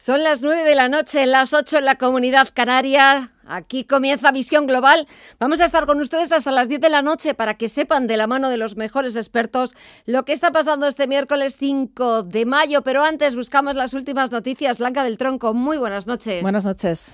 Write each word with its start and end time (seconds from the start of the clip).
Son 0.00 0.24
las 0.24 0.40
9 0.40 0.64
de 0.64 0.74
la 0.74 0.88
noche, 0.88 1.26
las 1.26 1.52
8 1.52 1.76
en 1.76 1.84
la 1.84 1.96
comunidad 1.96 2.48
canaria. 2.54 3.32
Aquí 3.46 3.84
comienza 3.84 4.32
Visión 4.32 4.66
Global. 4.66 5.06
Vamos 5.38 5.60
a 5.60 5.66
estar 5.66 5.84
con 5.84 6.00
ustedes 6.00 6.32
hasta 6.32 6.50
las 6.50 6.70
10 6.70 6.80
de 6.80 6.88
la 6.88 7.02
noche 7.02 7.34
para 7.34 7.58
que 7.58 7.68
sepan 7.68 8.06
de 8.06 8.16
la 8.16 8.26
mano 8.26 8.48
de 8.48 8.56
los 8.56 8.76
mejores 8.76 9.14
expertos 9.14 9.74
lo 10.06 10.24
que 10.24 10.32
está 10.32 10.52
pasando 10.52 10.86
este 10.86 11.06
miércoles 11.06 11.58
5 11.60 12.22
de 12.22 12.46
mayo. 12.46 12.80
Pero 12.80 13.04
antes 13.04 13.36
buscamos 13.36 13.74
las 13.74 13.92
últimas 13.92 14.30
noticias. 14.30 14.78
Blanca 14.78 15.04
del 15.04 15.18
Tronco, 15.18 15.52
muy 15.52 15.76
buenas 15.76 16.06
noches. 16.06 16.40
Buenas 16.40 16.64
noches. 16.64 17.12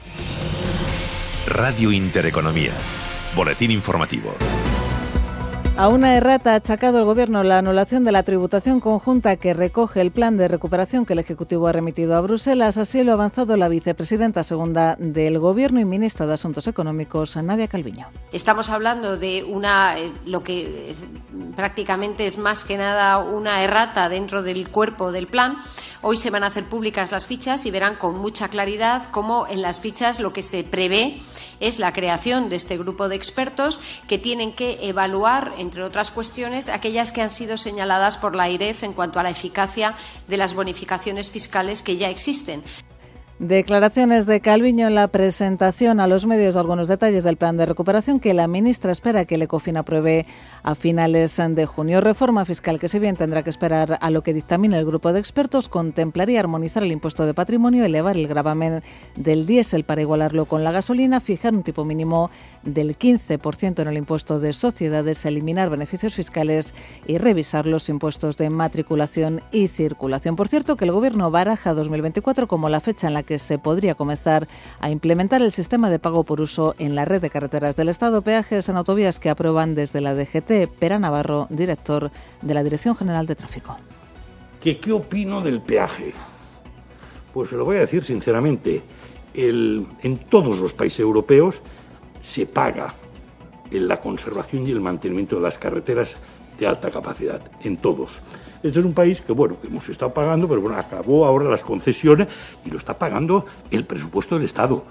Radio 1.48 1.90
Intereconomía. 1.90 2.72
Boletín 3.34 3.72
informativo. 3.72 4.36
A 5.78 5.88
una 5.88 6.16
errata 6.16 6.52
ha 6.52 6.54
achacado 6.54 6.98
el 6.98 7.04
Gobierno 7.04 7.42
la 7.42 7.58
anulación 7.58 8.02
de 8.06 8.10
la 8.10 8.22
tributación 8.22 8.80
conjunta 8.80 9.36
que 9.36 9.52
recoge 9.52 10.00
el 10.00 10.10
plan 10.10 10.38
de 10.38 10.48
recuperación 10.48 11.04
que 11.04 11.12
el 11.12 11.18
Ejecutivo 11.18 11.66
ha 11.66 11.72
remitido 11.72 12.16
a 12.16 12.22
Bruselas. 12.22 12.78
Así 12.78 13.04
lo 13.04 13.10
ha 13.10 13.14
avanzado 13.14 13.58
la 13.58 13.68
vicepresidenta 13.68 14.42
segunda 14.42 14.96
del 14.98 15.38
Gobierno 15.38 15.78
y 15.78 15.84
ministra 15.84 16.26
de 16.26 16.32
Asuntos 16.32 16.66
Económicos, 16.66 17.36
Nadia 17.36 17.68
Calviño. 17.68 18.06
Estamos 18.32 18.70
hablando 18.70 19.18
de 19.18 19.44
una 19.44 19.98
eh, 19.98 20.10
lo 20.24 20.42
que 20.42 20.92
eh, 20.92 20.94
prácticamente 21.54 22.24
es 22.24 22.38
más 22.38 22.64
que 22.64 22.78
nada 22.78 23.18
una 23.18 23.62
errata 23.62 24.08
dentro 24.08 24.42
del 24.42 24.70
cuerpo 24.70 25.12
del 25.12 25.26
plan. 25.26 25.58
Hoy 26.08 26.16
se 26.16 26.30
van 26.30 26.44
a 26.44 26.46
hacer 26.46 26.66
públicas 26.66 27.10
las 27.10 27.26
fichas 27.26 27.66
y 27.66 27.72
verán 27.72 27.96
con 27.96 28.16
mucha 28.16 28.46
claridad 28.46 29.08
cómo 29.10 29.48
en 29.48 29.60
las 29.60 29.80
fichas 29.80 30.20
lo 30.20 30.32
que 30.32 30.42
se 30.42 30.62
prevé 30.62 31.18
es 31.58 31.80
la 31.80 31.92
creación 31.92 32.48
de 32.48 32.54
este 32.54 32.78
grupo 32.78 33.08
de 33.08 33.16
expertos 33.16 33.80
que 34.06 34.16
tienen 34.16 34.52
que 34.52 34.86
evaluar, 34.86 35.54
entre 35.58 35.82
otras 35.82 36.12
cuestiones, 36.12 36.68
aquellas 36.68 37.10
que 37.10 37.22
han 37.22 37.30
sido 37.30 37.58
señaladas 37.58 38.18
por 38.18 38.36
la 38.36 38.44
AIREF 38.44 38.84
en 38.84 38.92
cuanto 38.92 39.18
a 39.18 39.24
la 39.24 39.30
eficacia 39.30 39.96
de 40.28 40.36
las 40.36 40.54
bonificaciones 40.54 41.28
fiscales 41.28 41.82
que 41.82 41.96
ya 41.96 42.08
existen. 42.08 42.62
Declaraciones 43.38 44.24
de 44.24 44.40
Calviño 44.40 44.86
en 44.86 44.94
la 44.94 45.08
presentación 45.08 46.00
a 46.00 46.06
los 46.06 46.24
medios 46.24 46.54
de 46.54 46.60
algunos 46.60 46.88
detalles 46.88 47.22
del 47.22 47.36
plan 47.36 47.58
de 47.58 47.66
recuperación 47.66 48.18
que 48.18 48.32
la 48.32 48.48
ministra 48.48 48.90
espera 48.90 49.26
que 49.26 49.34
el 49.34 49.42
ECOFIN 49.42 49.76
apruebe 49.76 50.24
a 50.62 50.74
finales 50.74 51.36
de 51.36 51.66
junio. 51.66 52.00
Reforma 52.00 52.46
fiscal 52.46 52.78
que, 52.78 52.88
si 52.88 52.98
bien 52.98 53.14
tendrá 53.14 53.42
que 53.42 53.50
esperar 53.50 53.98
a 54.00 54.10
lo 54.10 54.22
que 54.22 54.32
dictamine 54.32 54.78
el 54.78 54.86
grupo 54.86 55.12
de 55.12 55.20
expertos, 55.20 55.68
contemplaría 55.68 56.40
armonizar 56.40 56.82
el 56.82 56.92
impuesto 56.92 57.26
de 57.26 57.34
patrimonio, 57.34 57.84
elevar 57.84 58.16
el 58.16 58.26
gravamen 58.26 58.82
del 59.16 59.44
diésel 59.44 59.84
para 59.84 60.00
igualarlo 60.00 60.46
con 60.46 60.64
la 60.64 60.72
gasolina, 60.72 61.20
fijar 61.20 61.52
un 61.52 61.62
tipo 61.62 61.84
mínimo 61.84 62.30
del 62.62 62.96
15% 62.96 63.82
en 63.82 63.88
el 63.88 63.98
impuesto 63.98 64.40
de 64.40 64.54
sociedades, 64.54 65.26
eliminar 65.26 65.68
beneficios 65.68 66.14
fiscales 66.14 66.72
y 67.06 67.18
revisar 67.18 67.66
los 67.66 67.90
impuestos 67.90 68.38
de 68.38 68.48
matriculación 68.48 69.42
y 69.52 69.68
circulación. 69.68 70.36
Por 70.36 70.48
cierto, 70.48 70.78
que 70.78 70.86
el 70.86 70.92
Gobierno 70.92 71.30
baraja 71.30 71.74
2024 71.74 72.48
como 72.48 72.70
la 72.70 72.80
fecha 72.80 73.08
en 73.08 73.12
la 73.12 73.25
que 73.26 73.38
se 73.38 73.58
podría 73.58 73.94
comenzar 73.94 74.48
a 74.80 74.90
implementar 74.90 75.42
el 75.42 75.52
sistema 75.52 75.90
de 75.90 75.98
pago 75.98 76.24
por 76.24 76.40
uso 76.40 76.74
en 76.78 76.94
la 76.94 77.04
red 77.04 77.20
de 77.20 77.28
carreteras 77.28 77.76
del 77.76 77.90
Estado, 77.90 78.22
peajes 78.22 78.68
en 78.68 78.76
autovías 78.76 79.18
que 79.18 79.28
aprueban 79.28 79.74
desde 79.74 80.00
la 80.00 80.14
DGT. 80.14 80.68
Pera 80.78 80.98
Navarro, 80.98 81.46
director 81.50 82.10
de 82.40 82.54
la 82.54 82.62
Dirección 82.62 82.96
General 82.96 83.26
de 83.26 83.34
Tráfico. 83.34 83.76
¿Qué, 84.62 84.78
qué 84.78 84.92
opino 84.92 85.42
del 85.42 85.60
peaje? 85.60 86.14
Pues 87.34 87.50
se 87.50 87.56
lo 87.56 87.64
voy 87.64 87.76
a 87.76 87.80
decir 87.80 88.04
sinceramente. 88.04 88.82
El, 89.34 89.86
en 90.02 90.16
todos 90.16 90.58
los 90.60 90.72
países 90.72 91.00
europeos 91.00 91.60
se 92.22 92.46
paga 92.46 92.94
en 93.70 93.88
la 93.88 94.00
conservación 94.00 94.66
y 94.66 94.70
el 94.70 94.80
mantenimiento 94.80 95.36
de 95.36 95.42
las 95.42 95.58
carreteras 95.58 96.16
de 96.58 96.66
alta 96.66 96.90
capacidad, 96.90 97.42
en 97.62 97.76
todos. 97.76 98.22
Este 98.62 98.80
es 98.80 98.84
un 98.84 98.94
país 98.94 99.20
que, 99.20 99.32
bueno, 99.32 99.56
que 99.60 99.68
hemos 99.68 99.88
estado 99.88 100.12
pagando, 100.12 100.48
pero 100.48 100.60
bueno, 100.60 100.76
acabó 100.76 101.24
ahora 101.24 101.48
las 101.50 101.64
concesiones 101.64 102.28
y 102.64 102.70
lo 102.70 102.78
está 102.78 102.98
pagando 102.98 103.46
el 103.70 103.84
presupuesto 103.84 104.36
del 104.36 104.44
Estado. 104.44 104.84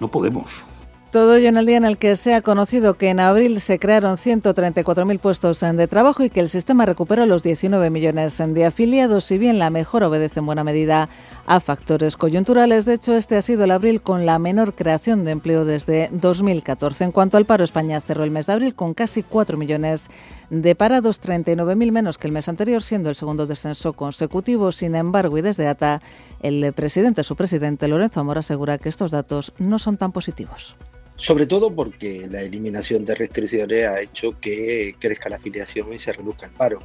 No 0.00 0.08
podemos. 0.08 0.64
Todo 1.12 1.36
ello 1.36 1.50
en 1.50 1.58
el 1.58 1.66
día 1.66 1.76
en 1.76 1.84
el 1.84 1.98
que 1.98 2.16
se 2.16 2.32
ha 2.34 2.40
conocido 2.40 2.94
que 2.94 3.10
en 3.10 3.20
abril 3.20 3.60
se 3.60 3.78
crearon 3.78 4.16
134.000 4.16 5.18
puestos 5.18 5.60
de 5.60 5.86
trabajo 5.86 6.24
y 6.24 6.30
que 6.30 6.40
el 6.40 6.48
sistema 6.48 6.86
recuperó 6.86 7.26
los 7.26 7.42
19 7.42 7.90
millones 7.90 8.42
de 8.42 8.64
afiliados, 8.64 9.24
si 9.24 9.36
bien 9.36 9.58
la 9.58 9.68
mejora 9.68 10.08
obedece 10.08 10.40
en 10.40 10.46
buena 10.46 10.64
medida 10.64 11.10
a 11.44 11.60
factores 11.60 12.16
coyunturales. 12.16 12.86
De 12.86 12.94
hecho, 12.94 13.14
este 13.14 13.36
ha 13.36 13.42
sido 13.42 13.64
el 13.64 13.72
abril 13.72 14.00
con 14.00 14.24
la 14.24 14.38
menor 14.38 14.74
creación 14.74 15.22
de 15.22 15.32
empleo 15.32 15.66
desde 15.66 16.08
2014. 16.12 17.04
En 17.04 17.12
cuanto 17.12 17.36
al 17.36 17.44
paro, 17.44 17.62
España 17.62 18.00
cerró 18.00 18.24
el 18.24 18.30
mes 18.30 18.46
de 18.46 18.54
abril 18.54 18.74
con 18.74 18.94
casi 18.94 19.22
4 19.22 19.58
millones 19.58 20.08
de 20.08 20.41
parados, 20.76 21.20
39.000 21.20 21.92
menos 21.92 22.18
que 22.18 22.26
el 22.26 22.32
mes 22.32 22.48
anterior, 22.48 22.82
siendo 22.82 23.08
el 23.08 23.14
segundo 23.14 23.46
descenso 23.46 23.94
consecutivo. 23.94 24.70
Sin 24.72 24.94
embargo, 24.94 25.38
y 25.38 25.42
desde 25.42 25.66
ATA, 25.66 26.02
el 26.40 26.72
presidente, 26.72 27.24
su 27.24 27.36
presidente, 27.36 27.88
Lorenzo 27.88 28.20
Amor, 28.20 28.38
asegura 28.38 28.78
que 28.78 28.88
estos 28.88 29.10
datos 29.10 29.52
no 29.58 29.78
son 29.78 29.96
tan 29.96 30.12
positivos 30.12 30.76
sobre 31.16 31.46
todo 31.46 31.72
porque 31.72 32.26
la 32.28 32.42
eliminación 32.42 33.04
de 33.04 33.14
restricciones 33.14 33.86
ha 33.86 34.00
hecho 34.00 34.40
que 34.40 34.96
crezca 34.98 35.28
la 35.28 35.36
afiliación 35.36 35.92
y 35.92 36.00
se 36.00 36.12
reduzca 36.12 36.46
el 36.46 36.52
paro. 36.52 36.80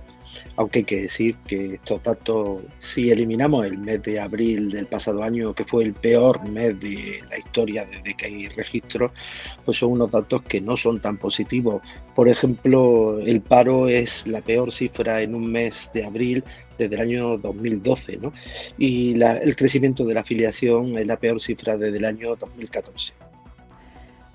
Aunque 0.56 0.80
hay 0.80 0.86
que 0.86 1.02
decir 1.04 1.36
que 1.48 1.76
estos 1.76 2.04
datos, 2.04 2.62
si 2.80 3.12
eliminamos 3.12 3.66
el 3.66 3.78
mes 3.78 4.02
de 4.04 4.20
abril 4.20 4.72
del 4.72 4.88
pasado 4.88 5.24
año, 5.24 5.54
que 5.54 5.66
fue 5.66 5.84
el 5.84 5.94
peor 5.94 6.48
mes 6.50 6.80
de 6.80 7.22
la 7.30 7.38
historia 7.38 7.86
desde 7.86 8.16
que 8.16 8.26
hay 8.26 8.48
registro, 8.50 9.12
pues 9.66 9.78
son 9.78 9.92
unos 9.92 10.12
datos 10.12 10.42
que 10.44 10.62
no 10.62 10.78
son 10.78 11.00
tan 11.00 11.18
positivos. 11.18 11.82
Por 12.16 12.30
ejemplo, 12.30 13.20
el 13.20 13.42
paro 13.42 13.88
es 13.88 14.28
la 14.28 14.42
peor 14.42 14.72
cifra 14.72 15.22
en 15.22 15.36
un 15.36 15.52
mes 15.52 15.92
de 15.94 16.06
abril 16.06 16.44
desde 16.78 16.96
el 16.96 17.02
año 17.02 17.38
2012, 17.38 18.18
¿no? 18.18 18.34
Y 18.78 19.22
el 19.22 19.56
crecimiento 19.56 20.06
de 20.06 20.14
la 20.14 20.22
afiliación 20.22 20.98
es 20.98 21.08
la 21.08 21.18
peor 21.18 21.42
cifra 21.42 21.78
desde 21.78 21.98
el 21.98 22.06
año 22.06 22.36
2014. 22.36 23.14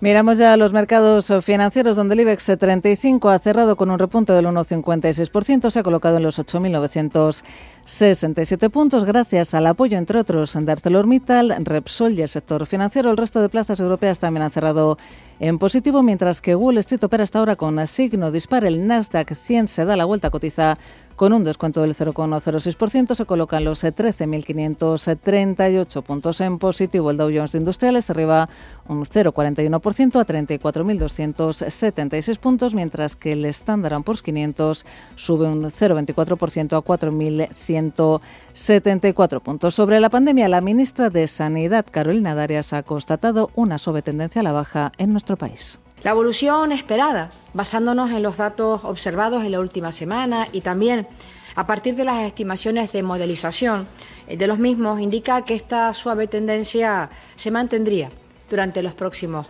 Miramos 0.02 0.36
ya 0.36 0.56
los 0.56 0.72
mercados 0.72 1.32
financieros 1.44 1.96
donde 1.96 2.14
el 2.14 2.22
IBEX 2.22 2.56
35 2.58 3.28
ha 3.28 3.38
cerrado 3.38 3.76
con 3.76 3.88
un 3.88 4.00
repunte 4.00 4.32
del 4.32 4.46
1,56%, 4.46 5.70
se 5.70 5.78
ha 5.78 5.84
colocado 5.84 6.16
en 6.16 6.24
los 6.24 6.40
8.967 6.40 8.68
puntos 8.68 9.04
gracias 9.04 9.54
al 9.54 9.68
apoyo, 9.68 9.96
entre 9.96 10.18
otros, 10.18 10.58
de 10.60 10.72
ArcelorMittal, 10.72 11.54
Repsol 11.64 12.18
y 12.18 12.22
el 12.22 12.28
sector 12.28 12.66
financiero. 12.66 13.12
El 13.12 13.16
resto 13.16 13.40
de 13.40 13.48
plazas 13.48 13.78
europeas 13.78 14.18
también 14.18 14.42
han 14.42 14.50
cerrado 14.50 14.98
en 15.42 15.58
positivo, 15.58 16.04
mientras 16.04 16.40
que 16.40 16.54
Wall 16.54 16.78
Street 16.78 17.02
opera 17.02 17.24
hasta 17.24 17.40
ahora 17.40 17.56
con 17.56 17.84
signo 17.88 18.30
dispar. 18.30 18.64
El 18.64 18.86
Nasdaq 18.86 19.34
100 19.34 19.66
se 19.66 19.84
da 19.84 19.96
la 19.96 20.04
vuelta 20.04 20.30
cotiza 20.30 20.78
con 21.16 21.32
un 21.32 21.42
descuento 21.44 21.80
del 21.82 21.94
0,06%, 21.94 23.14
se 23.14 23.26
colocan 23.26 23.62
los 23.64 23.84
13.538 23.84 26.02
puntos 26.02 26.40
en 26.40 26.58
positivo. 26.58 27.12
El 27.12 27.16
Dow 27.16 27.30
Jones 27.32 27.52
de 27.52 27.58
Industriales 27.58 28.10
arriba 28.10 28.48
un 28.88 29.04
0,41% 29.04 30.20
a 30.20 30.26
34.276 30.26 32.38
puntos, 32.38 32.74
mientras 32.74 33.14
que 33.14 33.30
el 33.32 33.44
Standard 33.46 34.02
Poor's 34.02 34.22
500 34.22 34.84
sube 35.14 35.46
un 35.46 35.62
0,24% 35.62 36.76
a 36.76 36.80
4.174 36.80 39.40
puntos. 39.40 39.74
Sobre 39.74 40.00
la 40.00 40.10
pandemia, 40.10 40.48
la 40.48 40.60
ministra 40.60 41.08
de 41.10 41.28
Sanidad, 41.28 41.86
Carolina 41.90 42.34
Darias, 42.34 42.72
ha 42.72 42.82
constatado 42.82 43.50
una 43.54 43.78
suave 43.78 44.02
tendencia 44.02 44.40
a 44.40 44.44
la 44.44 44.50
baja 44.52 44.90
en 44.98 45.12
nuestro 45.12 45.31
país. 45.36 45.78
La 46.02 46.10
evolución 46.10 46.72
esperada, 46.72 47.30
basándonos 47.54 48.10
en 48.10 48.22
los 48.24 48.38
datos 48.38 48.84
observados 48.84 49.44
en 49.44 49.52
la 49.52 49.60
última 49.60 49.92
semana 49.92 50.48
y 50.50 50.60
también 50.60 51.06
a 51.54 51.66
partir 51.66 51.94
de 51.94 52.04
las 52.04 52.22
estimaciones 52.22 52.92
de 52.92 53.02
modelización 53.02 53.86
eh, 54.26 54.36
de 54.36 54.46
los 54.46 54.58
mismos, 54.58 55.00
indica 55.00 55.44
que 55.44 55.54
esta 55.54 55.92
suave 55.94 56.26
tendencia 56.26 57.10
se 57.36 57.50
mantendría 57.50 58.10
durante 58.50 58.82
los 58.82 58.94
próximos, 58.94 59.46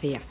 días. 0.00 0.22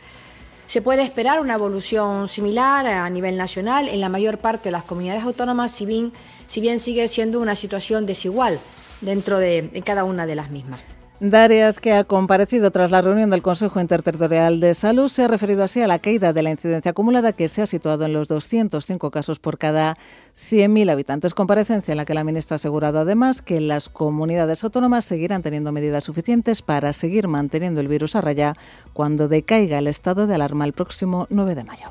Se 0.68 0.82
puede 0.82 1.04
esperar 1.04 1.40
una 1.40 1.56
evolución 1.56 2.28
similar 2.28 2.86
a 2.88 3.10
nivel 3.10 3.38
nacional 3.38 3.90
en 3.90 4.02
la 4.02 4.10
mayor 4.10 4.38
parte 4.38 4.66
de 4.66 4.72
las 4.72 4.84
comunidades 4.84 5.24
autónomas, 5.24 5.72
si 5.72 5.86
bien 5.86 6.80
sigue 6.80 7.08
siendo 7.08 7.40
una 7.40 7.56
situación 7.56 8.06
desigual 8.06 8.60
dentro 9.02 9.40
de 9.40 9.84
cada 9.86 10.04
una 10.04 10.26
de 10.26 10.36
las 10.36 10.50
mismas. 10.50 10.80
Darias, 11.24 11.80
que 11.80 11.94
ha 11.94 12.04
comparecido 12.04 12.72
tras 12.72 12.90
la 12.90 13.00
reunión 13.00 13.30
del 13.30 13.44
Consejo 13.44 13.80
Interterritorial 13.80 14.60
de 14.60 14.74
Salud, 14.74 15.08
se 15.08 15.24
ha 15.24 15.28
referido 15.28 15.64
así 15.64 15.80
a 15.80 15.86
la 15.86 16.00
caída 16.00 16.34
de 16.34 16.42
la 16.42 16.50
incidencia 16.50 16.90
acumulada 16.90 17.32
que 17.32 17.48
se 17.48 17.62
ha 17.62 17.68
situado 17.68 18.06
en 18.06 18.14
los 18.14 18.28
205 18.28 19.12
casos 19.12 19.38
por 19.38 19.60
cada 19.60 20.00
100.000 20.36 20.90
habitantes. 20.90 21.36
Comparecencia 21.36 21.92
en 21.92 21.98
la 21.98 22.06
que 22.06 22.16
la 22.16 22.24
ministra 22.24 22.56
ha 22.56 22.58
asegurado 22.58 22.98
además 22.98 23.44
que 23.44 23.62
las 23.62 23.88
comunidades 23.88 24.64
autónomas 24.64 25.06
seguirán 25.06 25.44
teniendo 25.44 25.72
medidas 25.72 26.06
suficientes 26.06 26.64
para 26.64 26.92
seguir 26.92 27.28
manteniendo 27.28 27.82
el 27.82 27.88
virus 27.88 28.16
a 28.16 28.22
raya 28.22 28.58
cuando 28.94 29.28
decaiga 29.28 29.78
el 29.78 29.86
estado 29.86 30.26
de 30.26 30.34
alarma 30.34 30.66
el 30.66 30.74
próximo 30.74 31.28
9 31.30 31.54
de 31.54 31.64
mayo. 31.64 31.86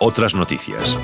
Otras 0.00 0.34
noticias. 0.34 0.98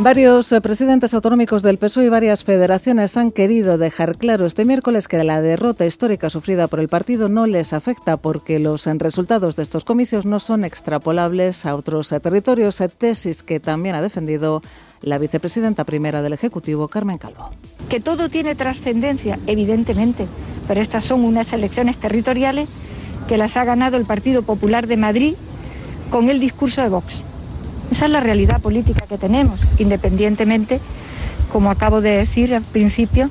Varios 0.00 0.52
eh, 0.52 0.60
presidentes 0.60 1.12
autonómicos 1.12 1.64
del 1.64 1.76
PSOE 1.76 2.04
y 2.04 2.08
varias 2.08 2.44
federaciones 2.44 3.16
han 3.16 3.32
querido 3.32 3.78
dejar 3.78 4.16
claro 4.16 4.46
este 4.46 4.64
miércoles 4.64 5.08
que 5.08 5.24
la 5.24 5.42
derrota 5.42 5.86
histórica 5.86 6.30
sufrida 6.30 6.68
por 6.68 6.78
el 6.78 6.86
partido 6.86 7.28
no 7.28 7.48
les 7.48 7.72
afecta 7.72 8.16
porque 8.16 8.60
los 8.60 8.86
eh, 8.86 8.94
resultados 8.96 9.56
de 9.56 9.64
estos 9.64 9.84
comicios 9.84 10.24
no 10.24 10.38
son 10.38 10.64
extrapolables 10.64 11.66
a 11.66 11.74
otros 11.74 12.12
eh, 12.12 12.20
territorios, 12.20 12.80
tesis 12.96 13.42
que 13.42 13.58
también 13.58 13.96
ha 13.96 14.00
defendido 14.00 14.62
la 15.00 15.18
vicepresidenta 15.18 15.82
primera 15.82 16.22
del 16.22 16.32
Ejecutivo, 16.32 16.86
Carmen 16.86 17.18
Calvo. 17.18 17.50
Que 17.88 17.98
todo 17.98 18.28
tiene 18.28 18.54
trascendencia, 18.54 19.40
evidentemente, 19.48 20.28
pero 20.68 20.80
estas 20.80 21.06
son 21.06 21.24
unas 21.24 21.52
elecciones 21.52 21.96
territoriales 21.96 22.68
que 23.26 23.36
las 23.36 23.56
ha 23.56 23.64
ganado 23.64 23.96
el 23.96 24.04
Partido 24.04 24.44
Popular 24.44 24.86
de 24.86 24.96
Madrid 24.96 25.34
con 26.12 26.28
el 26.28 26.38
discurso 26.38 26.82
de 26.82 26.88
Vox. 26.88 27.24
Esa 27.90 28.06
es 28.06 28.10
la 28.10 28.20
realidad 28.20 28.60
política 28.60 29.06
que 29.06 29.18
tenemos, 29.18 29.60
independientemente, 29.78 30.80
como 31.52 31.70
acabo 31.70 32.00
de 32.00 32.10
decir 32.10 32.54
al 32.54 32.62
principio, 32.62 33.30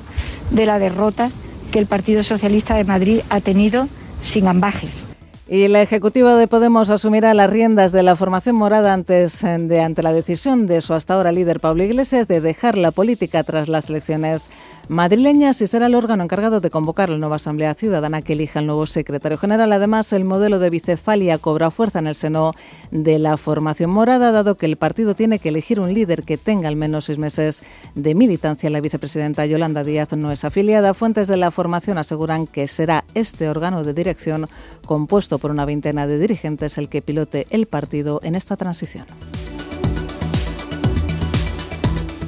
de 0.50 0.66
la 0.66 0.78
derrota 0.78 1.30
que 1.70 1.78
el 1.78 1.86
Partido 1.86 2.22
Socialista 2.22 2.74
de 2.74 2.84
Madrid 2.84 3.20
ha 3.30 3.40
tenido 3.40 3.88
sin 4.22 4.48
ambajes. 4.48 5.06
Y 5.50 5.66
la 5.68 5.80
ejecutiva 5.80 6.36
de 6.36 6.46
Podemos 6.46 6.90
asumirá 6.90 7.32
las 7.32 7.48
riendas 7.48 7.90
de 7.90 8.02
la 8.02 8.16
formación 8.16 8.56
morada 8.56 8.92
antes 8.92 9.40
de, 9.42 9.80
ante 9.80 10.02
la 10.02 10.12
decisión 10.12 10.66
de 10.66 10.82
su 10.82 10.92
hasta 10.92 11.14
ahora 11.14 11.32
líder 11.32 11.58
Pablo 11.58 11.84
Iglesias 11.84 12.28
de 12.28 12.42
dejar 12.42 12.76
la 12.76 12.90
política 12.90 13.42
tras 13.44 13.66
las 13.66 13.88
elecciones 13.88 14.50
madrileñas 14.88 15.60
y 15.60 15.66
será 15.66 15.86
el 15.86 15.94
órgano 15.94 16.22
encargado 16.22 16.60
de 16.60 16.70
convocar 16.70 17.10
la 17.10 17.18
nueva 17.18 17.36
Asamblea 17.36 17.74
Ciudadana 17.74 18.22
que 18.22 18.32
elija 18.32 18.60
el 18.60 18.66
nuevo 18.66 18.86
secretario 18.86 19.38
general. 19.38 19.72
Además, 19.72 20.12
el 20.12 20.24
modelo 20.24 20.58
de 20.58 20.70
bicefalia 20.70 21.38
cobra 21.38 21.70
fuerza 21.70 21.98
en 21.98 22.06
el 22.06 22.14
seno 22.14 22.54
de 22.90 23.18
la 23.18 23.36
formación 23.36 23.90
morada, 23.90 24.32
dado 24.32 24.56
que 24.56 24.66
el 24.66 24.76
partido 24.76 25.14
tiene 25.14 25.38
que 25.38 25.50
elegir 25.50 25.80
un 25.80 25.92
líder 25.92 26.22
que 26.22 26.38
tenga 26.38 26.68
al 26.68 26.76
menos 26.76 27.06
seis 27.06 27.18
meses 27.18 27.62
de 27.94 28.14
militancia. 28.14 28.70
La 28.70 28.80
vicepresidenta 28.80 29.46
Yolanda 29.46 29.84
Díaz 29.84 30.12
no 30.16 30.32
es 30.32 30.44
afiliada. 30.44 30.94
Fuentes 30.94 31.28
de 31.28 31.36
la 31.36 31.50
formación 31.50 31.98
aseguran 31.98 32.46
que 32.46 32.68
será 32.68 33.04
este 33.14 33.48
órgano 33.48 33.84
de 33.84 33.94
dirección 33.94 34.48
compuesto 34.86 35.38
por 35.38 35.50
una 35.50 35.64
veintena 35.64 36.06
de 36.06 36.18
dirigentes 36.18 36.78
el 36.78 36.88
que 36.88 37.02
pilote 37.02 37.46
el 37.50 37.66
partido 37.66 38.20
en 38.22 38.34
esta 38.34 38.56
transición. 38.56 39.04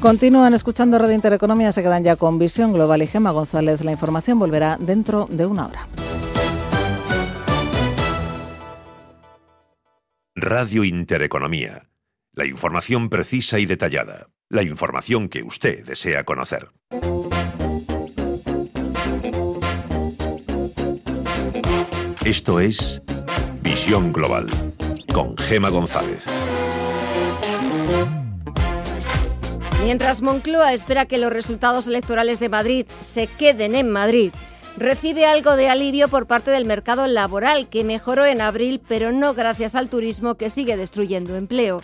Continúan 0.01 0.55
escuchando 0.55 0.99
Radio 0.99 1.15
Intereconomía, 1.15 1.73
se 1.73 1.83
quedan 1.83 2.03
ya 2.03 2.17
con 2.17 2.39
Visión 2.39 2.73
Global 2.73 3.03
y 3.03 3.07
Gema 3.07 3.33
González. 3.33 3.85
La 3.85 3.93
información 3.93 4.39
volverá 4.39 4.79
dentro 4.81 5.27
de 5.31 5.45
una 5.45 5.67
hora. 5.67 5.87
Radio 10.35 10.85
Intereconomía. 10.85 11.91
La 12.33 12.47
información 12.47 13.11
precisa 13.11 13.59
y 13.59 13.67
detallada. 13.67 14.29
La 14.49 14.63
información 14.63 15.29
que 15.29 15.43
usted 15.43 15.85
desea 15.85 16.25
conocer. 16.25 16.71
Esto 22.25 22.59
es 22.59 23.03
Visión 23.63 24.13
Global 24.13 24.47
con 25.13 25.37
Gema 25.37 25.69
González. 25.69 26.31
Mientras 29.83 30.21
Moncloa 30.21 30.75
espera 30.75 31.07
que 31.07 31.19
los 31.19 31.33
resultados 31.33 31.87
electorales 31.87 32.39
de 32.39 32.51
Madrid 32.51 32.87
se 33.01 33.27
queden 33.27 33.75
en 33.75 33.89
Madrid, 33.89 34.31
recibe 34.77 35.25
algo 35.25 35.57
de 35.57 35.69
alivio 35.69 36.09
por 36.09 36.27
parte 36.27 36.51
del 36.51 36.67
mercado 36.67 37.07
laboral, 37.07 37.69
que 37.69 37.83
mejoró 37.83 38.27
en 38.27 38.43
abril, 38.43 38.81
pero 38.87 39.11
no 39.11 39.33
gracias 39.33 39.75
al 39.75 39.89
turismo 39.89 40.35
que 40.35 40.51
sigue 40.51 40.77
destruyendo 40.77 41.35
empleo. 41.35 41.81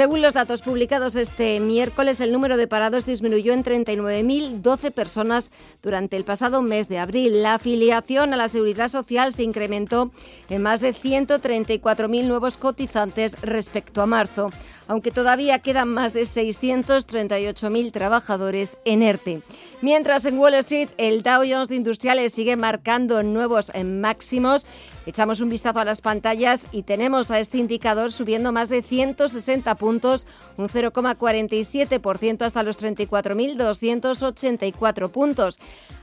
Según 0.00 0.22
los 0.22 0.32
datos 0.32 0.62
publicados 0.62 1.14
este 1.14 1.60
miércoles, 1.60 2.22
el 2.22 2.32
número 2.32 2.56
de 2.56 2.66
parados 2.66 3.04
disminuyó 3.04 3.52
en 3.52 3.62
39.012 3.62 4.92
personas 4.92 5.50
durante 5.82 6.16
el 6.16 6.24
pasado 6.24 6.62
mes 6.62 6.88
de 6.88 6.98
abril. 6.98 7.42
La 7.42 7.56
afiliación 7.56 8.32
a 8.32 8.38
la 8.38 8.48
seguridad 8.48 8.88
social 8.88 9.34
se 9.34 9.42
incrementó 9.42 10.10
en 10.48 10.62
más 10.62 10.80
de 10.80 10.94
134.000 10.94 12.24
nuevos 12.24 12.56
cotizantes 12.56 13.38
respecto 13.42 14.00
a 14.00 14.06
marzo, 14.06 14.48
aunque 14.88 15.10
todavía 15.10 15.58
quedan 15.58 15.92
más 15.92 16.14
de 16.14 16.22
638.000 16.22 17.92
trabajadores 17.92 18.78
en 18.86 19.02
ERTE. 19.02 19.42
Mientras 19.82 20.24
en 20.24 20.38
Wall 20.38 20.54
Street 20.54 20.88
el 20.96 21.22
Dow 21.22 21.42
Jones 21.46 21.68
de 21.68 21.76
Industriales 21.76 22.32
sigue 22.32 22.56
marcando 22.56 23.22
nuevos 23.22 23.70
máximos 23.84 24.66
Echamos 25.06 25.40
un 25.40 25.48
vistazo 25.48 25.78
a 25.78 25.84
las 25.84 26.02
pantallas 26.02 26.68
y 26.72 26.82
tenemos 26.82 27.30
a 27.30 27.40
este 27.40 27.58
indicador 27.58 28.12
subiendo 28.12 28.52
más 28.52 28.68
de 28.68 28.82
160 28.82 29.74
puntos, 29.76 30.26
un 30.58 30.68
0,47% 30.68 32.42
hasta 32.42 32.62
los 32.62 32.78
34.284 32.78 35.10
puntos. 35.10 35.58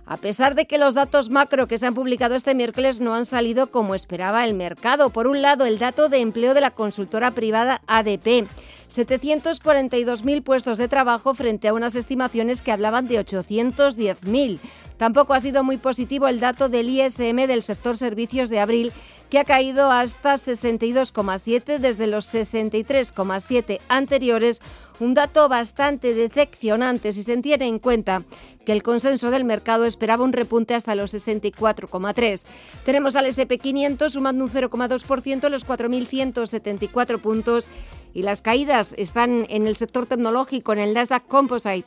A 0.07 0.17
pesar 0.17 0.55
de 0.55 0.65
que 0.65 0.77
los 0.77 0.95
datos 0.95 1.29
macro 1.29 1.67
que 1.67 1.77
se 1.77 1.85
han 1.85 1.93
publicado 1.93 2.35
este 2.35 2.55
miércoles 2.55 2.99
no 2.99 3.13
han 3.13 3.25
salido 3.25 3.67
como 3.67 3.93
esperaba 3.93 4.45
el 4.45 4.53
mercado. 4.53 5.09
Por 5.09 5.27
un 5.27 5.41
lado, 5.41 5.65
el 5.65 5.79
dato 5.79 6.09
de 6.09 6.19
empleo 6.19 6.53
de 6.53 6.61
la 6.61 6.71
consultora 6.71 7.31
privada 7.31 7.81
ADP. 7.87 8.47
742.000 8.89 10.43
puestos 10.43 10.77
de 10.77 10.87
trabajo 10.87 11.33
frente 11.33 11.67
a 11.67 11.73
unas 11.73 11.95
estimaciones 11.95 12.61
que 12.61 12.71
hablaban 12.71 13.07
de 13.07 13.19
810.000. 13.19 14.59
Tampoco 14.97 15.33
ha 15.33 15.39
sido 15.39 15.63
muy 15.63 15.77
positivo 15.77 16.27
el 16.27 16.39
dato 16.39 16.69
del 16.69 16.89
ISM 16.89 17.45
del 17.45 17.63
sector 17.63 17.97
servicios 17.97 18.49
de 18.49 18.59
abril, 18.59 18.91
que 19.29 19.39
ha 19.39 19.45
caído 19.45 19.91
hasta 19.91 20.35
62,7 20.35 21.77
desde 21.77 22.07
los 22.07 22.33
63,7 22.33 23.79
anteriores, 23.89 24.61
un 24.99 25.13
dato 25.13 25.47
bastante 25.49 26.13
decepcionante 26.15 27.13
si 27.13 27.23
se 27.23 27.37
tiene 27.37 27.67
en 27.67 27.77
cuenta 27.77 28.23
que 28.65 28.71
el 28.71 28.83
consenso 28.83 29.29
del 29.29 29.45
mercado 29.45 29.85
esperaba 29.85 30.23
un 30.23 30.33
repunte 30.33 30.73
hasta 30.73 30.95
los 30.95 31.13
64,3. 31.13 32.43
Tenemos 32.83 33.15
al 33.15 33.27
SP500 33.27 34.09
sumando 34.09 34.45
un 34.45 34.49
0,2% 34.49 35.49
los 35.49 35.67
4.174 35.67 37.19
puntos 37.19 37.67
y 38.13 38.23
las 38.23 38.41
caídas 38.41 38.95
están 38.97 39.45
en 39.49 39.67
el 39.67 39.75
sector 39.75 40.07
tecnológico, 40.07 40.73
en 40.73 40.79
el 40.79 40.93
Nasdaq 40.93 41.27
Composite 41.27 41.85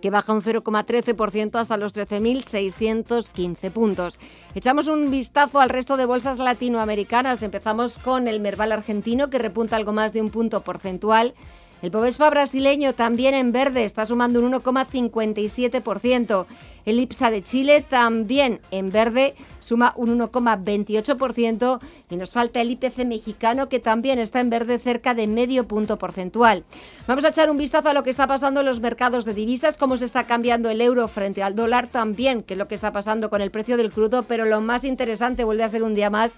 que 0.00 0.10
baja 0.10 0.32
un 0.32 0.42
0,13% 0.42 1.58
hasta 1.58 1.76
los 1.76 1.94
13.615 1.94 3.70
puntos. 3.70 4.18
Echamos 4.54 4.88
un 4.88 5.10
vistazo 5.10 5.60
al 5.60 5.68
resto 5.68 5.96
de 5.96 6.06
bolsas 6.06 6.38
latinoamericanas. 6.38 7.42
Empezamos 7.42 7.98
con 7.98 8.28
el 8.28 8.40
Merval 8.40 8.72
argentino, 8.72 9.30
que 9.30 9.38
repunta 9.38 9.76
algo 9.76 9.92
más 9.92 10.12
de 10.12 10.22
un 10.22 10.30
punto 10.30 10.62
porcentual. 10.62 11.34
El 11.82 11.88
Bovespa 11.90 12.28
brasileño 12.28 12.92
también 12.92 13.34
en 13.34 13.52
verde 13.52 13.84
está 13.84 14.04
sumando 14.04 14.40
un 14.40 14.52
1,57%. 14.52 16.46
El 16.84 17.00
IPSA 17.00 17.30
de 17.30 17.42
Chile 17.42 17.84
también 17.88 18.60
en 18.70 18.90
verde 18.90 19.34
suma 19.60 19.94
un 19.96 20.18
1,28% 20.18 21.80
y 22.10 22.16
nos 22.16 22.32
falta 22.32 22.60
el 22.60 22.70
IPC 22.70 23.06
mexicano 23.06 23.70
que 23.70 23.78
también 23.78 24.18
está 24.18 24.40
en 24.40 24.50
verde 24.50 24.78
cerca 24.78 25.14
de 25.14 25.26
medio 25.26 25.66
punto 25.66 25.96
porcentual. 25.96 26.64
Vamos 27.06 27.24
a 27.24 27.28
echar 27.28 27.50
un 27.50 27.56
vistazo 27.56 27.88
a 27.88 27.94
lo 27.94 28.02
que 28.02 28.10
está 28.10 28.26
pasando 28.26 28.60
en 28.60 28.66
los 28.66 28.80
mercados 28.80 29.24
de 29.24 29.32
divisas, 29.32 29.78
cómo 29.78 29.96
se 29.96 30.04
está 30.04 30.24
cambiando 30.24 30.68
el 30.68 30.82
euro 30.82 31.08
frente 31.08 31.42
al 31.42 31.54
dólar 31.54 31.88
también, 31.88 32.42
que 32.42 32.54
es 32.54 32.58
lo 32.58 32.68
que 32.68 32.74
está 32.74 32.92
pasando 32.92 33.30
con 33.30 33.40
el 33.40 33.50
precio 33.50 33.78
del 33.78 33.90
crudo, 33.90 34.24
pero 34.24 34.44
lo 34.44 34.60
más 34.60 34.84
interesante 34.84 35.44
vuelve 35.44 35.64
a 35.64 35.68
ser 35.70 35.82
un 35.82 35.94
día 35.94 36.10
más 36.10 36.36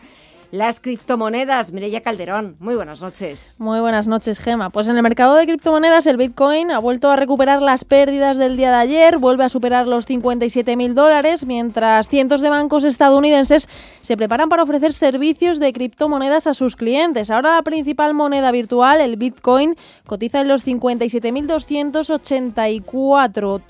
las 0.52 0.78
criptomonedas. 0.80 1.72
Mireya 1.72 2.02
Calderón, 2.02 2.54
muy 2.60 2.76
buenas 2.76 3.00
noches. 3.00 3.56
Muy 3.58 3.80
buenas 3.80 4.06
noches, 4.06 4.38
Gema. 4.38 4.70
Pues 4.70 4.86
en 4.88 4.96
el 4.96 5.02
mercado 5.02 5.34
de 5.34 5.46
criptomonedas 5.46 6.06
el 6.06 6.18
Bitcoin 6.18 6.70
ha 6.70 6.78
vuelto 6.78 7.10
a 7.10 7.16
recuperar 7.16 7.62
las 7.62 7.84
pérdidas 7.84 8.36
del 8.36 8.58
día 8.58 8.70
de 8.70 8.76
ayer, 8.76 9.18
vuelve 9.18 9.44
a 9.44 9.48
superar 9.48 9.88
los 9.88 10.04
57 10.04 10.76
mil 10.76 10.94
dólares, 10.94 11.46
mientras 11.46 12.08
cientos 12.08 12.42
de 12.42 12.50
bancos 12.50 12.84
estadounidenses 12.84 13.66
se 14.02 14.16
preparan 14.16 14.50
para 14.50 14.62
ofrecer 14.62 14.92
servicios 14.92 15.58
de 15.58 15.72
criptomonedas 15.72 16.46
a 16.46 16.52
sus 16.52 16.76
clientes. 16.76 17.30
Ahora 17.30 17.56
la 17.56 17.62
principal 17.62 18.12
moneda 18.12 18.52
virtual, 18.52 19.00
el 19.00 19.16
Bitcoin, 19.16 19.74
cotiza 20.06 20.42
en 20.42 20.48
los 20.48 20.66
57.284 20.66 23.62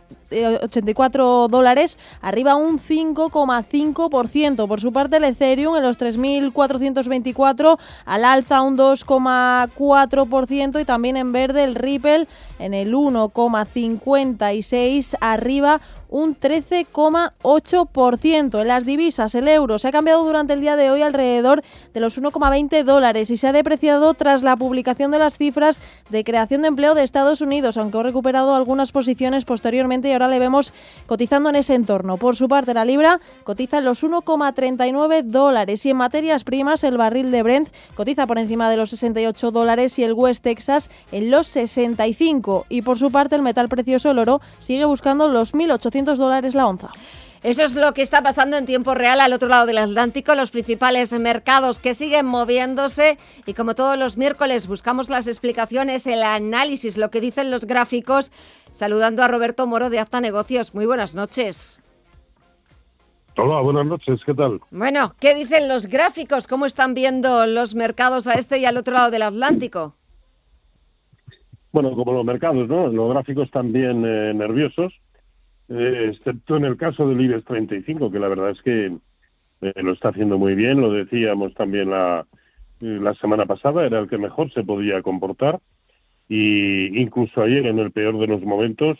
84 0.63 1.49
dólares, 1.49 1.99
arriba 2.21 2.57
un 2.57 2.79
5,5%. 2.79 4.69
Por 4.69 4.81
su 4.81 4.93
parte, 4.93 5.17
el 5.19 5.25
Ethereum 5.25 5.77
en 5.77 5.83
los 5.83 5.99
3.424 5.99 7.79
al 8.05 8.25
alza 8.25 8.63
un 8.63 8.79
2,4% 8.79 10.81
y 10.81 10.85
también 10.85 11.17
en 11.17 11.33
verde 11.33 11.65
el 11.65 11.75
Ripple 11.75 12.29
en 12.59 12.75
el 12.75 12.95
1,56 12.95 15.17
arriba 15.21 15.81
un 16.13 16.39
13,8%. 16.39 18.61
En 18.61 18.69
las 18.69 18.85
divisas, 18.85 19.35
el 19.35 19.49
euro 19.49 19.79
se 19.79 19.89
ha 19.89 19.93
cambiado 19.93 20.23
durante 20.25 20.53
el 20.53 20.61
día 20.61 20.77
de 20.77 20.91
hoy 20.91 21.01
alrededor 21.03 21.63
de 21.95 22.01
los 22.01 22.21
1,20 22.21 22.85
dólares 22.85 23.31
y 23.31 23.39
se 23.39 23.49
ha 23.49 23.53
depreciado 23.53 24.13
tras 24.15 24.43
la 24.43 24.57
publicación 24.57 25.11
de 25.11 25.19
las 25.19 25.39
cifras 25.39 25.81
de 26.11 26.23
creación 26.23 26.61
de 26.63 26.69
empleo 26.69 26.95
de 26.95 27.03
Estados 27.03 27.41
Unidos, 27.41 27.79
aunque 27.79 27.99
ha 27.99 28.03
recuperado 28.03 28.55
algunas 28.55 28.93
posiciones 28.93 29.47
posteriormente 29.47 30.09
y 30.09 30.13
ahora 30.13 30.29
le 30.29 30.39
vemos 30.39 30.75
cotizando 31.07 31.49
en 31.49 31.57
ese 31.57 31.75
entorno. 31.75 32.19
Por 32.19 32.37
su 32.37 32.47
parte, 32.47 32.75
la 32.75 32.85
libra 32.85 33.19
cotiza 33.45 33.79
en 33.79 33.87
los 33.87 34.05
1,39 34.05 35.23
dólares 35.23 35.87
y 35.87 35.91
en 35.91 35.97
materias 35.97 36.45
primas 36.45 36.85
el 36.85 36.99
barril 36.99 37.31
de 37.31 37.43
Brent 37.43 37.71
cotiza 37.95 38.27
por 38.27 38.39
encima 38.39 38.69
de 38.71 38.77
los 38.77 38.91
68 38.91 39.51
dólares 39.51 39.99
y 39.99 40.05
el 40.05 40.13
West 40.13 40.45
Texas 40.45 40.91
en 41.11 41.31
los 41.31 41.47
65. 41.47 42.67
Y 42.69 42.83
por 42.83 42.99
su 42.99 43.11
parte, 43.11 43.35
el 43.35 43.43
metal 43.43 43.71
precioso, 43.71 44.11
el 44.11 44.19
oro, 44.19 44.43
sigue 44.59 44.85
buscando 44.85 45.29
los 45.29 45.55
1.800 45.55 46.02
dólares 46.05 46.55
la 46.55 46.67
onza. 46.67 46.91
Eso 47.43 47.65
es 47.65 47.75
lo 47.75 47.93
que 47.93 48.03
está 48.03 48.23
pasando 48.23 48.57
en 48.57 48.67
tiempo 48.67 48.95
real 48.95 49.21
al 49.21 49.33
otro 49.33 49.49
lado 49.49 49.67
del 49.67 49.79
Atlántico, 49.79 50.37
los 50.37 50.53
principales 50.53 51.13
mercados 51.13 51.81
que 51.81 51.95
siguen 51.95 52.25
moviéndose 52.25 53.19
y 53.47 53.55
como 53.55 53.75
todos 53.75 53.99
los 53.99 54.17
miércoles 54.17 54.69
buscamos 54.69 55.11
las 55.11 55.27
explicaciones, 55.27 56.07
el 56.07 56.23
análisis, 56.23 56.97
lo 56.97 57.11
que 57.11 57.21
dicen 57.21 57.51
los 57.51 57.65
gráficos, 57.65 58.31
saludando 58.71 59.25
a 59.25 59.29
Roberto 59.29 59.67
Moro 59.67 59.91
de 59.91 59.99
Acta 59.99 60.21
Negocios. 60.21 60.73
Muy 60.73 60.87
buenas 60.87 61.17
noches. 61.17 61.81
Hola, 63.37 63.61
buenas 63.61 63.87
noches, 63.87 64.21
¿qué 64.25 64.35
tal? 64.35 64.61
Bueno, 64.71 65.15
¿qué 65.19 65.35
dicen 65.35 65.67
los 65.67 65.87
gráficos? 65.87 66.47
¿Cómo 66.47 66.67
están 66.67 66.95
viendo 66.95 67.47
los 67.47 67.75
mercados 67.75 68.29
a 68.29 68.35
este 68.35 68.59
y 68.59 68.67
al 68.67 68.77
otro 68.77 68.95
lado 68.95 69.11
del 69.11 69.23
Atlántico? 69.23 69.97
Bueno, 71.73 71.91
como 71.97 72.13
los 72.13 72.25
mercados, 72.25 72.69
¿no? 72.69 72.87
Los 72.87 73.11
gráficos 73.11 73.51
también 73.51 74.05
eh, 74.07 74.33
nerviosos, 74.35 74.93
eh, 75.69 76.11
excepto 76.11 76.57
en 76.57 76.65
el 76.65 76.77
caso 76.77 77.09
del 77.09 77.21
IBEX 77.21 77.45
35, 77.45 78.11
que 78.11 78.19
la 78.19 78.29
verdad 78.29 78.51
es 78.51 78.63
que 78.63 78.87
eh, 79.61 79.83
lo 79.83 79.93
está 79.93 80.09
haciendo 80.09 80.39
muy 80.39 80.55
bien, 80.55 80.81
lo 80.81 80.93
decíamos 80.93 81.55
también 81.55 81.91
la, 81.91 82.27
la 82.81 83.15
semana 83.15 83.47
pasada, 83.47 83.87
era 83.87 83.99
el 84.01 84.09
que 84.09 84.19
mejor 84.19 84.53
se 84.53 84.65
podía 84.65 85.03
comportar 85.03 85.61
y 86.29 87.01
incluso 87.01 87.43
ayer 87.43 87.67
en 87.67 87.79
el 87.79 87.93
peor 87.93 88.19
de 88.19 88.27
los 88.27 88.43
momentos 88.43 88.99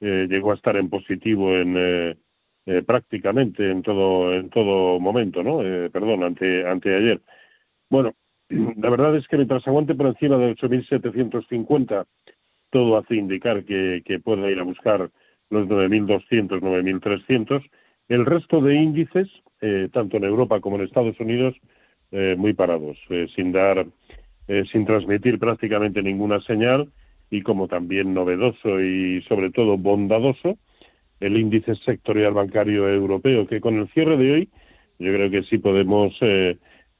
llegó 0.00 0.50
a 0.50 0.54
estar 0.54 0.76
en 0.76 0.90
positivo 0.90 1.56
en 1.56 2.18
prácticamente 2.84 3.70
en 3.70 3.80
todo 3.80 4.34
en 4.34 4.50
todo 4.50 5.00
momento, 5.00 5.42
¿no? 5.42 5.58
perdón, 5.90 6.24
ante 6.24 6.66
anteayer. 6.68 7.22
Bueno, 7.88 8.14
la 8.48 8.90
verdad 8.90 9.16
es 9.16 9.26
que 9.28 9.36
mientras 9.36 9.66
aguante 9.66 9.94
por 9.94 10.06
encima 10.06 10.36
de 10.36 10.54
8.750, 10.56 12.06
todo 12.70 12.96
hace 12.96 13.16
indicar 13.16 13.64
que, 13.64 14.02
que 14.04 14.18
puede 14.18 14.50
ir 14.50 14.58
a 14.58 14.64
buscar 14.64 15.10
los 15.54 15.68
9.200, 15.68 16.60
9.300. 16.60 17.62
El 18.08 18.26
resto 18.26 18.60
de 18.60 18.74
índices, 18.76 19.28
eh, 19.60 19.88
tanto 19.92 20.18
en 20.18 20.24
Europa 20.24 20.60
como 20.60 20.76
en 20.76 20.82
Estados 20.82 21.18
Unidos, 21.20 21.54
eh, 22.12 22.36
muy 22.38 22.52
parados, 22.52 22.98
eh, 23.08 23.26
sin 23.34 23.52
dar, 23.52 23.86
sin 24.70 24.84
transmitir 24.84 25.38
prácticamente 25.38 26.02
ninguna 26.02 26.38
señal 26.42 26.92
y 27.30 27.40
como 27.40 27.66
también 27.66 28.12
novedoso 28.12 28.78
y 28.82 29.22
sobre 29.22 29.50
todo 29.50 29.78
bondadoso, 29.78 30.58
el 31.18 31.38
índice 31.38 31.74
sectorial 31.76 32.34
bancario 32.34 32.86
europeo, 32.86 33.46
que 33.46 33.62
con 33.62 33.78
el 33.78 33.88
cierre 33.88 34.18
de 34.18 34.32
hoy 34.32 34.50
yo 34.98 35.12
creo 35.14 35.30
que 35.30 35.44
sí 35.44 35.56
podemos 35.56 36.14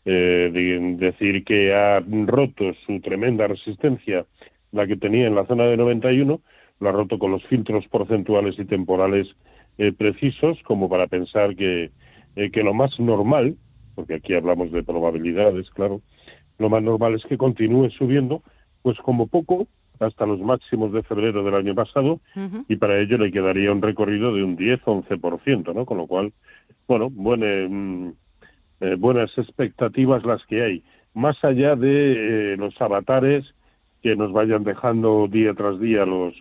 eh, 0.07 0.51
decir 0.99 1.45
que 1.45 1.73
ha 1.73 2.01
roto 2.01 2.75
su 2.87 3.01
tremenda 3.01 3.47
resistencia, 3.47 4.27
la 4.71 4.87
que 4.87 4.97
tenía 4.97 5.27
en 5.27 5.35
la 5.35 5.47
zona 5.47 5.65
de 5.65 5.79
91, 5.79 6.43
lo 6.81 6.89
ha 6.89 6.93
roto 6.93 7.19
con 7.19 7.31
los 7.31 7.45
filtros 7.47 7.87
porcentuales 7.89 8.59
y 8.59 8.65
temporales 8.65 9.35
eh, 9.79 9.93
precisos, 9.93 10.63
como 10.63 10.89
para 10.89 11.07
pensar 11.07 11.57
que, 11.57 11.91
eh, 12.37 12.51
que 12.51 12.63
lo 12.63 12.75
más 12.75 12.99
normal, 13.01 13.57
porque 13.95 14.15
aquí 14.15 14.35
hablamos 14.35 14.71
de 14.73 14.83
probabilidades, 14.83 15.71
claro, 15.71 16.03
lo 16.59 16.69
más 16.69 16.83
normal 16.83 17.15
es 17.15 17.25
que 17.25 17.39
continúe 17.39 17.91
subiendo, 17.91 18.43
pues 18.83 18.99
como 18.99 19.27
poco 19.27 19.67
hasta 20.01 20.27
los 20.27 20.41
máximos 20.41 20.93
de 20.93 21.03
febrero 21.03 21.43
del 21.43 21.55
año 21.55 21.75
pasado 21.75 22.21
y 22.69 22.77
para 22.77 22.99
ello 22.99 23.17
le 23.19 23.31
quedaría 23.31 23.73
un 23.73 23.81
recorrido 23.81 24.35
de 24.35 24.43
un 24.43 24.57
10-11%, 24.57 25.73
¿no? 25.73 25.87
Con 25.87 25.99
lo 25.99 26.07
cual, 26.07 26.33
bueno, 26.89 27.11
bueno, 27.11 27.47
mm, 27.69 28.13
eh, 28.81 28.97
buenas 28.97 29.37
expectativas 29.39 30.25
las 30.25 30.45
que 30.47 30.63
hay, 30.63 30.85
más 31.15 31.43
allá 31.45 31.77
de 31.77 32.53
eh, 32.53 32.57
los 32.57 32.81
avatares 32.81 33.55
que 34.03 34.17
nos 34.17 34.33
vayan 34.33 34.65
dejando 34.65 35.29
día 35.29 35.55
tras 35.55 35.79
día 35.79 36.05
los, 36.05 36.35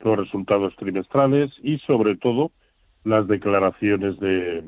los 0.00 0.18
resultados 0.18 0.74
trimestrales 0.76 1.50
y 1.62 1.78
sobre 1.78 2.16
todo 2.16 2.52
las 3.04 3.26
declaraciones 3.26 4.18
de, 4.18 4.64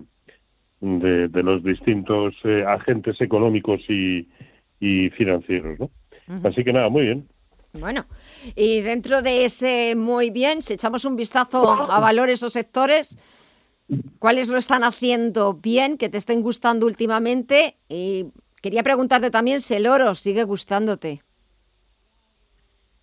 de, 0.81 1.43
los 1.43 1.63
distintos 1.63 2.35
eh, 2.45 2.65
agentes 2.67 3.21
económicos 3.21 3.81
y, 3.89 4.29
y 4.81 5.11
financieros. 5.11 5.79
¿no? 5.79 5.91
Así 6.45 6.65
que 6.65 6.73
nada, 6.73 6.89
muy 6.89 7.03
bien. 7.03 7.29
Bueno, 7.73 8.07
y 8.57 8.81
dentro 8.81 9.23
de 9.23 9.45
ese 9.45 9.95
muy 9.95 10.31
bien, 10.31 10.61
si 10.63 10.75
echamos 10.75 11.05
un 11.05 11.15
vistazo 11.15 11.71
a 11.71 12.01
valores 12.01 12.43
o 12.43 12.51
sectores, 12.51 13.17
cuáles 14.19 14.49
lo 14.49 14.57
están 14.57 14.83
haciendo 14.83 15.55
bien, 15.55 15.97
que 15.97 16.09
te 16.09 16.19
estén 16.19 16.43
gustando 16.43 16.87
últimamente. 16.87 17.77
Y 17.89 18.27
quería 18.61 18.83
preguntarte 18.83 19.31
también 19.31 19.61
si 19.61 19.75
el 19.75 19.87
oro 19.87 20.15
sigue 20.15 20.43
gustándote. 20.45 21.23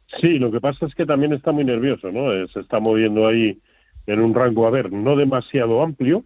Sí, 0.07 0.39
lo 0.39 0.51
que 0.51 0.61
pasa 0.61 0.85
es 0.85 0.95
que 0.95 1.05
también 1.05 1.33
está 1.33 1.51
muy 1.51 1.65
nervioso, 1.65 2.11
¿no? 2.11 2.31
Eh, 2.31 2.47
se 2.47 2.61
está 2.61 2.79
moviendo 2.79 3.27
ahí 3.27 3.59
en 4.05 4.21
un 4.21 4.33
rango, 4.33 4.65
a 4.65 4.71
ver, 4.71 4.91
no 4.91 5.15
demasiado 5.15 5.83
amplio, 5.83 6.23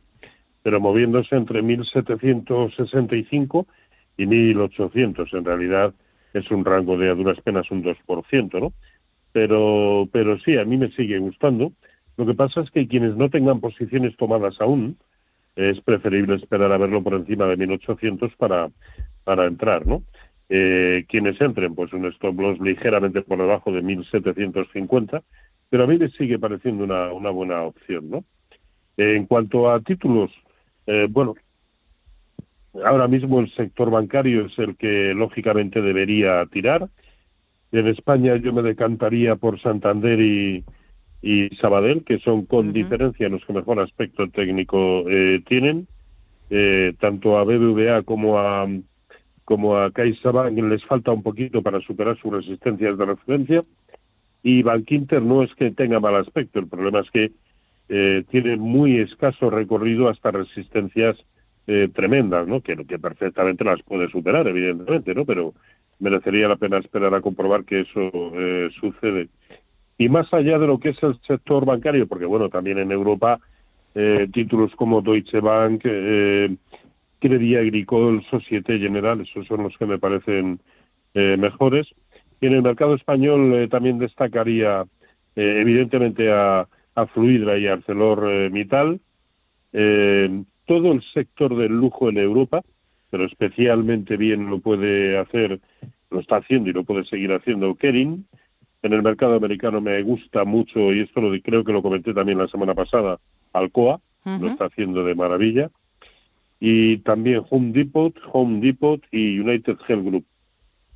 pero 0.62 0.80
moviéndose 0.80 1.36
entre 1.36 1.64
1.765 1.64 3.66
y 4.18 4.28
1.800. 4.28 5.34
En 5.34 5.46
realidad 5.46 5.94
es 6.34 6.52
un 6.52 6.64
rango 6.64 6.98
de 6.98 7.10
a 7.10 7.16
duras 7.16 7.42
penas 7.42 7.72
un 7.72 7.84
2%, 7.84 8.60
¿no? 8.60 8.74
Pero, 9.32 10.08
pero 10.12 10.38
sí, 10.40 10.58
a 10.58 10.66
mí 10.66 10.78
me 10.78 10.92
sigue 10.92 11.18
gustando. 11.18 11.74
Lo 12.18 12.26
que 12.26 12.36
pasa 12.36 12.62
es 12.62 12.70
que 12.70 12.88
quienes 12.88 13.16
no 13.16 13.30
tengan 13.30 13.62
posiciones 13.62 14.16
tomadas 14.16 14.62
aún, 14.62 14.98
es 15.56 15.82
preferible 15.82 16.36
esperar 16.36 16.72
a 16.72 16.78
verlo 16.78 17.04
por 17.04 17.14
encima 17.14 17.46
de 17.48 17.58
1800 17.58 18.36
para, 18.36 18.70
para 19.24 19.46
entrar, 19.46 19.86
¿no? 19.86 20.04
Eh, 20.54 21.06
quienes 21.08 21.40
entren, 21.40 21.74
pues 21.76 21.94
un 21.94 22.06
stop 22.08 22.38
loss 22.38 22.60
ligeramente 22.60 23.22
por 23.22 23.38
debajo 23.38 23.72
de 23.72 23.82
1750, 23.82 25.24
pero 25.70 25.86
a 25.86 25.88
mí 25.88 25.98
me 25.98 26.10
sigue 26.10 26.38
pareciendo 26.40 26.84
una, 26.84 27.14
una 27.14 27.30
buena 27.30 27.62
opción, 27.62 28.10
¿no? 28.10 28.26
en 28.98 29.26
cuanto 29.26 29.72
a 29.72 29.80
títulos, 29.80 30.32
eh, 30.86 31.08
bueno, 31.10 31.36
ahora 32.84 33.08
mismo 33.08 33.40
el 33.40 33.50
sector 33.52 33.90
bancario 33.90 34.46
es 34.46 34.60
el 34.60 34.76
que 34.76 35.14
lógicamente 35.14 35.82
debería 35.82 36.46
tirar. 36.48 36.90
En 37.72 37.88
España 37.88 38.36
yo 38.36 38.54
me 38.54 38.62
decantaría 38.62 39.36
por 39.38 39.60
Santander 39.60 40.20
y, 40.20 40.66
y 41.22 41.50
Sabadell, 41.56 42.04
que 42.04 42.20
son 42.20 42.46
con 42.46 42.74
diferencia 42.74 43.30
los 43.30 43.46
que 43.46 43.54
mejor 43.54 43.80
aspecto 43.80 44.30
técnico 44.30 45.06
eh, 45.08 45.42
tienen. 45.48 45.88
Eh, 46.50 46.94
tanto 47.00 47.38
a 47.38 47.46
BBVA 47.46 48.04
como 48.04 48.38
a 48.38 48.68
como 49.46 49.78
a 49.78 49.92
CaixaBank 49.92 50.58
les 50.58 50.86
falta 50.86 51.12
un 51.12 51.24
poquito 51.24 51.62
para 51.62 51.82
superar 51.82 52.18
sus 52.18 52.32
resistencias 52.32 52.98
de 52.98 53.06
referencia 53.06 53.64
y 54.44 54.64
Bankinter 54.64 55.22
no 55.22 55.44
es 55.44 55.54
que 55.56 55.72
tenga 55.72 56.00
mal 56.00 56.16
aspecto, 56.16 56.60
el 56.60 56.68
problema 56.68 57.00
es 57.00 57.12
que 57.12 57.32
eh, 57.90 58.24
tiene 58.30 58.58
muy 58.58 58.98
escaso 59.00 59.50
recorrido 59.50 60.08
hasta 60.08 60.32
resistencias 60.32 61.26
eh, 61.68 61.90
tremendas, 61.94 62.48
¿no? 62.48 62.62
Que, 62.62 62.76
perfectamente 62.76 63.64
las 63.64 63.84
puede 63.84 64.10
superar, 64.10 64.48
evidentemente, 64.48 65.14
¿no? 65.14 65.26
Pero 65.26 65.54
merecería 66.00 66.48
la 66.48 66.56
pena 66.56 66.78
esperar 66.78 67.14
a 67.14 67.22
comprobar 67.22 67.66
que 67.66 67.82
eso 67.82 68.12
eh, 68.34 68.70
sucede. 68.80 69.30
Y 69.98 70.10
más 70.10 70.34
allá 70.34 70.58
de 70.58 70.68
lo 70.68 70.80
que 70.80 70.90
es 70.90 71.04
el 71.04 71.20
sector 71.22 71.66
bancario, 71.66 72.08
porque 72.08 72.26
bueno, 72.26 72.50
también 72.50 72.80
en 72.80 72.92
Europa 72.92 73.40
eh, 73.94 74.28
títulos 74.34 74.76
como 74.76 75.02
Deutsche 75.02 75.40
Bank, 75.40 75.84
eh, 77.22 77.30
Credit 77.30 77.58
Agricole, 77.58 78.24
Societe 78.30 78.80
General, 78.80 79.22
esos 79.22 79.48
son 79.48 79.64
los 79.64 79.78
que 79.78 79.86
me 79.86 80.00
parecen 80.00 80.60
eh, 81.14 81.38
mejores. 81.38 81.94
Y 82.40 82.48
en 82.48 82.54
el 82.54 82.64
mercado 82.64 82.96
español 82.96 83.54
eh, 83.54 83.68
también 83.68 84.00
destacaría 84.00 84.86
evidentemente 85.34 86.30
a, 86.32 86.68
a, 86.96 87.08
Fluidra 87.08 87.58
y 87.58 87.68
a 87.68 87.74
ArcelorMittal. 87.74 89.00
todo 90.66 90.92
el 90.92 91.02
sector 91.14 91.56
del 91.56 91.72
lujo 91.72 92.10
en 92.10 92.18
Europa, 92.18 92.62
pero 93.10 93.24
especialmente 93.24 94.18
bien 94.18 94.50
lo 94.50 94.60
puede 94.60 95.18
hacer, 95.18 95.62
lo 96.10 96.20
está 96.20 96.38
haciendo 96.38 96.70
y 96.70 96.74
lo 96.74 96.84
puede 96.84 97.06
seguir 97.06 97.32
haciendo 97.32 97.76
Kering 97.76 98.26
en 98.84 98.94
el 98.94 99.04
mercado 99.04 99.36
americano 99.36 99.80
me 99.80 100.02
gusta 100.02 100.44
mucho, 100.44 100.92
y 100.92 101.02
esto 101.02 101.22
lo 101.22 101.40
creo 101.42 101.64
que 101.64 101.74
lo 101.74 101.84
comenté 101.84 102.14
también 102.14 102.38
la 102.38 102.48
semana 102.48 102.74
pasada, 102.74 103.20
Alcoa, 103.54 104.02
lo 104.26 104.48
está 104.48 104.66
haciendo 104.66 105.04
de 105.04 105.16
maravilla. 105.16 105.70
Y 106.62 107.00
también 107.00 107.44
Home 107.50 107.74
Depot, 107.74 108.16
Home 108.32 108.62
Depot 108.62 109.02
y 109.12 109.40
United 109.40 109.78
Health 109.88 110.06
Group. 110.06 110.26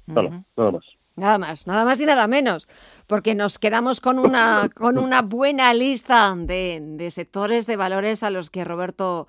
nada 0.05 0.43
más. 0.55 0.85
Nada 1.17 1.37
más, 1.37 1.65
nada 1.65 1.85
más 1.85 1.99
y 1.99 2.05
nada 2.05 2.27
menos, 2.27 2.67
porque 3.07 3.35
nos 3.35 3.57
quedamos 3.57 3.99
con 3.99 4.19
una, 4.19 4.69
con 4.75 4.97
una 4.97 5.21
buena 5.21 5.73
lista 5.73 6.33
de, 6.37 6.79
de 6.81 7.09
sectores, 7.09 7.67
de 7.67 7.77
valores 7.77 8.21
a 8.21 8.29
los 8.29 8.49
que 8.49 8.63
Roberto 8.63 9.27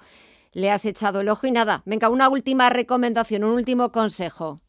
le 0.52 0.70
has 0.70 0.84
echado 0.84 1.20
el 1.20 1.28
ojo 1.28 1.46
y 1.46 1.52
nada. 1.52 1.82
Venga, 1.86 2.08
una 2.08 2.28
última 2.28 2.70
recomendación, 2.70 3.44
un 3.44 3.52
último 3.52 3.92
consejo. 3.92 4.60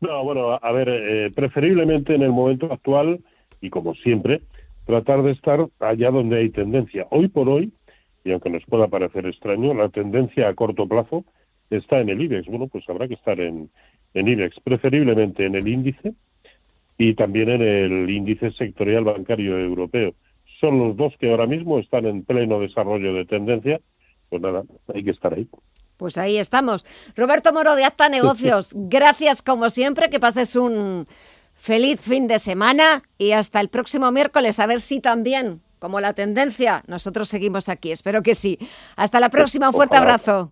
No, 0.00 0.22
bueno, 0.22 0.58
a 0.60 0.72
ver, 0.72 0.88
eh, 0.90 1.30
preferiblemente 1.34 2.14
en 2.14 2.22
el 2.22 2.30
momento 2.30 2.70
actual 2.70 3.24
y 3.62 3.70
como 3.70 3.94
siempre, 3.94 4.42
tratar 4.84 5.22
de 5.22 5.32
estar 5.32 5.66
allá 5.80 6.10
donde 6.10 6.38
hay 6.38 6.50
tendencia. 6.50 7.06
Hoy 7.10 7.28
por 7.28 7.48
hoy, 7.48 7.72
y 8.24 8.32
aunque 8.32 8.50
nos 8.50 8.64
pueda 8.64 8.88
parecer 8.88 9.26
extraño, 9.26 9.74
la 9.74 9.90
tendencia 9.90 10.48
a 10.48 10.54
corto 10.54 10.88
plazo 10.88 11.24
está 11.70 12.00
en 12.00 12.08
el 12.08 12.20
IBEX. 12.22 12.46
Bueno, 12.46 12.68
pues 12.68 12.88
habrá 12.88 13.06
que 13.06 13.14
estar 13.14 13.38
en, 13.38 13.70
en 14.14 14.28
IBEX, 14.28 14.60
preferiblemente 14.60 15.44
en 15.44 15.54
el 15.54 15.68
índice 15.68 16.14
y 16.96 17.14
también 17.14 17.50
en 17.50 17.62
el 17.62 18.10
índice 18.10 18.50
sectorial 18.52 19.04
bancario 19.04 19.58
europeo. 19.58 20.14
Son 20.60 20.78
los 20.78 20.96
dos 20.96 21.16
que 21.18 21.30
ahora 21.30 21.46
mismo 21.46 21.78
están 21.78 22.06
en 22.06 22.24
pleno 22.24 22.60
desarrollo 22.60 23.12
de 23.12 23.26
tendencia. 23.26 23.80
Pues 24.30 24.40
nada, 24.40 24.64
hay 24.92 25.04
que 25.04 25.10
estar 25.10 25.34
ahí. 25.34 25.46
Pues 25.96 26.16
ahí 26.16 26.38
estamos. 26.38 26.86
Roberto 27.16 27.52
Moro 27.52 27.76
de 27.76 27.84
Acta 27.84 28.08
Negocios, 28.08 28.72
gracias 28.76 29.42
como 29.42 29.68
siempre, 29.70 30.08
que 30.08 30.18
pases 30.18 30.56
un 30.56 31.06
feliz 31.54 32.00
fin 32.00 32.26
de 32.26 32.38
semana 32.38 33.02
y 33.18 33.32
hasta 33.32 33.60
el 33.60 33.68
próximo 33.68 34.10
miércoles, 34.10 34.58
a 34.58 34.66
ver 34.66 34.80
si 34.80 35.00
también 35.00 35.60
como 35.84 36.00
la 36.00 36.14
tendencia, 36.14 36.82
nosotros 36.86 37.28
seguimos 37.28 37.68
aquí. 37.68 37.92
Espero 37.92 38.22
que 38.22 38.34
sí. 38.34 38.58
Hasta 38.96 39.20
la 39.20 39.28
próxima. 39.28 39.68
Un 39.68 39.74
fuerte 39.74 39.98
abrazo. 39.98 40.50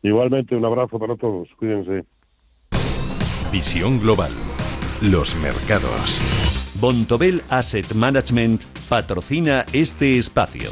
Igualmente, 0.00 0.56
un 0.56 0.64
abrazo 0.64 0.98
para 0.98 1.16
todos. 1.16 1.50
Cuídense. 1.58 2.06
Visión 3.52 4.00
global. 4.00 4.32
Los 5.02 5.36
mercados. 5.36 6.22
Bontobel 6.80 7.42
Asset 7.50 7.92
Management 7.92 8.64
patrocina 8.88 9.66
este 9.74 10.16
espacio. 10.16 10.70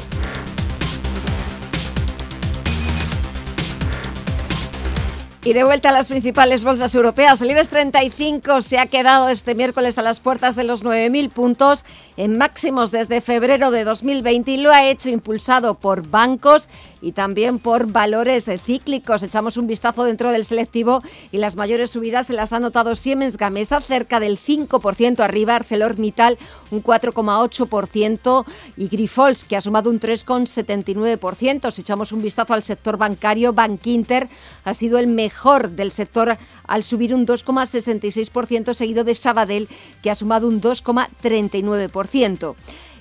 Y 5.47 5.53
de 5.53 5.63
vuelta 5.63 5.87
a 5.87 5.93
las 5.93 6.09
principales 6.09 6.65
bolsas 6.65 6.93
europeas, 6.93 7.41
el 7.41 7.49
IBEX 7.49 7.69
35 7.69 8.61
se 8.61 8.79
ha 8.79 8.85
quedado 8.85 9.29
este 9.29 9.55
miércoles 9.55 9.97
a 9.97 10.01
las 10.01 10.19
puertas 10.19 10.57
de 10.57 10.65
los 10.65 10.83
9.000 10.83 11.29
puntos 11.29 11.85
en 12.17 12.37
máximos 12.37 12.91
desde 12.91 13.21
febrero 13.21 13.71
de 13.71 13.85
2020 13.85 14.51
y 14.51 14.57
lo 14.57 14.73
ha 14.73 14.89
hecho 14.89 15.07
impulsado 15.07 15.75
por 15.75 16.05
bancos 16.05 16.67
y 17.01 17.13
también 17.13 17.59
por 17.59 17.89
valores 17.89 18.49
cíclicos. 18.65 19.23
Echamos 19.23 19.55
un 19.55 19.67
vistazo 19.67 20.03
dentro 20.03 20.31
del 20.31 20.43
selectivo 20.43 21.01
y 21.31 21.37
las 21.37 21.55
mayores 21.55 21.91
subidas 21.91 22.27
se 22.27 22.33
las 22.33 22.51
ha 22.51 22.59
notado 22.59 22.95
Siemens 22.95 23.37
Gamesa 23.37 23.79
cerca 23.79 24.19
del 24.19 24.37
5% 24.37 25.21
arriba, 25.21 25.55
ArcelorMittal 25.55 26.37
un 26.71 26.83
4,8% 26.83 28.45
y 28.75 28.87
Grifols 28.89 29.45
que 29.45 29.55
ha 29.55 29.61
sumado 29.61 29.89
un 29.89 30.01
3,79%. 30.01 31.71
Si 31.71 31.81
echamos 31.81 32.11
un 32.11 32.21
vistazo 32.21 32.53
al 32.53 32.63
sector 32.63 32.97
bancario, 32.97 33.53
Bankinter 33.53 34.27
ha 34.65 34.73
sido 34.73 34.97
el 34.97 35.07
mejor 35.07 35.36
del 35.69 35.91
sector 35.91 36.37
al 36.65 36.83
subir 36.83 37.13
un 37.13 37.25
2,66%, 37.25 38.73
seguido 38.73 39.03
de 39.03 39.13
Sabadell, 39.13 39.67
que 40.01 40.09
ha 40.09 40.15
sumado 40.15 40.47
un 40.47 40.61
2,39%. 40.61 42.55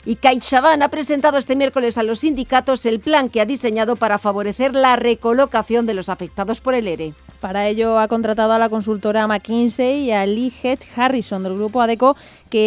Y 0.04 0.16
CaixaBank 0.16 0.82
ha 0.82 0.88
presentado 0.88 1.38
este 1.38 1.56
miércoles 1.56 1.98
a 1.98 2.04
los 2.04 2.20
sindicatos 2.20 2.86
el 2.86 3.00
plan 3.00 3.28
que 3.28 3.40
ha 3.40 3.46
diseñado 3.46 3.96
para 3.96 4.18
favorecer 4.18 4.74
la 4.74 4.94
recolocación 4.94 5.84
de 5.86 5.94
los 5.94 6.08
afectados 6.08 6.60
por 6.60 6.74
el 6.74 6.86
ERE. 6.86 7.14
Para 7.40 7.66
ello 7.66 7.98
ha 7.98 8.06
contratado 8.06 8.52
a 8.52 8.58
la 8.58 8.68
consultora 8.68 9.26
McKinsey 9.26 10.04
y 10.04 10.12
a 10.12 10.24
Lee 10.24 10.52
Hedge 10.62 10.86
Harrison 10.94 11.42
del 11.42 11.54
grupo 11.54 11.80
ADECO 11.80 12.16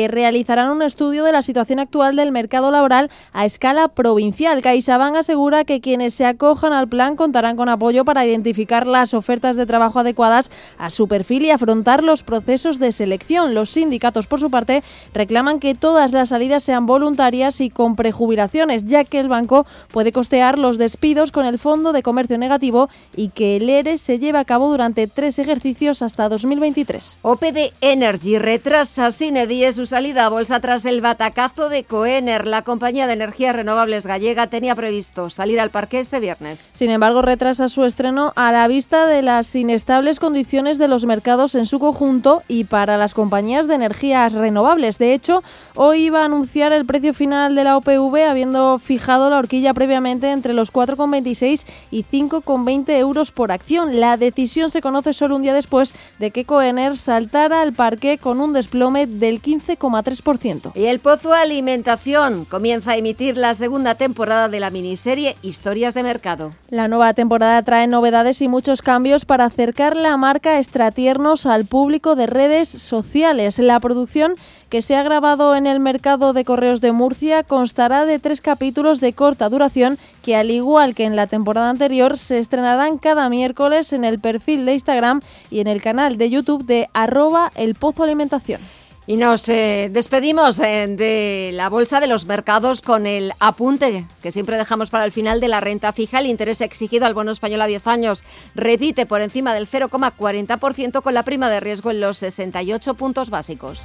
realizarán 0.09 0.69
un 0.69 0.81
estudio 0.81 1.23
de 1.23 1.31
la 1.31 1.41
situación 1.41 1.79
actual 1.79 2.15
del 2.15 2.31
mercado 2.31 2.71
laboral 2.71 3.09
a 3.33 3.45
escala 3.45 3.87
provincial. 3.87 4.61
CaixaBank 4.61 5.17
asegura 5.17 5.63
que 5.63 5.81
quienes 5.81 6.13
se 6.13 6.25
acojan 6.25 6.73
al 6.73 6.87
plan 6.87 7.15
contarán 7.15 7.55
con 7.55 7.69
apoyo 7.69 8.05
para 8.05 8.25
identificar 8.25 8.85
las 8.85 9.13
ofertas 9.13 9.55
de 9.55 9.65
trabajo 9.65 9.99
adecuadas 9.99 10.51
a 10.77 10.89
su 10.89 11.07
perfil 11.07 11.45
y 11.45 11.51
afrontar 11.51 12.03
los 12.03 12.23
procesos 12.23 12.79
de 12.79 12.91
selección. 12.91 13.53
Los 13.53 13.71
sindicatos, 13.71 14.27
por 14.27 14.39
su 14.39 14.51
parte, 14.51 14.83
reclaman 15.13 15.59
que 15.59 15.75
todas 15.75 16.11
las 16.11 16.29
salidas 16.29 16.63
sean 16.63 16.85
voluntarias 16.85 17.61
y 17.61 17.69
con 17.69 17.95
prejubilaciones, 17.95 18.85
ya 18.85 19.03
que 19.03 19.19
el 19.19 19.27
banco 19.27 19.65
puede 19.91 20.11
costear 20.11 20.59
los 20.59 20.77
despidos 20.77 21.31
con 21.31 21.45
el 21.45 21.57
Fondo 21.59 21.93
de 21.93 22.03
Comercio 22.03 22.37
Negativo 22.37 22.89
y 23.15 23.29
que 23.29 23.57
el 23.57 23.69
ERE 23.69 23.97
se 23.97 24.19
lleve 24.19 24.37
a 24.37 24.45
cabo 24.45 24.69
durante 24.69 25.07
tres 25.07 25.39
ejercicios 25.39 26.01
hasta 26.01 26.29
2023. 26.29 27.19
OPD 27.21 27.73
Energy 27.81 28.37
retrasa 28.37 29.11
sin 29.11 29.37
edie 29.37 29.78
su 29.79 29.85
salida 29.85 30.25
a 30.25 30.29
bolsa 30.29 30.59
tras 30.59 30.83
el 30.83 30.99
batacazo 30.99 31.69
de 31.69 31.85
Coener. 31.85 32.45
La 32.45 32.63
compañía 32.63 33.07
de 33.07 33.13
energías 33.13 33.55
renovables 33.55 34.05
gallega 34.05 34.47
tenía 34.47 34.75
previsto 34.75 35.29
salir 35.29 35.57
al 35.61 35.69
parque 35.69 36.01
este 36.01 36.19
viernes. 36.19 36.71
Sin 36.73 36.91
embargo, 36.91 37.21
retrasa 37.21 37.69
su 37.69 37.85
estreno 37.85 38.33
a 38.35 38.51
la 38.51 38.67
vista 38.67 39.07
de 39.07 39.21
las 39.21 39.55
inestables 39.55 40.19
condiciones 40.19 40.79
de 40.79 40.89
los 40.89 41.05
mercados 41.05 41.55
en 41.55 41.65
su 41.65 41.79
conjunto 41.79 42.43
y 42.49 42.65
para 42.65 42.97
las 42.97 43.13
compañías 43.13 43.69
de 43.69 43.75
energías 43.75 44.33
renovables. 44.33 44.97
De 44.97 45.13
hecho, 45.13 45.43
hoy 45.75 46.07
iba 46.07 46.23
a 46.23 46.25
anunciar 46.25 46.73
el 46.73 46.85
precio 46.85 47.13
final 47.13 47.55
de 47.55 47.63
la 47.63 47.77
OPV 47.77 48.27
habiendo 48.27 48.79
fijado 48.79 49.29
la 49.29 49.37
horquilla 49.37 49.73
previamente 49.73 50.31
entre 50.31 50.51
los 50.51 50.73
4,26 50.73 51.65
y 51.89 52.03
5,20 52.03 52.89
euros 52.97 53.31
por 53.31 53.53
acción. 53.53 54.01
La 54.01 54.17
decisión 54.17 54.71
se 54.71 54.81
conoce 54.81 55.13
solo 55.13 55.37
un 55.37 55.41
día 55.41 55.53
después 55.53 55.93
de 56.17 56.31
que 56.31 56.43
Coener 56.43 56.97
saltara 56.97 57.61
al 57.61 57.71
parque 57.71 58.17
con 58.17 58.41
un 58.41 58.51
desplome 58.51 59.07
del 59.07 59.39
15,3%. 59.59 60.71
Y 60.75 60.85
el 60.85 60.99
Pozo 60.99 61.33
Alimentación 61.33 62.45
comienza 62.45 62.91
a 62.91 62.97
emitir 62.97 63.37
la 63.37 63.53
segunda 63.55 63.95
temporada 63.95 64.49
de 64.49 64.59
la 64.59 64.71
miniserie 64.71 65.35
Historias 65.41 65.93
de 65.93 66.03
Mercado. 66.03 66.51
La 66.69 66.87
nueva 66.87 67.13
temporada 67.13 67.61
trae 67.63 67.87
novedades 67.87 68.41
y 68.41 68.47
muchos 68.47 68.81
cambios 68.81 69.25
para 69.25 69.45
acercar 69.45 69.95
la 69.95 70.17
marca 70.17 70.57
Extratiernos 70.57 71.45
al 71.45 71.65
público 71.65 72.15
de 72.15 72.27
redes 72.27 72.69
sociales. 72.69 73.59
La 73.59 73.79
producción 73.79 74.35
que 74.69 74.81
se 74.81 74.95
ha 74.95 75.03
grabado 75.03 75.55
en 75.55 75.65
el 75.65 75.79
mercado 75.79 76.33
de 76.33 76.45
correos 76.45 76.79
de 76.79 76.91
Murcia 76.91 77.43
constará 77.43 78.05
de 78.05 78.19
tres 78.19 78.39
capítulos 78.39 78.99
de 78.99 79.13
corta 79.13 79.49
duración 79.49 79.97
que 80.23 80.35
al 80.35 80.51
igual 80.51 80.95
que 80.95 81.05
en 81.05 81.15
la 81.15 81.27
temporada 81.27 81.69
anterior 81.69 82.17
se 82.17 82.37
estrenarán 82.37 82.99
cada 82.99 83.29
miércoles 83.29 83.93
en 83.93 84.03
el 84.03 84.19
perfil 84.19 84.65
de 84.65 84.73
Instagram 84.73 85.21
y 85.49 85.59
en 85.59 85.67
el 85.67 85.81
canal 85.81 86.17
de 86.17 86.29
YouTube 86.29 86.65
de 86.65 86.87
arroba 86.93 87.51
el 87.55 87.75
pozo 87.75 88.03
alimentación. 88.03 88.61
Y 89.09 89.17
nos 89.17 89.49
eh, 89.49 89.89
despedimos 89.91 90.59
eh, 90.59 90.85
de 90.87 91.49
la 91.55 91.67
bolsa 91.69 91.99
de 91.99 92.05
los 92.05 92.27
mercados 92.27 92.83
con 92.83 93.07
el 93.07 93.33
apunte 93.39 94.05
que 94.21 94.31
siempre 94.31 94.55
dejamos 94.55 94.91
para 94.91 95.03
el 95.03 95.11
final 95.11 95.39
de 95.39 95.47
la 95.47 95.59
renta 95.59 95.91
fija. 95.93 96.19
El 96.19 96.27
interés 96.27 96.61
exigido 96.61 97.07
al 97.07 97.15
bono 97.15 97.31
español 97.31 97.63
a 97.63 97.65
10 97.65 97.87
años 97.87 98.23
repite 98.53 99.07
por 99.07 99.23
encima 99.23 99.55
del 99.55 99.67
0,40% 99.67 101.01
con 101.01 101.15
la 101.15 101.23
prima 101.23 101.49
de 101.49 101.59
riesgo 101.59 101.89
en 101.89 102.01
los 102.01 102.19
68 102.19 102.93
puntos 102.93 103.31
básicos. 103.31 103.81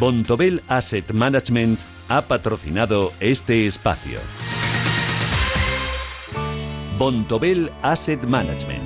Bontobel 0.00 0.60
Asset 0.66 1.12
Management 1.12 1.78
ha 2.08 2.22
patrocinado 2.22 3.12
este 3.20 3.68
espacio. 3.68 4.18
Bontobel 6.98 7.70
Asset 7.82 8.24
Management. 8.24 8.85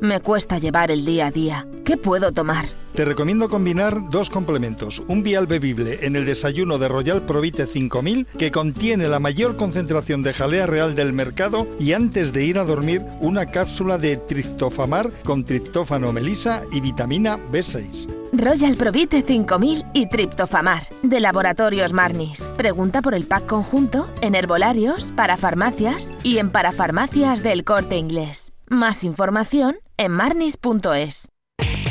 Me 0.00 0.20
cuesta 0.20 0.58
llevar 0.58 0.90
el 0.92 1.04
día 1.04 1.26
a 1.26 1.30
día. 1.32 1.66
¿Qué 1.84 1.96
puedo 1.96 2.30
tomar? 2.32 2.66
Te 2.94 3.04
recomiendo 3.04 3.48
combinar 3.48 4.10
dos 4.10 4.30
complementos. 4.30 5.02
Un 5.08 5.22
vial 5.22 5.46
bebible 5.46 6.06
en 6.06 6.14
el 6.14 6.24
desayuno 6.24 6.78
de 6.78 6.86
Royal 6.86 7.22
Provite 7.22 7.66
5000 7.66 8.26
que 8.38 8.52
contiene 8.52 9.08
la 9.08 9.18
mayor 9.18 9.56
concentración 9.56 10.22
de 10.22 10.34
jalea 10.34 10.66
real 10.66 10.94
del 10.94 11.12
mercado 11.12 11.66
y 11.80 11.94
antes 11.94 12.32
de 12.32 12.44
ir 12.44 12.58
a 12.58 12.64
dormir 12.64 13.02
una 13.20 13.46
cápsula 13.46 13.98
de 13.98 14.16
triptofamar 14.16 15.10
con 15.24 15.44
triptófano 15.44 16.12
melisa 16.12 16.62
y 16.70 16.80
vitamina 16.80 17.38
B6. 17.50 18.06
Royal 18.32 18.76
Provite 18.76 19.22
5000 19.22 19.84
y 19.94 20.08
Triptofamar, 20.08 20.82
de 21.02 21.20
Laboratorios 21.20 21.92
Marnis. 21.92 22.42
Pregunta 22.56 23.00
por 23.00 23.14
el 23.14 23.26
pack 23.26 23.46
conjunto 23.46 24.08
en 24.20 24.34
herbolarios, 24.34 25.12
para 25.12 25.36
farmacias 25.36 26.12
y 26.22 26.38
en 26.38 26.50
parafarmacias 26.50 27.42
del 27.42 27.64
corte 27.64 27.96
inglés. 27.96 28.47
Más 28.70 29.02
información 29.02 29.76
en 29.96 30.12
marnis.es. 30.12 31.28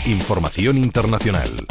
Información 0.05 0.77
internacional. 0.77 1.65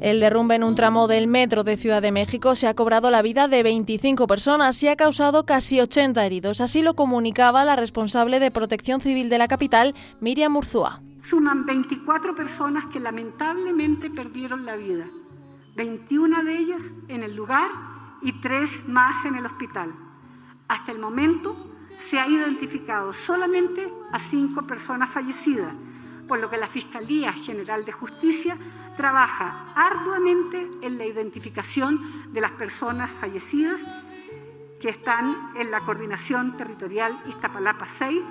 El 0.00 0.20
derrumbe 0.20 0.54
en 0.54 0.62
un 0.62 0.74
tramo 0.74 1.08
del 1.08 1.26
metro 1.26 1.64
de 1.64 1.78
Ciudad 1.78 2.02
de 2.02 2.12
México 2.12 2.54
se 2.54 2.68
ha 2.68 2.74
cobrado 2.74 3.10
la 3.10 3.22
vida 3.22 3.48
de 3.48 3.62
25 3.62 4.26
personas 4.26 4.80
y 4.82 4.88
ha 4.88 4.96
causado 4.96 5.46
casi 5.46 5.80
80 5.80 6.24
heridos. 6.26 6.60
Así 6.60 6.82
lo 6.82 6.94
comunicaba 6.94 7.64
la 7.64 7.74
responsable 7.74 8.38
de 8.38 8.50
Protección 8.50 9.00
Civil 9.00 9.30
de 9.30 9.38
la 9.38 9.48
capital, 9.48 9.94
Miriam 10.20 10.54
Urzúa. 10.56 11.00
Suman 11.28 11.66
24 11.66 12.36
personas 12.36 12.84
que 12.86 13.00
lamentablemente 13.00 14.10
perdieron 14.10 14.64
la 14.64 14.76
vida, 14.76 15.06
21 15.74 16.44
de 16.44 16.56
ellas 16.56 16.80
en 17.08 17.24
el 17.24 17.34
lugar 17.34 17.68
y 18.22 18.32
3 18.40 18.88
más 18.88 19.24
en 19.24 19.34
el 19.34 19.46
hospital. 19.46 19.92
Hasta 20.68 20.92
el 20.92 21.00
momento 21.00 21.56
se 22.10 22.18
ha 22.18 22.28
identificado 22.28 23.12
solamente 23.26 23.92
a 24.12 24.20
5 24.30 24.66
personas 24.66 25.10
fallecidas, 25.10 25.74
por 26.28 26.38
lo 26.38 26.48
que 26.48 26.58
la 26.58 26.68
Fiscalía 26.68 27.32
General 27.32 27.84
de 27.84 27.92
Justicia 27.92 28.56
trabaja 28.96 29.72
arduamente 29.74 30.68
en 30.82 30.96
la 30.96 31.06
identificación 31.06 32.32
de 32.32 32.40
las 32.40 32.52
personas 32.52 33.10
fallecidas 33.20 33.80
que 34.80 34.90
están 34.90 35.52
en 35.56 35.70
la 35.70 35.80
coordinación 35.80 36.56
territorial 36.56 37.18
Iztapalapa 37.26 37.86
6 37.98 38.22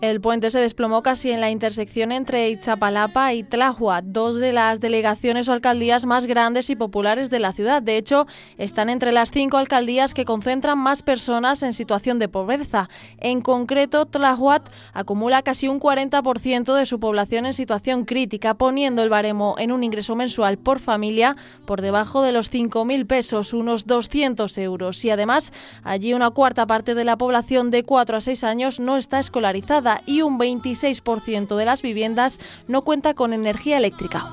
El 0.00 0.22
puente 0.22 0.50
se 0.50 0.58
desplomó 0.58 1.02
casi 1.02 1.30
en 1.30 1.42
la 1.42 1.50
intersección 1.50 2.10
entre 2.10 2.48
Iztapalapa 2.48 3.34
y 3.34 3.42
Tláhuac, 3.42 4.02
dos 4.06 4.36
de 4.36 4.50
las 4.54 4.80
delegaciones 4.80 5.46
o 5.46 5.52
alcaldías 5.52 6.06
más 6.06 6.24
grandes 6.24 6.70
y 6.70 6.76
populares 6.76 7.28
de 7.28 7.38
la 7.38 7.52
ciudad. 7.52 7.82
De 7.82 7.98
hecho, 7.98 8.26
están 8.56 8.88
entre 8.88 9.12
las 9.12 9.30
cinco 9.30 9.58
alcaldías 9.58 10.14
que 10.14 10.24
concentran 10.24 10.78
más 10.78 11.02
personas 11.02 11.62
en 11.62 11.74
situación 11.74 12.18
de 12.18 12.28
pobreza. 12.28 12.88
En 13.18 13.42
concreto, 13.42 14.06
Tláhuac 14.06 14.70
acumula 14.94 15.42
casi 15.42 15.68
un 15.68 15.78
40% 15.78 16.74
de 16.74 16.86
su 16.86 16.98
población 16.98 17.44
en 17.44 17.52
situación 17.52 18.06
crítica, 18.06 18.54
poniendo 18.54 19.02
el 19.02 19.10
baremo 19.10 19.56
en 19.58 19.70
un 19.70 19.84
ingreso 19.84 20.16
mensual 20.16 20.56
por 20.56 20.78
familia 20.78 21.36
por 21.66 21.82
debajo 21.82 22.22
de 22.22 22.32
los 22.32 22.50
5.000 22.50 23.06
pesos, 23.06 23.52
unos 23.52 23.86
200 23.86 24.56
euros. 24.56 25.04
Y 25.04 25.10
además, 25.10 25.52
allí 25.84 26.14
una 26.14 26.30
cuarta 26.30 26.66
parte 26.66 26.94
de 26.94 27.04
la 27.04 27.18
población 27.18 27.70
de 27.70 27.82
4 27.82 28.16
a 28.16 28.20
6 28.22 28.44
años 28.44 28.80
no 28.80 28.96
está 28.96 29.18
escolarizada 29.18 29.89
y 30.06 30.22
un 30.22 30.38
26% 30.38 31.56
de 31.56 31.64
las 31.64 31.82
viviendas 31.82 32.38
no 32.68 32.82
cuenta 32.82 33.14
con 33.14 33.32
energía 33.32 33.76
eléctrica. 33.76 34.28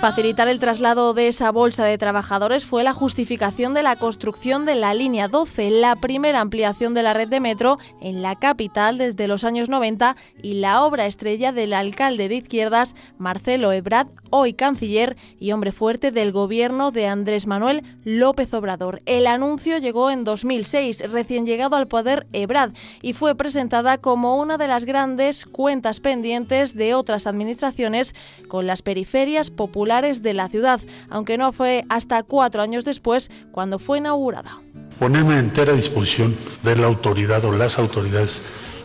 Facilitar 0.00 0.46
el 0.46 0.60
traslado 0.60 1.12
de 1.12 1.26
esa 1.26 1.50
bolsa 1.50 1.84
de 1.84 1.98
trabajadores 1.98 2.64
fue 2.64 2.84
la 2.84 2.92
justificación 2.92 3.74
de 3.74 3.82
la 3.82 3.96
construcción 3.96 4.64
de 4.64 4.76
la 4.76 4.94
línea 4.94 5.26
12, 5.26 5.70
la 5.70 5.96
primera 5.96 6.40
ampliación 6.40 6.94
de 6.94 7.02
la 7.02 7.14
red 7.14 7.26
de 7.26 7.40
metro 7.40 7.78
en 8.00 8.22
la 8.22 8.36
capital 8.36 8.96
desde 8.96 9.26
los 9.26 9.42
años 9.42 9.68
90 9.68 10.14
y 10.40 10.54
la 10.54 10.84
obra 10.84 11.06
estrella 11.06 11.50
del 11.50 11.72
alcalde 11.72 12.28
de 12.28 12.36
izquierdas 12.36 12.94
Marcelo 13.18 13.72
Ebrard, 13.72 14.06
hoy 14.30 14.54
canciller 14.54 15.16
y 15.38 15.52
hombre 15.52 15.72
fuerte 15.72 16.10
del 16.10 16.32
gobierno 16.32 16.90
de 16.90 17.06
Andrés 17.06 17.46
Manuel 17.46 17.82
López 18.04 18.52
Obrador. 18.54 19.02
El 19.06 19.26
anuncio 19.26 19.78
llegó 19.78 20.10
en 20.10 20.24
2006, 20.24 21.10
recién 21.10 21.46
llegado 21.46 21.76
al 21.76 21.88
poder 21.88 22.26
Ebrard, 22.32 22.72
y 23.02 23.12
fue 23.12 23.34
presentada 23.34 23.98
como 23.98 24.36
una 24.36 24.58
de 24.58 24.68
las 24.68 24.84
grandes 24.84 25.44
cuentas 25.44 26.00
pendientes 26.00 26.74
de 26.74 26.94
otras 26.94 27.26
administraciones 27.26 28.14
con 28.48 28.66
las 28.66 28.82
periferias 28.82 29.50
populares 29.50 30.22
de 30.22 30.34
la 30.34 30.48
ciudad, 30.48 30.80
aunque 31.10 31.38
no 31.38 31.52
fue 31.52 31.84
hasta 31.88 32.22
cuatro 32.22 32.62
años 32.62 32.84
después 32.84 33.30
cuando 33.52 33.78
fue 33.78 33.98
inaugurada. 33.98 34.60
Ponerme 34.98 35.34
a 35.34 35.38
entera 35.38 35.72
disposición 35.72 36.34
de 36.62 36.76
la 36.76 36.86
autoridad 36.86 37.44
o 37.44 37.52
las 37.52 37.78
autoridades 37.78 38.42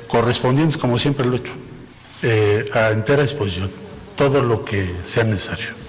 correspondientes, 0.08 0.78
como 0.78 0.98
siempre 0.98 1.26
lo 1.26 1.34
he 1.34 1.38
hecho, 1.38 1.54
eh, 2.22 2.70
a 2.74 2.92
entera 2.92 3.24
disposición, 3.24 3.72
todo 4.16 4.42
lo 4.42 4.64
que 4.64 4.96
sea 5.06 5.24
necesario 5.24 5.83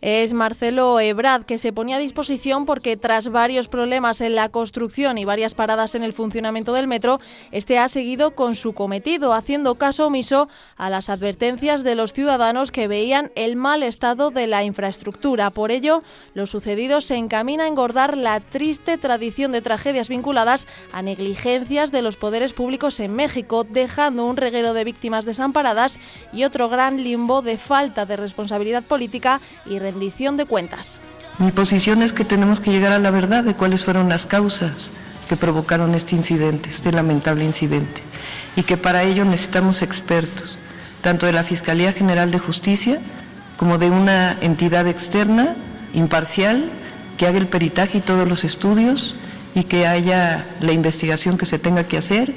es 0.00 0.32
Marcelo 0.32 1.00
Ebrad, 1.00 1.42
que 1.42 1.58
se 1.58 1.72
ponía 1.72 1.96
a 1.96 2.00
disposición 2.00 2.66
porque 2.66 2.96
tras 2.96 3.28
varios 3.28 3.68
problemas 3.68 4.20
en 4.20 4.34
la 4.34 4.48
construcción 4.48 5.18
y 5.18 5.24
varias 5.24 5.54
paradas 5.54 5.94
en 5.94 6.02
el 6.02 6.12
funcionamiento 6.12 6.72
del 6.72 6.86
metro, 6.86 7.20
este 7.50 7.78
ha 7.78 7.88
seguido 7.88 8.32
con 8.32 8.54
su 8.54 8.74
cometido, 8.74 9.32
haciendo 9.32 9.74
caso 9.74 10.06
omiso 10.06 10.48
a 10.76 10.88
las 10.88 11.08
advertencias 11.08 11.82
de 11.82 11.96
los 11.96 12.12
ciudadanos 12.12 12.70
que 12.70 12.86
veían 12.86 13.32
el 13.34 13.56
mal 13.56 13.82
estado 13.82 14.30
de 14.30 14.46
la 14.46 14.62
infraestructura. 14.62 15.50
Por 15.50 15.70
ello, 15.70 16.02
lo 16.34 16.46
sucedido 16.46 17.00
se 17.00 17.16
encamina 17.16 17.64
a 17.64 17.68
engordar 17.68 18.16
la 18.16 18.40
triste 18.40 18.98
tradición 18.98 19.50
de 19.50 19.62
tragedias 19.62 20.08
vinculadas 20.08 20.66
a 20.92 21.02
negligencias 21.02 21.90
de 21.90 22.02
los 22.02 22.16
poderes 22.16 22.52
públicos 22.52 23.00
en 23.00 23.14
México, 23.14 23.64
dejando 23.68 24.26
un 24.26 24.36
reguero 24.36 24.74
de 24.74 24.84
víctimas 24.84 25.24
desamparadas 25.24 25.98
y 26.32 26.44
otro 26.44 26.68
gran 26.68 27.02
limbo 27.02 27.42
de 27.42 27.58
falta 27.58 28.06
de 28.06 28.16
responsabilidad 28.16 28.84
política 28.84 29.40
y 29.66 29.78
rendición 29.90 30.36
de 30.36 30.44
cuentas. 30.44 31.00
Mi 31.38 31.50
posición 31.50 32.02
es 32.02 32.12
que 32.12 32.24
tenemos 32.24 32.60
que 32.60 32.70
llegar 32.70 32.92
a 32.92 32.98
la 32.98 33.10
verdad 33.10 33.44
de 33.44 33.54
cuáles 33.54 33.84
fueron 33.84 34.08
las 34.08 34.26
causas 34.26 34.90
que 35.28 35.36
provocaron 35.36 35.94
este 35.94 36.16
incidente, 36.16 36.68
este 36.70 36.92
lamentable 36.92 37.44
incidente, 37.44 38.02
y 38.56 38.64
que 38.64 38.76
para 38.76 39.02
ello 39.02 39.24
necesitamos 39.24 39.82
expertos, 39.82 40.58
tanto 41.00 41.26
de 41.26 41.32
la 41.32 41.44
Fiscalía 41.44 41.92
General 41.92 42.30
de 42.30 42.38
Justicia 42.38 42.98
como 43.56 43.78
de 43.78 43.90
una 43.90 44.36
entidad 44.40 44.86
externa, 44.86 45.56
imparcial, 45.94 46.70
que 47.16 47.26
haga 47.26 47.38
el 47.38 47.48
peritaje 47.48 47.98
y 47.98 48.00
todos 48.00 48.28
los 48.28 48.44
estudios 48.44 49.16
y 49.54 49.64
que 49.64 49.86
haya 49.86 50.46
la 50.60 50.72
investigación 50.72 51.38
que 51.38 51.46
se 51.46 51.58
tenga 51.58 51.84
que 51.84 51.98
hacer. 51.98 52.34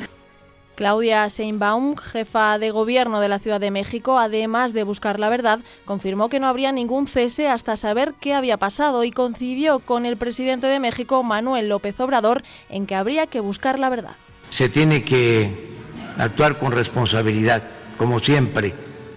Claudia 0.81 1.29
Seinbaum, 1.29 1.95
jefa 1.95 2.57
de 2.57 2.71
gobierno 2.71 3.19
de 3.19 3.29
la 3.29 3.37
Ciudad 3.37 3.59
de 3.59 3.69
México, 3.69 4.17
además 4.17 4.73
de 4.73 4.81
buscar 4.81 5.19
la 5.19 5.29
verdad, 5.29 5.59
confirmó 5.85 6.27
que 6.27 6.39
no 6.39 6.47
habría 6.47 6.71
ningún 6.71 7.05
cese 7.05 7.47
hasta 7.47 7.77
saber 7.77 8.15
qué 8.19 8.33
había 8.33 8.57
pasado 8.57 9.03
y 9.03 9.11
coincidió 9.11 9.77
con 9.77 10.07
el 10.07 10.17
presidente 10.17 10.65
de 10.65 10.79
México, 10.79 11.21
Manuel 11.21 11.69
López 11.69 11.99
Obrador, 11.99 12.41
en 12.67 12.87
que 12.87 12.95
habría 12.95 13.27
que 13.27 13.41
buscar 13.41 13.77
la 13.77 13.89
verdad. 13.89 14.15
Se 14.49 14.69
tiene 14.69 15.03
que 15.03 15.69
actuar 16.17 16.57
con 16.57 16.71
responsabilidad, 16.71 17.61
como 17.95 18.17
siempre, 18.17 18.73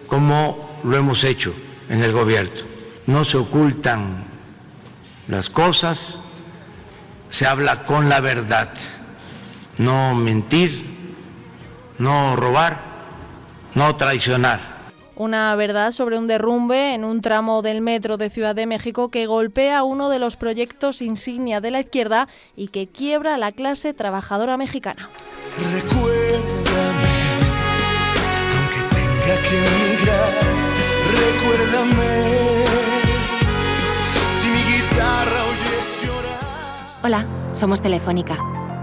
como 0.07 0.83
lo 0.85 0.99
hemos 0.99 1.25
hecho 1.25 1.55
en 1.89 2.03
el 2.03 2.13
gobierno. 2.13 2.61
No 3.07 3.25
se 3.25 3.39
ocultan 3.39 4.23
las 5.29 5.49
cosas, 5.49 6.21
se 7.31 7.47
habla 7.47 7.85
con 7.85 8.11
la 8.11 8.21
verdad, 8.21 8.69
no 9.79 10.15
mentir 10.15 10.94
no 11.99 12.37
robar, 12.37 12.81
no 13.75 13.97
traicionar. 13.97 14.75
Una 15.17 15.55
verdad 15.55 15.93
sobre 15.93 16.19
un 16.19 16.27
derrumbe 16.27 16.95
en 16.95 17.05
un 17.05 17.21
tramo 17.21 17.63
del 17.63 17.81
metro 17.81 18.17
de 18.17 18.31
Ciudad 18.31 18.55
de 18.57 18.67
México 18.67 19.11
que 19.11 19.27
golpea 19.27 19.85
uno 19.85 20.09
de 20.09 20.19
los 20.19 20.35
proyectos 20.37 21.03
insignia 21.03 21.61
de 21.61 21.71
la 21.71 21.81
izquierda 21.81 22.27
y 22.57 22.69
que 22.69 22.89
quiebra 22.89 23.37
a 23.37 23.39
la 23.39 23.53
clase 23.53 23.95
trabajadora 23.95 24.57
mexicana. 24.57 25.09
Recuérdame, 25.73 26.35
aunque 28.59 28.81
tenga 28.91 29.43
que 29.49 29.57
emigrar, 29.67 30.33
recuérdame, 31.15 32.65
si 34.29 34.49
mi 34.49 34.63
guitarra 34.65 35.45
oyes 35.45 36.03
llorar. 36.03 37.05
Hola, 37.05 37.27
somos 37.53 37.81
Telefónica. 37.81 38.37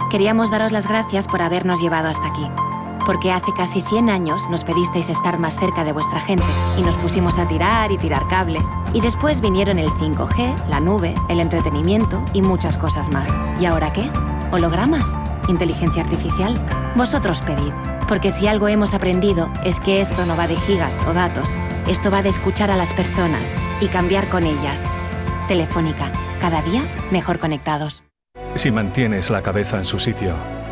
Queríamos 0.10 0.50
daros 0.50 0.72
las 0.72 0.88
gracias 0.88 1.28
por 1.28 1.42
habernos 1.42 1.82
llevado 1.82 2.08
hasta 2.08 2.28
aquí 2.28 2.71
porque 3.06 3.32
hace 3.32 3.52
casi 3.54 3.82
100 3.82 4.10
años 4.10 4.48
nos 4.50 4.64
pedisteis 4.64 5.10
estar 5.10 5.40
más 5.40 5.60
cerca 5.60 5.84
de 5.84 5.94
vuestra 5.94 6.20
gente 6.20 6.46
y 6.78 6.82
nos 6.82 6.96
pusimos 6.98 7.38
a 7.40 7.48
tirar 7.48 7.92
y 7.92 7.98
tirar 7.98 8.28
cable. 8.28 8.60
Y 8.94 9.02
después 9.02 9.42
vinieron 9.42 9.80
el 9.80 9.90
5G, 9.90 10.68
la 10.68 10.80
nube, 10.80 11.14
el 11.30 11.40
entretenimiento 11.40 12.24
y 12.34 12.42
muchas 12.42 12.78
cosas 12.78 13.10
más. 13.10 13.30
¿Y 13.60 13.66
ahora 13.66 13.94
qué? 13.94 14.10
¿Hologramas? 14.52 15.18
¿Inteligencia 15.48 16.04
artificial? 16.04 16.54
Vosotros 16.96 17.42
pedid. 17.42 17.74
Porque 18.08 18.32
si 18.32 18.48
algo 18.48 18.68
hemos 18.68 18.94
aprendido 18.94 19.50
es 19.64 19.80
que 19.80 20.02
esto 20.02 20.26
no 20.26 20.36
va 20.36 20.48
de 20.48 20.58
gigas 20.58 21.00
o 21.08 21.14
datos, 21.14 21.58
esto 21.88 22.12
va 22.12 22.22
de 22.22 22.30
escuchar 22.30 22.70
a 22.70 22.76
las 22.76 22.94
personas 22.94 23.54
y 23.80 23.88
cambiar 23.88 24.30
con 24.30 24.44
ellas. 24.44 24.86
Telefónica, 25.48 26.12
cada 26.40 26.62
día 26.62 26.84
mejor 27.12 27.40
conectados. 27.40 28.04
Si 28.56 28.70
mantienes 28.70 29.30
la 29.30 29.42
cabeza 29.42 29.78
en 29.78 29.86
su 29.86 29.98
sitio, 29.98 30.36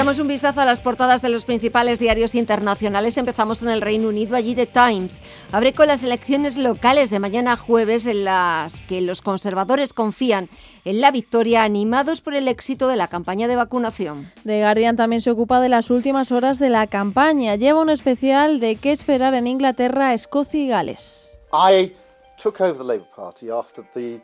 Echamos 0.00 0.18
un 0.18 0.28
vistazo 0.28 0.62
a 0.62 0.64
las 0.64 0.80
portadas 0.80 1.20
de 1.20 1.28
los 1.28 1.44
principales 1.44 1.98
diarios 1.98 2.34
internacionales. 2.34 3.18
Empezamos 3.18 3.60
en 3.60 3.68
el 3.68 3.82
Reino 3.82 4.08
Unido, 4.08 4.34
allí 4.34 4.54
The 4.54 4.64
Times. 4.64 5.20
Abre 5.52 5.74
con 5.74 5.88
las 5.88 6.02
elecciones 6.02 6.56
locales 6.56 7.10
de 7.10 7.20
mañana 7.20 7.58
jueves 7.58 8.06
en 8.06 8.24
las 8.24 8.80
que 8.80 9.02
los 9.02 9.20
conservadores 9.20 9.92
confían 9.92 10.48
en 10.86 11.02
la 11.02 11.10
victoria 11.10 11.64
animados 11.64 12.22
por 12.22 12.34
el 12.34 12.48
éxito 12.48 12.88
de 12.88 12.96
la 12.96 13.08
campaña 13.08 13.46
de 13.46 13.56
vacunación. 13.56 14.24
The 14.46 14.60
Guardian 14.60 14.96
también 14.96 15.20
se 15.20 15.32
ocupa 15.32 15.60
de 15.60 15.68
las 15.68 15.90
últimas 15.90 16.32
horas 16.32 16.58
de 16.58 16.70
la 16.70 16.86
campaña. 16.86 17.56
Lleva 17.56 17.82
un 17.82 17.90
especial 17.90 18.58
de 18.58 18.76
qué 18.76 18.92
esperar 18.92 19.34
en 19.34 19.48
Inglaterra, 19.48 20.14
Escocia 20.14 20.60
y 20.62 20.68
Gales. 20.68 21.30
I 21.52 21.92
took 22.42 22.58
over 22.62 22.78
the 22.78 22.84
Labour 22.84 23.08
Party 23.14 23.50
after 23.50 23.84
the 23.92 24.18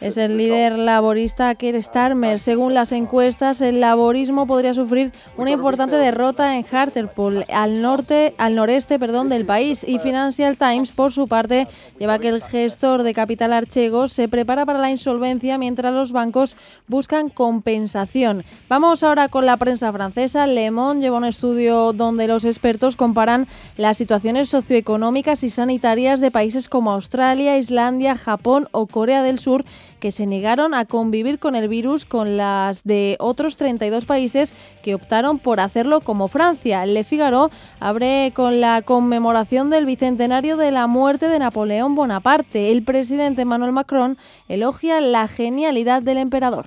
es 0.00 0.16
el 0.16 0.38
líder 0.38 0.78
laborista 0.78 1.54
Keir 1.54 1.82
Starmer. 1.82 2.38
Según 2.38 2.72
las 2.72 2.92
encuestas, 2.92 3.60
el 3.60 3.80
laborismo 3.80 4.46
podría 4.46 4.72
sufrir 4.72 5.12
una 5.36 5.50
importante 5.50 5.96
derrota 5.96 6.56
en 6.56 6.64
Hartlepool, 6.70 7.44
al 7.52 7.82
norte, 7.82 8.34
al 8.38 8.54
noreste, 8.54 8.98
perdón, 8.98 9.28
del 9.28 9.44
país. 9.44 9.84
Y 9.86 9.98
Financial 9.98 10.56
Times, 10.56 10.92
por 10.92 11.12
su 11.12 11.28
parte, 11.28 11.68
lleva 11.98 12.18
que 12.18 12.28
el 12.28 12.42
gestor 12.42 13.02
de 13.02 13.12
capital 13.12 13.52
Archego 13.52 14.08
se 14.08 14.28
prepara 14.28 14.64
para 14.64 14.78
la 14.78 14.90
insolvencia 14.90 15.58
mientras 15.58 15.92
los 15.92 16.12
bancos 16.12 16.56
buscan 16.88 17.28
compensación. 17.28 18.44
Vamos 18.68 19.02
ahora 19.02 19.28
con 19.28 19.44
la 19.44 19.56
prensa 19.58 19.92
francesa. 19.92 20.46
Le 20.46 20.70
Monde 20.70 21.02
lleva 21.02 21.18
un 21.18 21.24
estudio 21.24 21.92
donde 21.92 22.28
los 22.28 22.44
expertos 22.44 22.96
comparan 22.96 23.46
las 23.76 23.98
situaciones 23.98 24.48
socioeconómicas 24.48 25.42
y 25.42 25.50
sanitarias 25.50 26.20
de 26.20 26.30
países 26.30 26.68
como 26.68 26.92
Australia, 26.92 27.58
Islandia, 27.58 28.16
Japón 28.16 28.68
o 28.72 28.86
Corea 28.86 29.01
del 29.06 29.40
Sur, 29.40 29.64
que 29.98 30.12
se 30.12 30.26
negaron 30.26 30.74
a 30.74 30.84
convivir 30.84 31.40
con 31.40 31.56
el 31.56 31.68
virus 31.68 32.04
con 32.04 32.36
las 32.36 32.84
de 32.84 33.16
otros 33.18 33.56
32 33.56 34.06
países 34.06 34.54
que 34.82 34.94
optaron 34.94 35.40
por 35.40 35.58
hacerlo 35.58 36.00
como 36.00 36.28
Francia. 36.28 36.86
Le 36.86 37.02
Figaro 37.02 37.50
abre 37.80 38.32
con 38.34 38.60
la 38.60 38.82
conmemoración 38.82 39.70
del 39.70 39.86
bicentenario 39.86 40.56
de 40.56 40.70
la 40.70 40.86
muerte 40.86 41.28
de 41.28 41.40
Napoleón 41.40 41.96
Bonaparte. 41.96 42.70
El 42.70 42.84
presidente 42.84 43.42
Emmanuel 43.42 43.72
Macron 43.72 44.16
elogia 44.48 45.00
la 45.00 45.26
genialidad 45.26 46.02
del 46.02 46.18
emperador. 46.18 46.66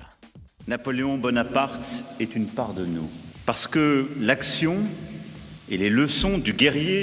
Napoleón 0.66 1.22
Bonaparte 1.22 2.04
es 2.18 2.36
une 2.36 2.46
part 2.46 2.74
de 2.74 2.86
nous, 2.86 3.08
parce 3.46 3.66
que 3.68 4.08
l'action 4.20 4.84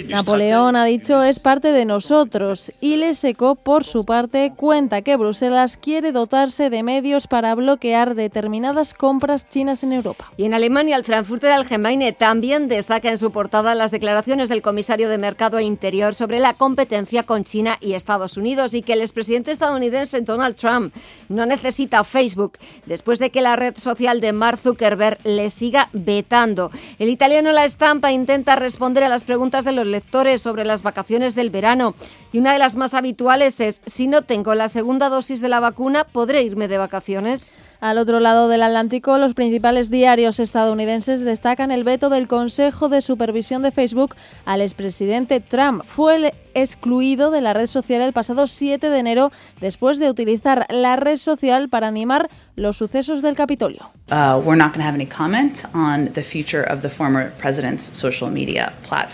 Napoleón 0.08 0.78
ha 0.78 0.86
dicho 0.86 1.22
es 1.22 1.40
parte 1.40 1.74
de 1.74 1.84
nosotros 1.84 2.72
y 2.80 2.96
Le 2.96 3.14
Seco, 3.14 3.56
por 3.56 3.84
su 3.84 4.06
parte, 4.06 4.54
cuenta 4.56 5.02
que 5.02 5.18
Bruselas 5.18 5.76
quiere 5.76 6.14
dotarse 6.14 6.70
de 6.70 6.82
medios 6.82 7.28
para 7.28 7.56
bloquear 7.56 8.16
determinadas 8.16 8.94
compras 8.94 9.50
chinas 9.50 9.84
en 9.84 9.92
Europa. 9.92 10.32
Y 10.38 10.46
en 10.46 10.54
Alemania, 10.54 10.96
el 10.96 11.04
Frankfurter 11.04 11.52
Allgemeine 11.52 12.14
también 12.14 12.70
destaca 12.70 13.10
en 13.12 13.18
su 13.18 13.32
portada 13.32 13.76
las 13.76 13.92
declaraciones 13.92 14.48
del 14.48 14.62
comisario 14.62 15.10
de 15.10 15.18
Mercado 15.18 15.60
Interior 15.60 16.16
sobre 16.16 16.40
la 16.40 16.54
competencia 16.54 17.24
con 17.24 17.44
China 17.44 17.78
y 17.82 17.94
Estados 17.94 18.38
Unidos 18.38 18.74
y 18.74 18.82
que 18.82 18.94
el 18.94 19.02
expresidente 19.02 19.52
estadounidense 19.52 20.22
Donald 20.22 20.56
Trump 20.56 20.94
no 21.28 21.46
necesita 21.46 22.06
Facebook 22.06 22.54
después 22.86 23.20
de 23.20 23.30
que 23.30 23.42
la 23.42 23.58
red 23.58 23.78
social 23.78 24.22
de 24.22 24.32
Mark 24.32 24.60
Zuckerberg 24.60 25.18
le 25.26 25.50
siga 25.50 25.90
vetando. 25.92 26.72
El 26.98 27.10
italiano 27.10 27.52
La 27.52 27.66
Estampa 27.66 28.14
intenta 28.14 28.53
responder 28.56 29.04
a 29.04 29.10
las 29.10 29.24
preguntas 29.24 29.66
de 29.66 29.72
los 29.72 29.86
lectores 29.88 30.42
sobre 30.42 30.66
las 30.66 30.84
vacaciones 30.84 31.36
del 31.36 31.50
verano. 31.50 31.96
Y 32.32 32.40
una 32.40 32.54
de 32.54 32.60
las 32.60 32.76
más 32.76 32.94
habituales 32.94 33.60
es, 33.60 33.82
si 33.86 34.08
no 34.08 34.22
tengo 34.22 34.56
la 34.56 34.70
segunda 34.70 35.10
dosis 35.10 35.42
de 35.42 35.50
la 35.50 35.60
vacuna, 35.60 36.04
¿podré 36.04 36.44
irme 36.44 36.68
de 36.68 36.78
vacaciones? 36.78 37.56
Al 37.84 37.98
otro 37.98 38.22
lado 38.22 38.48
del 38.48 38.64
Atlántico, 38.64 39.18
los 39.18 39.34
principales 39.34 39.90
diarios 39.90 40.40
estadounidenses 40.40 41.20
destacan 41.20 41.70
el 41.70 41.84
veto 41.84 42.10
del 42.10 42.30
Consejo 42.30 42.88
de 42.88 43.02
Supervisión 43.02 43.62
de 43.62 43.72
Facebook 43.72 44.16
al 44.46 44.62
expresidente 44.62 45.42
Trump. 45.42 45.84
Fue 45.84 46.32
excluido 46.54 47.32
de 47.32 47.42
la 47.42 47.54
red 47.54 47.68
social 47.68 48.02
el 48.02 48.14
pasado 48.14 48.48
7 48.48 48.90
de 48.90 49.00
enero 49.00 49.32
después 49.60 50.00
de 50.00 50.10
utilizar 50.10 50.66
la 50.70 50.96
red 50.96 51.18
social 51.18 51.70
para 51.70 51.88
animar 51.88 52.30
los 52.56 52.78
sucesos 52.78 53.22
del 53.22 53.36
Capitolio. 53.36 53.90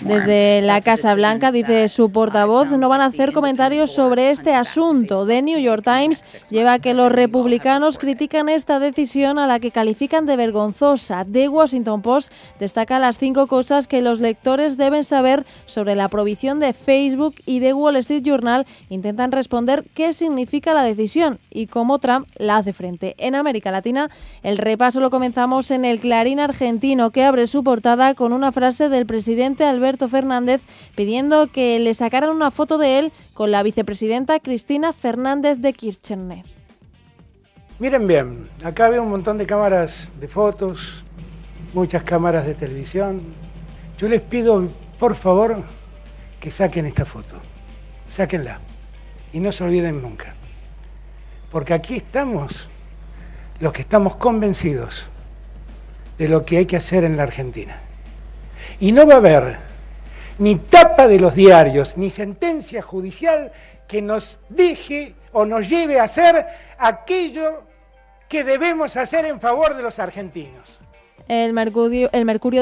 Desde 0.02 0.62
la 0.62 0.82
Casa 0.82 1.16
Blanca, 1.16 1.52
dice 1.52 1.88
su 1.88 2.12
portavoz, 2.12 2.70
no 2.72 2.90
van 2.90 3.02
a 3.02 3.06
hacer 3.06 3.32
comentarios 3.32 3.94
sobre 3.94 4.32
este 4.32 4.54
asunto. 4.54 5.26
The 5.26 5.42
New 5.42 5.60
York 5.60 5.84
Times 5.84 6.24
lleva 6.50 6.80
que 6.80 6.94
los 6.94 7.12
republicanos 7.12 7.98
critican 7.98 8.50
esta 8.60 8.80
decisión 8.80 9.40
a 9.40 9.48
la 9.48 9.60
que 9.60 9.72
califican 9.72 10.26
de 10.26 10.36
vergonzosa. 10.36 11.26
The 11.26 11.48
Washington 11.48 12.02
Post 12.02 12.32
destaca 12.60 13.00
las 13.00 13.18
cinco 13.18 13.48
cosas 13.48 13.88
que 13.88 14.02
los 14.02 14.20
lectores 14.20 14.76
deben 14.76 15.06
saber 15.06 15.46
sobre 15.66 15.96
la 15.96 16.10
provisión 16.10 16.60
de 16.60 16.74
Facebook 16.74 17.36
y 17.46 17.62
The 17.62 17.74
Wall 17.74 17.96
Street 17.96 18.24
Journal 18.24 18.68
intentan 18.90 19.32
responder 19.32 19.86
qué 19.96 20.12
significa 20.12 20.74
la 20.74 20.84
decisión 20.84 21.40
y 21.50 21.68
cómo 21.68 22.00
Trump 22.00 22.28
la 22.36 22.58
hace 22.58 22.74
frente. 22.74 23.16
En 23.18 23.34
América 23.34 23.72
Latina, 23.72 24.10
el 24.44 24.58
repaso 24.58 25.00
lo 25.00 25.10
comenzamos 25.10 25.72
en 25.72 25.86
el 25.86 26.02
Clarín 26.02 26.42
argentino, 26.42 27.12
que 27.12 27.24
abre 27.24 27.48
su 27.48 27.64
portada 27.64 28.14
con 28.14 28.34
una 28.34 28.52
frase 28.52 28.90
del 28.90 29.06
presidente 29.06 29.64
Alberto 29.64 30.10
Fernández 30.10 30.62
pidiendo 30.96 31.48
que 31.48 31.80
le 31.80 31.94
sacaran 31.94 32.32
una 32.32 32.52
foto 32.52 32.78
de 32.78 33.00
él 33.00 33.12
con 33.34 33.52
la 33.52 33.64
vicepresidenta 33.64 34.42
Cristina 34.42 34.92
Fernández 34.92 35.60
de 35.60 35.72
Kirchner. 35.72 36.59
Miren 37.80 38.08
bien, 38.08 38.50
acá 38.62 38.90
veo 38.90 39.04
un 39.04 39.10
montón 39.10 39.38
de 39.38 39.46
cámaras 39.46 40.10
de 40.20 40.28
fotos, 40.28 41.06
muchas 41.74 42.04
cámaras 42.04 42.46
de 42.46 42.54
televisión. 42.54 43.22
Yo 43.98 44.10
les 44.10 44.22
pido, 44.22 44.70
por 45.00 45.16
favor, 45.16 45.64
que 46.42 46.52
saquen 46.52 46.88
esta 46.88 47.06
foto. 47.06 47.38
Sáquenla. 48.10 48.60
Y 49.32 49.40
no 49.40 49.54
se 49.54 49.64
olviden 49.64 50.02
nunca. 50.02 50.36
Porque 51.52 51.74
aquí 51.74 51.96
estamos 51.96 52.70
los 53.62 53.72
que 53.72 53.84
estamos 53.84 54.18
convencidos 54.18 55.08
de 56.18 56.28
lo 56.28 56.44
que 56.44 56.58
hay 56.58 56.66
que 56.66 56.76
hacer 56.76 57.06
en 57.06 57.16
la 57.16 57.24
Argentina. 57.24 57.80
Y 58.82 58.92
no 58.92 59.08
va 59.08 59.14
a 59.14 59.18
haber 59.18 59.58
ni 60.38 60.58
tapa 60.58 61.08
de 61.08 61.18
los 61.18 61.34
diarios, 61.34 61.96
ni 61.96 62.10
sentencia 62.10 62.82
judicial 62.82 63.54
que 63.88 64.02
nos 64.02 64.38
deje 64.50 65.16
o 65.32 65.46
nos 65.46 65.68
lleve 65.68 66.00
a 66.00 66.04
hacer 66.04 66.46
aquello 66.78 67.64
que 68.28 68.44
debemos 68.44 68.96
hacer 68.96 69.26
en 69.26 69.40
favor 69.40 69.76
de 69.76 69.84
los 69.84 70.00
argentinos. 70.00 70.80
El 71.30 71.54
Mercurio, 71.54 72.10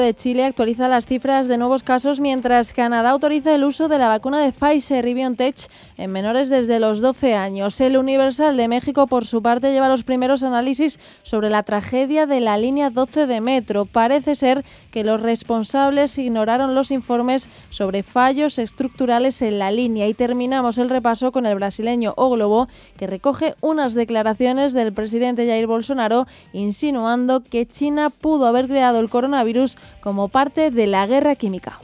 de 0.02 0.14
Chile 0.14 0.44
actualiza 0.44 0.88
las 0.88 1.06
cifras 1.06 1.48
de 1.48 1.56
nuevos 1.56 1.82
casos 1.82 2.20
mientras 2.20 2.74
Canadá 2.74 3.08
autoriza 3.08 3.54
el 3.54 3.64
uso 3.64 3.88
de 3.88 3.96
la 3.96 4.08
vacuna 4.08 4.42
de 4.42 4.52
Pfizer 4.52 5.08
y 5.08 5.14
BioNTech 5.14 5.70
en 5.96 6.12
menores 6.12 6.50
desde 6.50 6.78
los 6.78 7.00
12 7.00 7.34
años. 7.34 7.80
El 7.80 7.96
Universal 7.96 8.58
de 8.58 8.68
México, 8.68 9.06
por 9.06 9.24
su 9.24 9.40
parte, 9.40 9.72
lleva 9.72 9.88
los 9.88 10.04
primeros 10.04 10.42
análisis 10.42 11.00
sobre 11.22 11.48
la 11.48 11.62
tragedia 11.62 12.26
de 12.26 12.42
la 12.42 12.58
línea 12.58 12.90
12 12.90 13.26
de 13.26 13.40
metro. 13.40 13.86
Parece 13.86 14.34
ser 14.34 14.66
que 14.90 15.02
los 15.02 15.22
responsables 15.22 16.18
ignoraron 16.18 16.74
los 16.74 16.90
informes 16.90 17.48
sobre 17.70 18.02
fallos 18.02 18.58
estructurales 18.58 19.40
en 19.40 19.58
la 19.58 19.70
línea. 19.70 20.08
Y 20.08 20.12
terminamos 20.12 20.76
el 20.76 20.90
repaso 20.90 21.32
con 21.32 21.46
el 21.46 21.54
brasileño 21.54 22.12
O 22.18 22.28
Globo, 22.28 22.68
que 22.98 23.06
recoge 23.06 23.54
unas 23.62 23.94
declaraciones 23.94 24.74
del 24.74 24.92
presidente 24.92 25.46
Jair 25.46 25.66
Bolsonaro 25.66 26.26
insinuando 26.52 27.42
que 27.42 27.64
China 27.64 28.10
pudo 28.10 28.57
haber 28.58 28.70
creado 28.70 29.00
el 29.00 29.08
coronavirus 29.08 29.76
como 30.00 30.28
parte 30.28 30.70
de 30.70 30.86
la 30.86 31.06
guerra 31.06 31.36
química. 31.36 31.80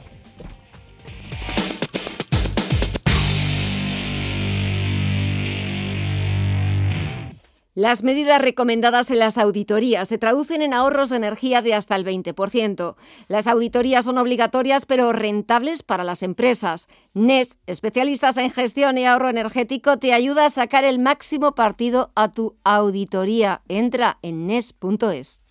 Las 7.77 8.03
medidas 8.03 8.41
recomendadas 8.41 9.11
en 9.11 9.19
las 9.19 9.37
auditorías 9.37 10.07
se 10.07 10.17
traducen 10.17 10.61
en 10.61 10.73
ahorros 10.73 11.09
de 11.09 11.17
energía 11.17 11.61
de 11.61 11.73
hasta 11.73 11.97
el 11.97 12.05
20%. 12.05 12.95
Las 13.27 13.47
auditorías 13.47 14.05
son 14.05 14.17
obligatorias 14.17 14.85
pero 14.85 15.11
rentables 15.11 15.83
para 15.83 16.05
las 16.05 16.23
empresas. 16.23 16.87
NES, 17.13 17.59
especialistas 17.67 18.37
en 18.37 18.49
gestión 18.49 18.97
y 18.97 19.05
ahorro 19.05 19.27
energético, 19.27 19.99
te 19.99 20.13
ayuda 20.13 20.45
a 20.45 20.49
sacar 20.49 20.85
el 20.85 20.99
máximo 20.99 21.53
partido 21.53 22.13
a 22.15 22.31
tu 22.31 22.55
auditoría. 22.63 23.61
Entra 23.67 24.19
en 24.21 24.47
NES.es. 24.47 25.44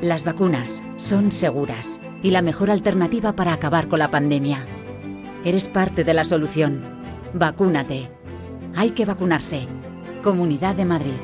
Las 0.00 0.24
vacunas 0.24 0.84
son 0.96 1.32
seguras 1.32 2.00
y 2.22 2.30
la 2.30 2.40
mejor 2.40 2.70
alternativa 2.70 3.32
para 3.32 3.52
acabar 3.52 3.88
con 3.88 3.98
la 3.98 4.12
pandemia. 4.12 4.64
Eres 5.44 5.66
parte 5.68 6.04
de 6.04 6.14
la 6.14 6.22
solución. 6.22 6.84
Vacúnate. 7.34 8.08
Hay 8.76 8.90
que 8.90 9.04
vacunarse. 9.04 9.66
Comunidad 10.22 10.76
de 10.76 10.84
Madrid. 10.84 11.18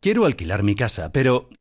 Quiero 0.00 0.26
alquilar 0.26 0.62
mi 0.62 0.74
casa, 0.74 1.10
pero 1.10 1.48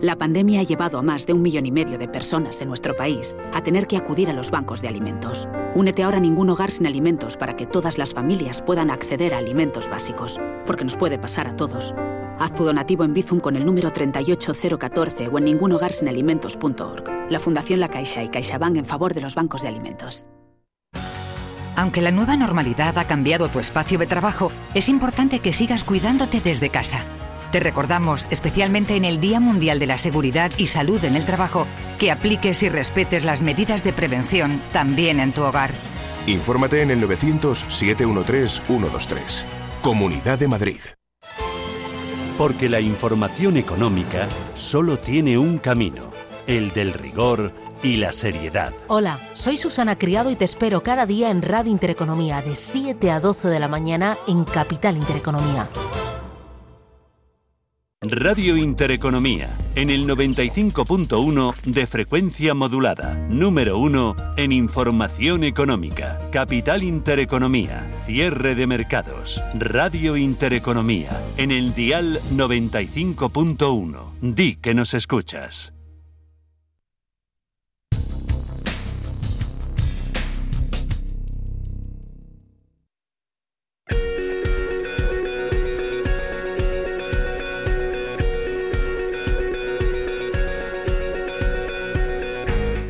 La 0.00 0.16
pandemia 0.16 0.60
ha 0.60 0.64
llevado 0.64 0.98
a 0.98 1.02
más 1.02 1.24
de 1.24 1.32
un 1.32 1.42
millón 1.42 1.66
y 1.66 1.70
medio 1.70 1.98
de 1.98 2.08
personas 2.08 2.60
en 2.60 2.68
nuestro 2.68 2.96
país 2.96 3.36
a 3.52 3.62
tener 3.62 3.86
que 3.86 3.96
acudir 3.96 4.28
a 4.28 4.32
los 4.32 4.50
bancos 4.50 4.82
de 4.82 4.88
alimentos. 4.88 5.48
Únete 5.76 6.02
ahora 6.02 6.16
a 6.16 6.20
Ningún 6.20 6.50
Hogar 6.50 6.72
sin 6.72 6.86
Alimentos 6.86 7.36
para 7.36 7.54
que 7.54 7.66
todas 7.66 7.96
las 7.96 8.12
familias 8.12 8.60
puedan 8.60 8.90
acceder 8.90 9.34
a 9.34 9.38
alimentos 9.38 9.88
básicos, 9.88 10.40
porque 10.66 10.84
nos 10.84 10.96
puede 10.96 11.16
pasar 11.16 11.46
a 11.46 11.54
todos. 11.54 11.94
Haz 12.40 12.52
tu 12.54 12.64
donativo 12.64 13.04
en 13.04 13.14
Bizum 13.14 13.38
con 13.38 13.54
el 13.54 13.64
número 13.64 13.92
38014 13.92 15.28
o 15.28 15.38
en 15.38 15.44
ningunhogarsinalimentos.org. 15.44 17.30
La 17.30 17.38
Fundación 17.38 17.78
La 17.78 17.88
Caixa 17.88 18.24
y 18.24 18.30
CaixaBank 18.30 18.76
en 18.76 18.86
favor 18.86 19.14
de 19.14 19.20
los 19.20 19.36
bancos 19.36 19.62
de 19.62 19.68
alimentos. 19.68 20.26
Aunque 21.76 22.02
la 22.02 22.10
nueva 22.10 22.36
normalidad 22.36 22.98
ha 22.98 23.06
cambiado 23.06 23.48
tu 23.48 23.60
espacio 23.60 23.98
de 23.98 24.06
trabajo, 24.06 24.50
es 24.74 24.88
importante 24.88 25.38
que 25.38 25.52
sigas 25.52 25.84
cuidándote 25.84 26.40
desde 26.40 26.70
casa. 26.70 27.04
Te 27.54 27.60
recordamos, 27.60 28.26
especialmente 28.32 28.96
en 28.96 29.04
el 29.04 29.20
Día 29.20 29.38
Mundial 29.38 29.78
de 29.78 29.86
la 29.86 29.98
Seguridad 29.98 30.50
y 30.58 30.66
Salud 30.66 31.04
en 31.04 31.14
el 31.14 31.24
Trabajo, 31.24 31.68
que 32.00 32.10
apliques 32.10 32.64
y 32.64 32.68
respetes 32.68 33.24
las 33.24 33.42
medidas 33.42 33.84
de 33.84 33.92
prevención 33.92 34.60
también 34.72 35.20
en 35.20 35.32
tu 35.32 35.44
hogar. 35.44 35.70
Infórmate 36.26 36.82
en 36.82 36.90
el 36.90 37.08
900-713-123. 37.08 39.44
Comunidad 39.82 40.36
de 40.36 40.48
Madrid. 40.48 40.80
Porque 42.36 42.68
la 42.68 42.80
información 42.80 43.56
económica 43.56 44.26
solo 44.54 44.98
tiene 44.98 45.38
un 45.38 45.58
camino, 45.58 46.10
el 46.48 46.72
del 46.72 46.92
rigor 46.92 47.52
y 47.84 47.98
la 47.98 48.10
seriedad. 48.10 48.72
Hola, 48.88 49.20
soy 49.34 49.58
Susana 49.58 49.96
Criado 49.96 50.32
y 50.32 50.34
te 50.34 50.44
espero 50.44 50.82
cada 50.82 51.06
día 51.06 51.30
en 51.30 51.40
Radio 51.40 51.70
Intereconomía 51.70 52.42
de 52.42 52.56
7 52.56 53.12
a 53.12 53.20
12 53.20 53.46
de 53.46 53.60
la 53.60 53.68
mañana 53.68 54.18
en 54.26 54.42
Capital 54.42 54.96
Intereconomía. 54.96 55.68
Radio 58.06 58.58
Intereconomía, 58.58 59.48
en 59.76 59.88
el 59.88 60.06
95.1 60.06 61.54
de 61.64 61.86
frecuencia 61.86 62.52
modulada, 62.52 63.14
número 63.30 63.78
1 63.78 64.34
en 64.36 64.52
información 64.52 65.42
económica, 65.42 66.28
Capital 66.30 66.82
Intereconomía, 66.82 67.90
cierre 68.04 68.54
de 68.54 68.66
mercados, 68.66 69.42
Radio 69.54 70.18
Intereconomía, 70.18 71.18
en 71.38 71.50
el 71.50 71.74
dial 71.74 72.20
95.1. 72.32 74.12
Di 74.20 74.56
que 74.56 74.74
nos 74.74 74.92
escuchas. 74.92 75.73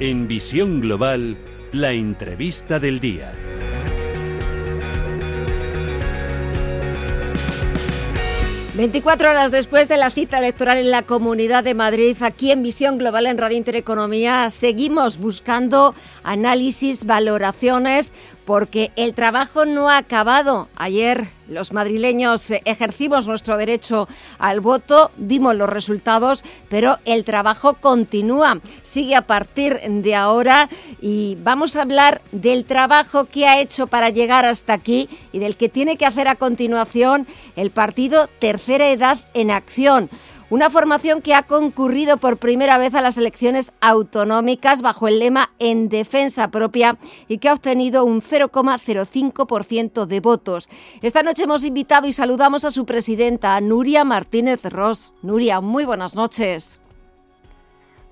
En 0.07 0.29
Visión 0.29 0.83
Global, 0.83 1.35
la 1.73 1.93
entrevista 1.93 2.79
del 2.79 3.01
día. 3.01 3.33
...24 8.77 9.31
horas 9.31 9.51
después 9.51 9.89
de 9.89 9.97
la 9.97 10.11
cita 10.11 10.39
electoral 10.39 10.77
en 10.77 10.91
la 10.91 11.03
Comunidad 11.03 11.65
de 11.65 11.75
Madrid... 11.75 12.17
...aquí 12.21 12.51
en 12.51 12.63
Visión 12.63 12.99
Global 12.99 13.25
en 13.27 13.39
Radio 13.39 13.57
Intereconomía... 13.57 14.51
...seguimos 14.51 15.17
buscando 15.17 15.95
análisis, 16.23 17.07
valoraciones 17.07 18.13
porque 18.45 18.93
el 18.97 19.15
trabajo 19.15 19.65
no 19.65 19.89
ha 19.89 19.99
acabado. 19.99 20.69
Ayer 20.77 21.29
los 21.49 21.73
madrileños 21.73 22.51
ejercimos 22.65 23.27
nuestro 23.27 23.57
derecho 23.57 24.09
al 24.39 24.61
voto, 24.61 25.11
vimos 25.17 25.55
los 25.57 25.69
resultados, 25.69 26.45
pero 26.69 26.99
el 27.05 27.25
trabajo 27.25 27.75
continúa, 27.75 28.61
sigue 28.83 29.15
a 29.15 29.23
partir 29.23 29.81
de 29.81 30.15
ahora 30.15 30.69
y 31.01 31.37
vamos 31.43 31.77
a 31.77 31.83
hablar 31.83 32.23
del 32.33 32.65
trabajo 32.65 33.27
que 33.27 33.47
ha 33.47 33.61
hecho 33.61 33.87
para 33.87 34.11
llegar 34.11 34.45
hasta 34.45 34.73
aquí 34.73 35.09
y 35.33 35.39
del 35.39 35.57
que 35.57 35.69
tiene 35.69 35.97
que 35.97 36.07
hacer 36.07 36.29
a 36.29 36.37
continuación 36.37 37.27
el 37.57 37.71
partido 37.71 38.29
Tercera 38.39 38.91
Edad 38.91 39.19
en 39.35 39.51
Acción. 39.51 40.11
Una 40.55 40.71
formación 40.71 41.21
que 41.21 41.35
ha 41.35 41.43
concurrido 41.43 42.17
por 42.19 42.37
primera 42.37 42.79
vez 42.79 42.95
a 42.95 43.01
las 43.01 43.19
elecciones 43.19 43.73
autonómicas 43.81 44.83
bajo 44.83 45.09
el 45.09 45.19
lema 45.19 45.51
En 45.59 45.89
defensa 45.89 46.53
propia 46.53 46.97
y 47.27 47.39
que 47.39 47.49
ha 47.49 47.55
obtenido 47.55 48.05
un 48.05 48.21
0,05% 48.21 50.07
de 50.07 50.21
votos. 50.21 50.69
Esta 51.03 51.25
noche 51.25 51.43
hemos 51.43 51.65
invitado 51.65 52.07
y 52.07 52.13
saludamos 52.13 52.65
a 52.65 52.71
su 52.71 52.87
presidenta, 52.87 53.61
Nuria 53.61 54.05
Martínez 54.05 54.63
Ross. 54.67 55.13
Nuria, 55.23 55.61
muy 55.61 55.85
buenas 55.85 56.15
noches. 56.15 56.79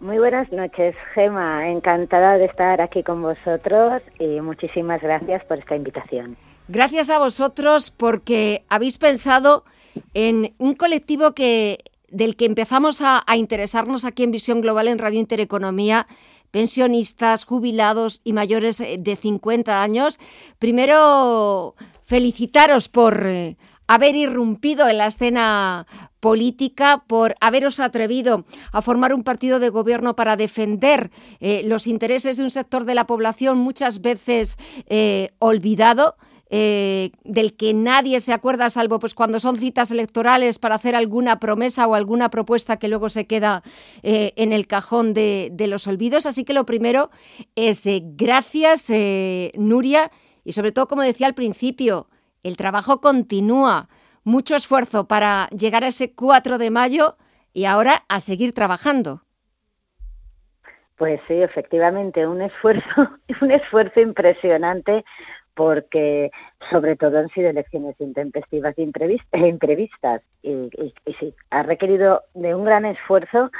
Muy 0.00 0.18
buenas 0.18 0.50
noches, 0.50 0.96
Gema. 1.14 1.68
Encantada 1.68 2.38
de 2.38 2.46
estar 2.46 2.80
aquí 2.80 3.04
con 3.04 3.22
vosotros 3.22 4.02
y 4.18 4.40
muchísimas 4.40 5.00
gracias 5.00 5.44
por 5.44 5.60
esta 5.60 5.76
invitación. 5.76 6.36
Gracias 6.66 7.08
a 7.08 7.20
vosotros 7.20 7.92
porque 7.92 8.64
habéis 8.68 8.98
pensado 8.98 9.62
en 10.14 10.54
un 10.58 10.74
colectivo 10.74 11.34
que 11.34 11.78
del 12.12 12.36
que 12.36 12.44
empezamos 12.44 13.00
a, 13.00 13.24
interesarnos 13.34 14.04
aquí 14.04 14.22
en 14.22 14.30
Visión 14.30 14.60
Global 14.60 14.88
en 14.88 14.98
Radio 14.98 15.18
Intereconomía, 15.18 16.06
pensionistas, 16.50 17.44
jubilados 17.44 18.20
y 18.22 18.32
mayores 18.34 18.80
eh, 18.80 18.96
de 19.00 19.16
50 19.16 19.82
años. 19.82 20.20
Primero, 20.58 21.74
felicitaros 22.04 22.88
por 22.88 23.26
eh, 23.26 23.56
haber 23.86 24.14
irrumpido 24.14 24.88
en 24.88 24.98
la 24.98 25.06
escena 25.06 25.86
política, 26.20 27.02
por 27.06 27.34
haberos 27.40 27.80
atrevido 27.80 28.44
a 28.70 28.82
formar 28.82 29.14
un 29.14 29.24
partido 29.24 29.58
de 29.58 29.70
gobierno 29.70 30.14
para 30.14 30.36
defender 30.36 31.10
eh, 31.40 31.62
los 31.64 31.86
intereses 31.86 32.36
de 32.36 32.44
un 32.44 32.50
sector 32.50 32.84
de 32.84 32.94
la 32.94 33.06
población 33.06 33.58
muchas 33.58 34.02
veces 34.02 34.58
olvidado. 35.38 36.16
Eh, 36.54 37.12
del 37.24 37.56
que 37.56 37.72
nadie 37.72 38.20
se 38.20 38.34
acuerda, 38.34 38.68
salvo 38.68 38.98
pues 38.98 39.14
cuando 39.14 39.40
son 39.40 39.56
citas 39.56 39.90
electorales 39.90 40.58
para 40.58 40.74
hacer 40.74 40.94
alguna 40.94 41.40
promesa 41.40 41.86
o 41.86 41.94
alguna 41.94 42.28
propuesta 42.28 42.76
que 42.76 42.88
luego 42.88 43.08
se 43.08 43.26
queda 43.26 43.62
eh, 44.02 44.34
en 44.36 44.52
el 44.52 44.66
cajón 44.66 45.14
de, 45.14 45.50
los 45.66 45.86
olvidos. 45.86 46.26
Así 46.26 46.44
que 46.44 46.52
lo 46.52 46.66
primero 46.66 47.10
es 47.54 47.86
eh, 47.86 48.02
gracias, 48.04 48.92
Nuria, 49.54 50.10
y 50.44 50.52
sobre 50.52 50.72
todo, 50.72 50.88
como 50.88 51.00
decía 51.00 51.26
al 51.26 51.32
principio, 51.32 52.10
el 52.42 52.58
trabajo 52.58 53.00
continúa. 53.00 53.88
Mucho 54.22 54.54
esfuerzo 54.54 55.08
para 55.08 55.48
llegar 55.56 55.84
a 55.84 55.88
ese 55.88 56.12
4 56.12 56.58
de 56.58 56.70
mayo 56.70 57.16
y 57.54 57.64
ahora 57.64 58.04
a 58.10 58.20
seguir 58.20 58.52
trabajando. 58.52 59.22
Pues 60.96 61.18
sí, 61.26 61.34
efectivamente, 61.34 62.26
un 62.26 62.42
esfuerzo, 62.42 63.08
un 63.40 63.50
esfuerzo 63.50 64.00
impresionante 64.00 65.02
porque 65.54 66.30
sobre 66.70 66.96
todo 66.96 67.18
han 67.18 67.28
sido 67.30 67.50
elecciones 67.50 67.94
intempestivas 68.00 68.74
e 68.78 68.82
imprevistas 68.82 70.22
y, 70.42 70.70
sí, 71.18 71.34
ha 71.50 71.62
requerido 71.62 72.22
de 72.34 72.54
un 72.54 72.64
gran 72.64 72.84
esfuerzo, 72.84 73.50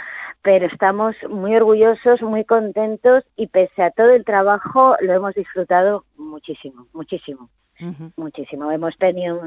pero 0.42 0.66
estamos 0.66 1.16
muy 1.28 1.55
orgullosos, 1.55 2.22
muy 2.22 2.44
contentos 2.44 3.24
y 3.37 3.48
pese 3.48 3.83
a 3.83 3.90
todo 3.90 4.11
el 4.11 4.24
trabajo 4.24 4.96
lo 5.00 5.12
hemos 5.12 5.35
disfrutado 5.35 6.05
muchísimo, 6.16 6.87
muchísimo. 6.92 7.50
Muchísimo. 8.16 8.70
Hemos 8.70 8.96
tenido 8.96 9.42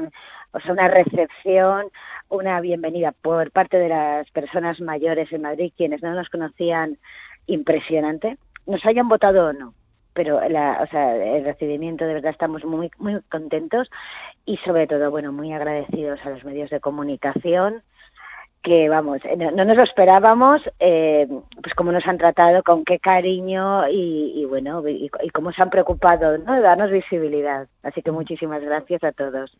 una 0.68 0.88
recepción, 0.88 1.86
una 2.28 2.60
bienvenida 2.60 3.12
por 3.12 3.50
parte 3.50 3.78
de 3.78 3.88
las 3.88 4.30
personas 4.30 4.78
mayores 4.80 5.32
en 5.32 5.40
Madrid, 5.40 5.72
quienes 5.74 6.02
no 6.02 6.12
nos 6.12 6.28
conocían, 6.28 6.98
impresionante. 7.46 8.36
Nos 8.66 8.84
hayan 8.84 9.08
votado 9.08 9.46
o 9.46 9.52
no, 9.54 9.72
pero 10.16 10.40
la, 10.48 10.80
o 10.82 10.86
sea, 10.88 11.14
el 11.14 11.44
recibimiento 11.44 12.06
de 12.06 12.14
verdad 12.14 12.32
estamos 12.32 12.64
muy 12.64 12.90
muy 12.98 13.20
contentos 13.30 13.90
y 14.44 14.56
sobre 14.56 14.88
todo 14.88 15.10
bueno 15.12 15.30
muy 15.30 15.52
agradecidos 15.52 16.18
a 16.24 16.30
los 16.30 16.44
medios 16.44 16.70
de 16.70 16.80
comunicación 16.80 17.82
que 18.66 18.88
vamos, 18.88 19.20
eh, 19.24 19.36
no, 19.36 19.52
nos 19.52 19.76
lo 19.76 19.84
esperábamos, 19.84 20.60
eh, 20.80 21.28
pues 21.62 21.72
cómo 21.76 21.92
nos 21.92 22.04
han 22.08 22.18
tratado, 22.18 22.64
con 22.64 22.84
qué 22.84 22.98
cariño 22.98 23.88
y, 23.88 24.44
bueno, 24.46 24.82
y, 24.88 25.08
cómo 25.32 25.52
se 25.52 25.62
han 25.62 25.70
preocupado 25.70 26.36
¿no? 26.38 26.52
de 26.52 26.62
darnos 26.62 26.90
visibilidad. 26.90 27.68
Así 27.84 28.02
que 28.02 28.10
muchísimas 28.10 28.60
gracias 28.62 29.04
a 29.04 29.12
todos. 29.12 29.56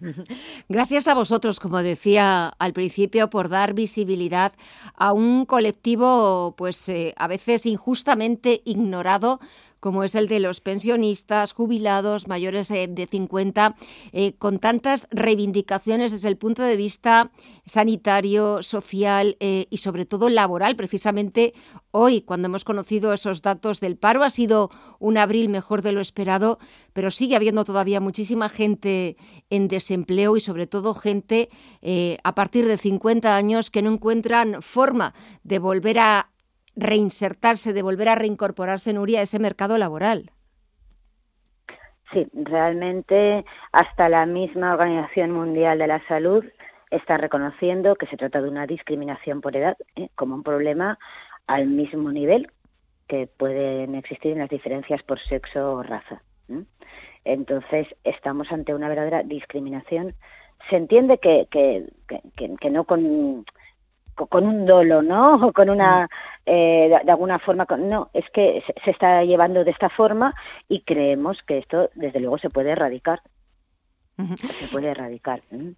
Gracias 0.69 1.07
a 1.07 1.15
vosotros, 1.15 1.61
como 1.61 1.85
decía 1.85 2.49
al 2.59 2.73
principio, 2.73 3.31
por 3.31 3.49
dar 3.49 3.75
visibilidad 3.75 4.53
a 4.97 5.13
un 5.13 5.47
colectivo, 5.47 6.57
pues 6.57 6.89
eh, 6.89 7.15
a 7.17 7.29
veces 7.29 7.65
injustamente 7.65 8.61
ignorado 8.65 9.39
como 9.87 10.03
es 10.03 10.17
el 10.17 10.27
de 10.27 10.41
los 10.41 10.61
pensionistas, 10.61 11.53
jubilados, 11.53 12.27
mayores 12.27 12.73
eh, 12.73 12.89
de 12.91 13.07
50, 13.07 13.77
eh, 14.11 14.33
con 14.33 14.59
tantas 14.59 15.07
reivindicaciones 15.13 16.11
desde 16.11 16.27
el 16.27 16.37
punto 16.37 16.65
de 16.65 16.75
vista 16.75 17.31
sanitario, 17.67 18.65
social 18.65 19.37
eh, 19.39 19.69
y 19.71 19.77
sobre 19.77 20.05
todo 20.05 20.29
laboral. 20.29 20.75
Precisamente 20.75 21.55
hoy, 21.93 22.23
cuando 22.23 22.47
hemos 22.47 22.65
conocido 22.65 23.13
esos 23.13 23.43
datos 23.43 23.79
del 23.79 23.97
paro, 23.97 24.25
ha 24.25 24.31
sido 24.31 24.73
un 24.99 25.19
abril 25.19 25.51
mejor 25.51 25.83
de 25.83 25.93
lo 25.93 26.01
esperado, 26.01 26.59
pero 26.93 27.13
sigue 27.13 27.37
habiendo 27.37 27.65
todavía 27.65 28.01
muchísima 28.01 28.49
gente 28.49 29.17
en 29.51 29.69
desempleo 29.69 30.37
y 30.37 30.41
sobre 30.41 30.67
todo 30.67 30.95
gente 30.95 31.49
a 32.25 32.35
partir 32.35 32.67
de 32.67 32.77
50 32.77 33.37
años 33.37 33.71
que 33.71 33.83
no 33.83 33.93
encuentran 33.93 34.63
forma 34.63 35.15
de 35.45 35.61
volver 35.61 36.01
a 36.01 36.31
reinsertarse, 36.77 37.73
de 37.73 37.83
volver 37.83 38.09
a 38.09 38.15
reincorporarse, 38.15 38.93
Nuria, 38.93 39.21
a 39.21 39.23
ese 39.23 39.39
mercado 39.39 39.79
laboral. 39.79 40.31
Sí, 42.13 42.29
realmente 42.35 43.45
hasta 43.73 44.09
la 44.09 44.27
misma 44.27 44.75
Organización 44.75 45.33
Mundial 45.33 45.79
de 45.79 45.89
la 45.89 46.07
Salud 46.07 46.45
está 46.91 47.17
reconociendo 47.17 47.97
que 47.97 48.07
se 48.07 48.17
trata 48.17 48.41
de 48.41 48.49
una 48.49 48.67
discriminación 48.67 49.41
por 49.41 49.57
edad 49.57 49.77
¿eh? 49.97 50.09
como 50.15 50.37
un 50.37 50.45
problema 50.45 50.99
al 51.49 51.67
mismo 51.67 52.13
nivel 52.13 52.53
que 53.09 53.27
pueden 53.27 53.95
existir 53.97 54.33
en 54.33 54.39
las 54.39 54.51
diferencias 54.51 55.03
por 55.03 55.19
sexo 55.19 55.75
o 55.75 55.83
raza. 55.83 56.23
Entonces, 57.25 57.89
estamos 58.05 58.53
ante 58.53 58.75
una 58.75 58.89
verdadera 58.89 59.23
discriminación. 59.23 60.15
Se 60.71 60.77
entiende 60.77 61.19
que, 61.19 61.49
que, 61.51 61.87
que 62.37 62.71
no 62.71 62.85
con 62.85 63.45
con 64.17 64.47
un 64.47 64.67
dolo, 64.67 65.03
¿no? 65.03 65.35
O 65.47 65.53
con 65.53 65.71
una, 65.71 66.09
eh, 66.45 66.89
de, 67.05 67.11
alguna 67.11 67.39
forma, 67.39 67.67
no, 67.79 68.11
es 68.13 68.29
que 68.31 68.65
se, 68.83 68.91
está 68.91 69.23
llevando 69.23 69.65
de 69.65 69.71
esta 69.71 69.91
forma 69.91 70.35
y 70.69 70.81
creemos 70.81 71.43
que 71.43 71.59
esto, 71.59 71.91
desde 71.95 72.21
luego, 72.21 72.39
se 72.39 72.51
puede 72.51 72.71
erradicar. 72.71 73.21
Se 74.17 74.69
puede 74.69 74.89
erradicar. 74.89 75.43
Eh, 75.51 75.75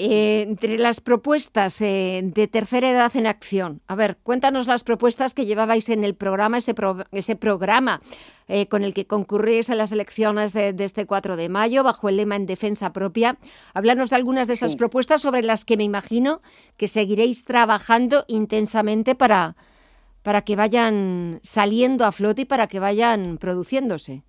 entre 0.00 0.78
las 0.78 1.00
propuestas 1.00 1.80
eh, 1.80 2.22
de 2.24 2.48
tercera 2.48 2.90
edad 2.90 3.14
en 3.14 3.26
acción, 3.26 3.82
a 3.86 3.94
ver, 3.94 4.16
cuéntanos 4.22 4.66
las 4.66 4.82
propuestas 4.82 5.34
que 5.34 5.44
llevabais 5.44 5.88
en 5.90 6.04
el 6.04 6.14
programa, 6.14 6.58
ese, 6.58 6.74
ese 7.12 7.36
programa 7.36 8.00
eh, 8.48 8.66
con 8.66 8.82
el 8.82 8.94
que 8.94 9.06
concurrís 9.06 9.70
a 9.70 9.74
las 9.74 9.92
elecciones 9.92 10.52
de, 10.52 10.74
este 10.78 11.06
4 11.06 11.36
de 11.36 11.48
mayo, 11.48 11.84
bajo 11.84 12.08
el 12.08 12.16
lema 12.16 12.36
en 12.36 12.46
defensa 12.46 12.92
propia. 12.92 13.38
Háblanos 13.74 14.10
de 14.10 14.16
algunas 14.16 14.48
de 14.48 14.54
esas 14.54 14.74
propuestas 14.74 15.22
sobre 15.22 15.42
las 15.42 15.64
que 15.64 15.76
me 15.76 15.84
imagino 15.84 16.40
que 16.76 16.88
seguiréis 16.88 17.44
trabajando 17.44 18.24
intensamente 18.26 19.14
para, 19.14 19.54
para 20.22 20.42
que 20.42 20.56
vayan 20.56 21.38
saliendo 21.42 22.04
a 22.04 22.12
flote 22.12 22.42
y 22.42 22.44
para 22.46 22.66
que 22.66 22.80
vayan 22.80 23.38
produciéndose. 23.38 24.24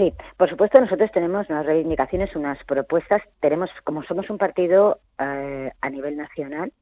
Sí, 0.00 0.14
por 0.38 0.48
supuesto 0.48 0.80
nosotros 0.80 1.12
tenemos 1.12 1.50
unas 1.50 1.66
reivindicaciones, 1.66 2.34
unas 2.34 2.64
propuestas. 2.64 3.20
Tenemos, 3.38 3.70
como 3.84 4.02
somos 4.02 4.30
un 4.30 4.38
partido 4.38 5.00
eh, 5.18 5.70
a 5.78 5.90
nivel 5.90 6.16
nacional, 6.16 6.72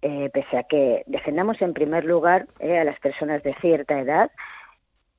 eh, 0.00 0.30
pese 0.32 0.56
a 0.56 0.62
que 0.62 1.02
defendamos 1.04 1.60
en 1.60 1.74
primer 1.74 2.06
lugar 2.06 2.46
eh, 2.60 2.78
a 2.78 2.84
las 2.84 2.98
personas 2.98 3.42
de 3.42 3.52
cierta 3.56 4.00
edad, 4.00 4.30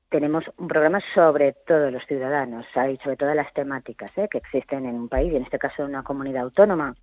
tenemos 0.08 0.50
un 0.56 0.66
programa 0.66 0.98
sobre 1.14 1.52
todos 1.52 1.92
los 1.92 2.04
ciudadanos 2.06 2.66
y 2.74 2.96
sobre 2.96 3.16
todas 3.16 3.36
las 3.36 3.52
temáticas 3.52 4.10
que 4.28 4.38
existen 4.38 4.84
en 4.84 4.96
un 4.96 5.08
país 5.08 5.32
y 5.32 5.36
en 5.36 5.44
este 5.44 5.60
caso 5.60 5.84
en 5.84 5.90
una 5.90 6.02
comunidad 6.02 6.42
autónoma. 6.42 6.96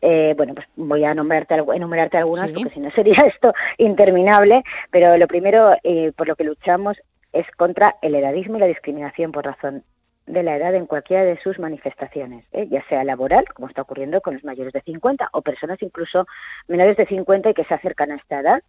bueno, 0.00 0.54
pues 0.54 0.66
voy 0.74 1.04
a 1.04 1.14
nombrarte, 1.14 1.54
enumerarte 1.54 2.18
algunas 2.18 2.50
porque 2.50 2.70
si 2.70 2.80
no 2.80 2.90
sería 2.90 3.14
esto 3.26 3.52
interminable, 3.78 4.64
pero 4.90 5.16
lo 5.16 5.28
primero 5.28 5.76
por 6.16 6.26
lo 6.26 6.34
que 6.34 6.42
luchamos 6.42 7.00
es 7.36 7.50
contra 7.56 7.96
el 8.02 8.14
edadismo 8.14 8.56
y 8.56 8.60
la 8.60 8.66
discriminación 8.66 9.32
por 9.32 9.44
razón 9.44 9.84
de 10.26 10.42
la 10.42 10.56
edad 10.56 10.74
en 10.74 10.86
cualquiera 10.86 11.24
de 11.24 11.38
sus 11.38 11.58
manifestaciones, 11.58 12.44
¿eh? 12.52 12.66
ya 12.68 12.82
sea 12.88 13.04
laboral, 13.04 13.44
como 13.54 13.68
está 13.68 13.82
ocurriendo 13.82 14.20
con 14.20 14.34
los 14.34 14.44
mayores 14.44 14.72
de 14.72 14.80
50, 14.80 15.28
o 15.32 15.42
personas 15.42 15.80
incluso 15.82 16.26
menores 16.66 16.96
de 16.96 17.06
50 17.06 17.50
y 17.50 17.54
que 17.54 17.64
se 17.64 17.74
acercan 17.74 18.10
a 18.10 18.16
esta 18.16 18.40
edad. 18.40 18.62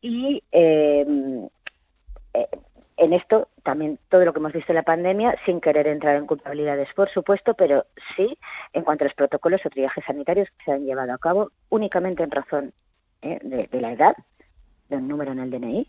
Y 0.00 0.42
em, 0.50 1.48
eh, 2.34 2.48
en 2.96 3.12
esto 3.12 3.48
también 3.62 3.98
todo 4.08 4.24
lo 4.24 4.32
que 4.32 4.40
hemos 4.40 4.52
visto 4.52 4.72
en 4.72 4.76
la 4.76 4.82
pandemia, 4.82 5.36
sin 5.44 5.60
querer 5.60 5.86
entrar 5.86 6.16
en 6.16 6.26
culpabilidades, 6.26 6.92
por 6.94 7.08
supuesto, 7.10 7.54
pero 7.54 7.86
sí 8.16 8.36
en 8.72 8.82
cuanto 8.82 9.04
a 9.04 9.06
los 9.06 9.14
protocolos 9.14 9.64
o 9.64 9.70
triajes 9.70 10.04
sanitarios 10.04 10.48
que 10.50 10.64
se 10.64 10.72
han 10.72 10.84
llevado 10.84 11.12
a 11.12 11.18
cabo 11.18 11.52
únicamente 11.68 12.24
en 12.24 12.30
razón 12.30 12.72
¿eh? 13.22 13.38
de, 13.42 13.68
de 13.68 13.80
la 13.80 13.92
edad, 13.92 14.16
de 14.88 14.96
un 14.96 15.06
número 15.06 15.30
en 15.30 15.38
el 15.38 15.50
DNI, 15.50 15.86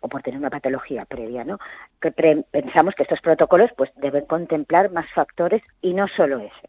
o 0.00 0.08
por 0.08 0.22
tener 0.22 0.38
una 0.38 0.50
patología 0.50 1.04
previa, 1.04 1.44
¿no? 1.44 1.58
Que 2.00 2.10
pensamos 2.50 2.94
que 2.94 3.02
estos 3.02 3.20
protocolos 3.20 3.70
pues 3.76 3.90
deben 3.96 4.26
contemplar 4.26 4.90
más 4.90 5.10
factores 5.12 5.62
y 5.80 5.94
no 5.94 6.08
solo 6.08 6.38
ese. 6.38 6.68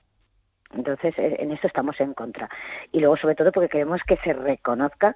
Entonces, 0.73 1.17
e, 1.17 1.41
en 1.41 1.51
esto 1.51 1.67
estamos 1.67 1.99
en 2.01 2.13
contra. 2.13 2.49
Y 2.91 2.99
luego, 2.99 3.17
sobre 3.17 3.35
todo, 3.35 3.51
porque 3.51 3.69
queremos 3.69 4.01
que 4.03 4.17
se 4.17 4.33
reconozca 4.33 5.15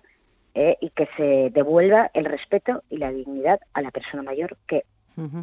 eh, 0.54 0.78
y 0.82 0.90
que 0.92 1.08
se 1.18 1.50
devuelva 1.52 2.12
el 2.14 2.26
respeto 2.26 2.84
y 2.90 2.98
la 2.98 3.12
dignidad 3.12 3.60
a 3.74 3.82
la 3.82 3.92
persona 3.92 4.24
mayor 4.24 4.58
que 4.68 4.86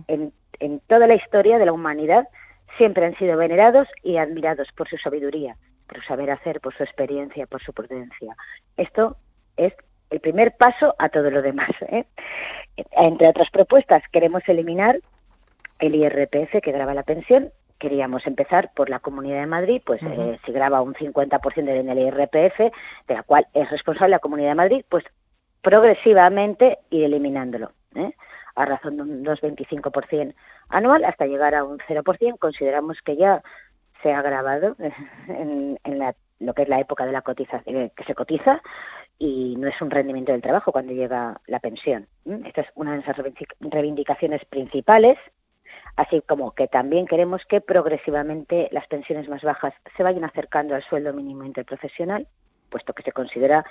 en, 0.08 0.32
en 0.58 0.80
toda 0.80 1.06
la 1.06 1.14
historia 1.14 1.58
de 1.58 1.66
la 1.66 1.72
humanidad 1.72 2.26
siempre 2.76 3.06
han 3.06 3.16
sido 3.16 3.36
venerados 3.36 3.88
y 4.02 4.16
admirados 4.16 4.72
por 4.72 4.88
su 4.88 4.96
sabiduría, 4.96 5.56
por 5.86 5.98
su 5.98 6.04
saber 6.04 6.30
hacer, 6.30 6.60
por 6.60 6.74
su 6.74 6.82
experiencia, 6.82 7.46
por 7.46 7.62
su 7.62 7.72
prudencia. 7.72 8.36
Esto 8.76 9.16
es 9.56 9.74
el 10.10 10.20
primer 10.20 10.56
paso 10.56 10.94
a 10.98 11.08
todo 11.08 11.30
lo 11.30 11.42
demás. 11.42 11.70
¿eh? 11.82 12.04
Entre 12.92 13.28
otras 13.28 13.50
propuestas, 13.50 14.02
queremos 14.10 14.42
eliminar 14.46 15.00
el 15.78 15.94
IRPF 15.94 16.60
que 16.62 16.72
graba 16.72 16.94
la 16.94 17.02
pensión. 17.02 17.52
Queríamos 17.78 18.26
empezar 18.26 18.72
por 18.74 18.90
la 18.90 18.98
Comunidad 18.98 19.40
de 19.40 19.46
Madrid, 19.46 19.82
pues 19.84 20.02
eh, 20.02 20.38
si 20.44 20.52
graba 20.52 20.82
un 20.82 20.94
50% 20.94 21.64
del 21.64 21.98
IRPF, 21.98 22.58
de 23.06 23.14
la 23.14 23.22
cual 23.22 23.46
es 23.54 23.70
responsable 23.70 24.10
la 24.10 24.18
Comunidad 24.18 24.50
de 24.50 24.54
Madrid, 24.56 24.84
pues 24.88 25.04
progresivamente 25.62 26.78
ir 26.90 27.04
eliminándolo. 27.04 27.72
¿eh? 27.94 28.12
a 28.58 28.64
razón 28.64 28.96
de 28.96 29.02
un 29.02 29.24
2,25% 29.24 30.34
anual 30.68 31.04
hasta 31.04 31.26
llegar 31.26 31.54
a 31.54 31.62
un 31.62 31.78
0%. 31.78 32.38
Consideramos 32.38 33.00
que 33.02 33.16
ya 33.16 33.40
se 34.02 34.12
ha 34.12 34.20
grabado 34.20 34.76
en, 35.28 35.78
en 35.84 35.98
la, 35.98 36.14
lo 36.40 36.54
que 36.54 36.62
es 36.62 36.68
la 36.68 36.80
época 36.80 37.04
de 37.06 37.12
la 37.12 37.22
cotización, 37.22 37.90
que 37.90 38.04
se 38.04 38.14
cotiza, 38.14 38.62
y 39.18 39.56
no 39.58 39.68
es 39.68 39.80
un 39.80 39.90
rendimiento 39.90 40.32
del 40.32 40.42
trabajo 40.42 40.72
cuando 40.72 40.92
llega 40.92 41.40
la 41.46 41.60
pensión. 41.60 42.06
Esta 42.44 42.60
es 42.60 42.68
una 42.74 42.92
de 42.92 43.02
nuestras 43.02 43.34
reivindicaciones 43.60 44.44
principales, 44.44 45.18
así 45.96 46.22
como 46.22 46.52
que 46.52 46.68
también 46.68 47.06
queremos 47.06 47.44
que 47.46 47.60
progresivamente 47.60 48.68
las 48.72 48.86
pensiones 48.86 49.28
más 49.28 49.42
bajas 49.42 49.74
se 49.96 50.02
vayan 50.02 50.24
acercando 50.24 50.74
al 50.74 50.82
sueldo 50.82 51.12
mínimo 51.12 51.44
interprofesional, 51.44 52.28
puesto 52.70 52.92
que 52.92 53.02
se 53.02 53.12
considera 53.12 53.64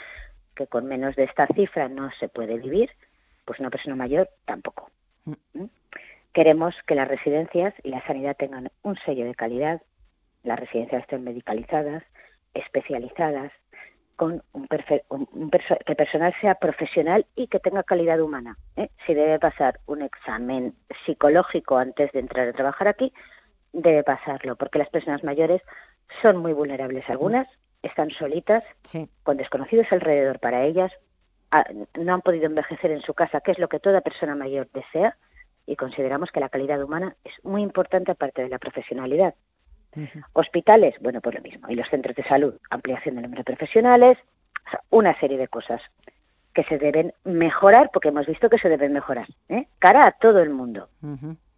que 0.56 0.68
con 0.68 0.86
menos 0.86 1.16
de 1.16 1.24
esta 1.24 1.48
cifra 1.48 1.88
no 1.88 2.12
se 2.12 2.28
puede 2.28 2.58
vivir, 2.58 2.92
pues 3.46 3.60
una 3.60 3.70
persona 3.70 3.96
mayor 3.96 4.30
tampoco. 4.46 4.90
Queremos 6.34 6.76
que 6.86 6.96
las 6.96 7.08
residencias 7.08 7.74
y 7.84 7.90
la 7.90 8.06
sanidad 8.06 8.36
tengan 8.36 8.72
un 8.84 8.98
sello 8.98 9.26
de 9.26 9.36
calidad, 9.36 9.82
las 10.44 10.60
residencias 10.60 11.02
estén 11.02 11.24
medicalizadas, 11.24 12.04
especializadas, 12.54 13.52
con 14.16 14.44
un, 14.52 14.68
que 14.68 15.04
el 15.86 15.96
personal 15.96 16.34
sea 16.42 16.56
profesional 16.56 17.28
y 17.36 17.48
que 17.48 17.60
tenga 17.60 17.84
calidad 17.84 18.20
humana. 18.20 18.58
¿eh? 18.76 18.90
Si 19.06 19.14
debe 19.14 19.40
pasar 19.40 19.80
un 19.86 20.02
examen 20.02 20.74
psicológico 21.06 21.78
antes 21.78 22.12
de 22.12 22.20
entrar 22.20 22.48
a 22.48 22.54
trabajar 22.54 22.88
aquí, 22.88 23.14
debe 23.74 24.04
pasarlo, 24.04 24.56
porque 24.56 24.80
las 24.80 24.90
personas 24.90 25.24
mayores 25.24 25.62
son 26.22 26.38
muy 26.38 26.54
vulnerables. 26.54 27.08
Algunas 27.10 27.48
están 27.84 28.10
solitas, 28.10 28.64
con 29.24 29.38
desconocidos 29.38 29.88
alrededor 29.92 30.40
para 30.40 30.64
ellas, 30.64 30.92
no 31.98 32.14
han 32.14 32.22
podido 32.22 32.46
envejecer 32.46 32.92
en 32.92 33.02
su 33.02 33.14
casa, 33.14 33.42
que 33.42 33.52
es 33.52 33.60
lo 33.60 33.70
que 33.70 33.80
toda 33.80 34.02
persona 34.02 34.36
mayor 34.36 34.68
desea, 34.74 35.18
y 35.66 35.76
consideramos 35.76 36.32
que 36.32 36.40
la 36.40 36.50
calidad 36.50 36.82
humana 36.82 37.16
es 37.24 37.34
muy 37.44 37.62
importante 37.62 38.12
aparte 38.12 38.42
de 38.42 38.50
la 38.50 38.58
profesionalidad. 38.58 39.36
Hospitales, 40.34 40.96
bueno, 41.02 41.22
pues 41.22 41.36
lo 41.36 41.42
mismo. 41.42 41.70
Y 41.70 41.76
los 41.76 41.90
centros 41.90 42.16
de 42.16 42.24
salud, 42.24 42.56
ampliación 42.70 43.16
del 43.16 43.24
número 43.24 43.42
de 43.42 43.56
profesionales, 43.56 44.18
una 44.90 45.18
serie 45.20 45.38
de 45.38 45.48
cosas 45.48 45.82
que 46.54 46.64
se 46.64 46.78
deben 46.78 47.14
mejorar, 47.24 47.92
porque 47.94 48.10
hemos 48.10 48.26
visto 48.26 48.50
que 48.50 48.58
se 48.58 48.70
deben 48.70 48.94
mejorar, 48.94 49.28
¿eh? 49.50 49.68
cara 49.80 50.08
a 50.08 50.12
todo 50.12 50.42
el 50.42 50.50
mundo. 50.50 50.90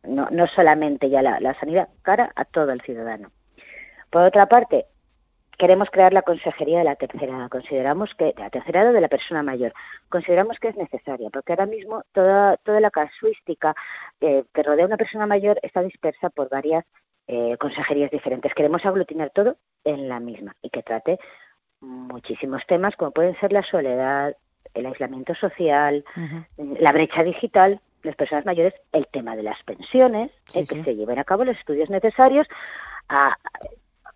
no, 0.03 0.27
no 0.30 0.47
solamente 0.47 1.09
ya 1.09 1.21
la, 1.21 1.53
sanidad, 1.55 1.89
cara 2.01 2.32
a 2.36 2.45
todo 2.45 2.71
el 2.71 2.82
ciudadano. 2.82 3.32
Por 4.09 4.23
otra 4.23 4.47
parte, 4.47 4.88
queremos 5.57 5.89
crear 5.89 6.13
la 6.13 6.23
consejería 6.23 6.80
de 6.80 6.84
la 6.84 6.95
tercera 6.95 7.38
edad. 7.38 7.49
Consideramos 7.49 8.15
que, 8.15 8.34
de 8.34 8.41
la 8.41 8.49
tercera 8.49 8.82
edad 8.82 8.93
de 8.93 9.01
la 9.01 9.07
persona 9.07 9.43
mayor, 9.43 9.73
consideramos 10.09 10.59
que 10.59 10.69
es 10.69 10.75
necesaria, 10.75 11.30
porque 11.30 11.53
ahora 11.53 11.65
mismo 11.65 12.03
toda, 12.11 12.57
toda 12.57 12.80
la 12.80 12.91
casuística 12.91 13.75
eh, 14.19 14.43
que 14.53 14.63
rodea 14.63 14.86
a 14.86 14.88
una 14.88 14.97
persona 14.97 15.25
mayor 15.25 15.59
está 15.63 15.82
dispersa 15.82 16.30
por 16.30 16.49
varias 16.49 16.86
eh, 17.32 17.57
consejerías 17.59 18.09
diferentes. 18.09 18.55
Queremos 18.55 18.84
aglutinar 18.88 19.30
todo 19.30 19.57
en 19.84 20.09
la 20.09 20.19
misma 20.19 20.55
y 20.63 20.71
que 20.71 20.82
trate 20.82 21.19
muchísimos 21.80 22.65
temas 22.65 22.95
como 22.95 23.11
pueden 23.11 23.39
ser 23.39 23.53
la 23.53 23.61
soledad, 23.61 24.36
el 24.73 24.88
aislamiento 24.88 25.36
social, 25.36 26.03
la 26.57 26.91
brecha 26.91 27.23
digital, 27.23 27.82
las 28.01 28.15
personas 28.15 28.47
mayores 28.47 28.73
el 28.91 29.05
tema 29.07 29.36
de 29.36 29.43
las 29.43 29.61
pensiones, 29.61 30.32
eh, 30.55 30.65
que 30.65 30.84
se 30.84 30.95
lleven 30.95 31.19
a 31.19 31.23
cabo 31.23 31.45
los 31.45 31.55
estudios 31.55 31.91
necesarios 31.91 32.47
a, 33.09 33.38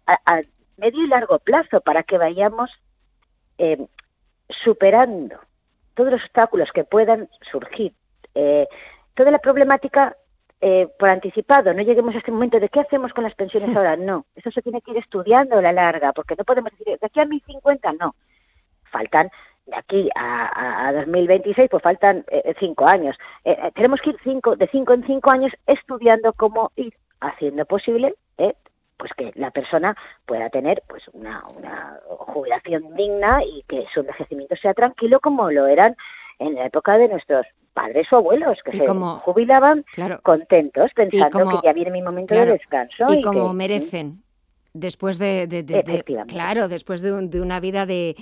a, 0.07 0.41
medio 0.77 1.03
y 1.03 1.07
largo 1.07 1.37
plazo 1.37 1.81
para 1.81 2.01
que 2.01 2.17
vayamos 2.17 2.71
eh, 3.59 3.77
superando 4.49 5.39
todos 5.93 6.13
los 6.13 6.23
obstáculos 6.23 6.71
que 6.71 6.83
puedan 6.83 7.29
surgir, 7.41 7.93
eh, 8.33 8.67
toda 9.13 9.29
la 9.29 9.37
problemática 9.37 10.17
eh, 10.65 10.87
por 10.97 11.09
anticipado, 11.09 11.73
no 11.73 11.81
lleguemos 11.81 12.15
a 12.15 12.19
este 12.19 12.31
momento 12.31 12.57
de 12.57 12.69
qué 12.69 12.79
hacemos 12.79 13.13
con 13.13 13.25
las 13.25 13.35
pensiones 13.35 13.75
ahora, 13.75 13.97
no, 13.97 14.25
eso 14.33 14.49
se 14.49 14.61
tiene 14.61 14.81
que 14.81 14.91
ir 14.91 14.97
estudiando 14.97 15.57
a 15.57 15.61
la 15.61 15.73
larga, 15.73 16.13
porque 16.13 16.35
no 16.37 16.45
podemos 16.45 16.71
decir, 16.71 16.97
de 16.97 17.05
aquí 17.05 17.19
a 17.19 17.25
1050, 17.25 17.91
no, 17.99 18.15
faltan 18.85 19.29
de 19.65 19.75
aquí 19.75 20.09
a, 20.15 20.87
a, 20.87 20.93
2026, 20.93 21.67
pues 21.69 21.83
faltan 21.83 22.23
eh, 22.29 22.53
cinco 22.59 22.87
años. 22.87 23.17
tenemos 23.75 23.99
que 23.99 24.11
ir 24.11 24.17
cinco, 24.23 24.55
de 24.55 24.67
cinco 24.67 24.93
en 24.93 25.05
cinco 25.05 25.31
años 25.31 25.51
estudiando 25.67 26.31
cómo 26.31 26.71
ir 26.77 26.93
haciendo 27.19 27.65
posible 27.65 28.15
pues 28.95 29.11
que 29.15 29.33
la 29.35 29.51
persona 29.51 29.97
pueda 30.25 30.49
tener 30.49 30.81
pues 30.87 31.09
una, 31.09 31.43
una 31.57 31.99
jubilación 32.07 32.95
digna 32.95 33.43
y 33.43 33.63
que 33.67 33.85
su 33.93 33.99
envejecimiento 33.99 34.55
sea 34.55 34.73
tranquilo 34.73 35.19
como 35.19 35.51
lo 35.51 35.67
eran 35.67 35.97
en 36.39 36.55
la 36.55 36.65
época 36.65 36.97
de 36.97 37.09
nuestros 37.09 37.45
padres 37.73 38.11
o 38.13 38.17
abuelos 38.17 38.59
que 38.63 38.71
se 38.71 38.87
jubilaban 38.87 39.85
contentos 40.21 40.91
pensando 40.93 41.49
que 41.49 41.67
ya 41.67 41.73
viene 41.73 41.91
mi 41.91 42.01
momento 42.01 42.33
de 42.33 42.45
descanso 42.45 43.07
y, 43.13 43.21
como 43.21 43.53
merecen 43.53 44.23
después 44.73 45.19
de, 45.19 46.25
claro 46.27 46.67
después 46.67 47.01
de, 47.01 47.41
una 47.41 47.59
vida 47.59 47.85
de, 47.85 48.15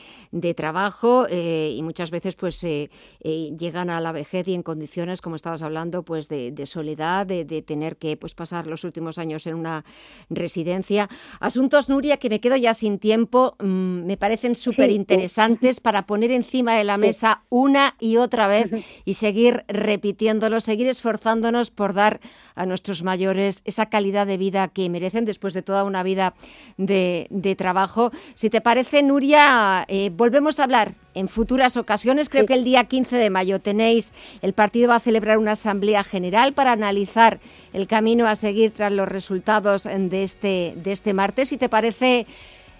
trabajo 0.56 1.26
eh, 1.30 1.74
y 1.76 1.82
muchas 1.82 2.12
veces 2.12 2.36
pues 2.36 2.62
eh, 2.66 2.90
eh, 3.22 3.52
llegan 3.58 3.90
a 3.90 4.02
la 4.02 4.12
vejez 4.12 4.50
y 4.50 4.54
en 4.54 4.62
condiciones 4.62 5.22
como 5.22 5.38
estabas 5.38 5.62
hablando 5.62 6.04
pues 6.04 6.28
de, 6.28 6.66
soledad 6.66 7.26
de, 7.26 7.62
tener 7.62 7.96
que 7.96 8.18
pues 8.18 8.36
pasar 8.36 8.68
los 8.68 8.84
últimos 8.84 9.18
años 9.18 9.48
en 9.48 9.56
una 9.56 9.86
residencia. 10.30 11.10
Asuntos 11.40 11.88
Nuria 11.88 12.18
que 12.18 12.30
me 12.30 12.42
quedo 12.42 12.58
ya 12.58 12.74
sin 12.74 13.00
tiempo 13.00 13.56
mm, 13.60 14.06
me 14.06 14.18
parecen 14.18 14.56
súper 14.56 14.92
interesantes 14.92 15.80
para 15.80 16.06
poner 16.06 16.32
encima 16.32 16.76
de 16.76 16.84
la 16.84 16.98
mesa 16.98 17.44
una 17.50 17.96
y 18.00 18.18
otra 18.18 18.48
vez 18.48 18.72
y 19.06 19.14
seguir 19.14 19.64
repitiéndolo 19.70 20.60
seguir 20.60 20.88
esforzándonos 20.88 21.72
por 21.72 21.94
dar 21.94 22.20
a 22.56 22.66
nuestros 22.66 23.04
mayores 23.04 23.62
esa 23.64 23.88
calidad 23.88 24.28
de 24.28 24.38
vida 24.38 24.68
que 24.68 24.90
merecen 24.90 25.24
después 25.24 25.54
de 25.54 25.62
toda 25.62 25.86
una 25.86 26.04
vida 26.04 26.34
de, 26.78 27.56
trabajo. 27.58 28.12
Si 28.36 28.50
te 28.50 28.62
parece, 28.62 29.04
Nuria, 29.04 29.86
eh, 29.88 30.12
volvemos 30.14 30.60
a 30.60 30.64
hablar 30.64 30.94
en 31.14 31.28
futuras 31.28 31.78
ocasiones. 31.78 32.30
Creo 32.30 32.46
que 32.46 32.54
el 32.54 32.64
día 32.64 32.86
15 32.86 33.16
de 33.18 33.30
mayo 33.30 33.60
tenéis, 33.60 34.14
el 34.42 34.54
partido 34.54 34.90
va 34.90 34.96
a 34.96 35.00
celebrar 35.00 35.38
una 35.38 35.52
asamblea 35.52 36.04
general 36.04 36.54
para 36.54 36.72
analizar 36.72 37.40
el 37.74 37.88
camino 37.88 38.28
a 38.28 38.36
seguir 38.36 38.72
tras 38.72 38.92
los 38.92 39.08
resultados 39.08 39.84
de 39.84 40.24
este, 40.24 40.74
de 40.78 40.92
este 40.92 41.14
martes. 41.14 41.50
Si 41.50 41.58
te 41.58 41.70
parece, 41.70 42.26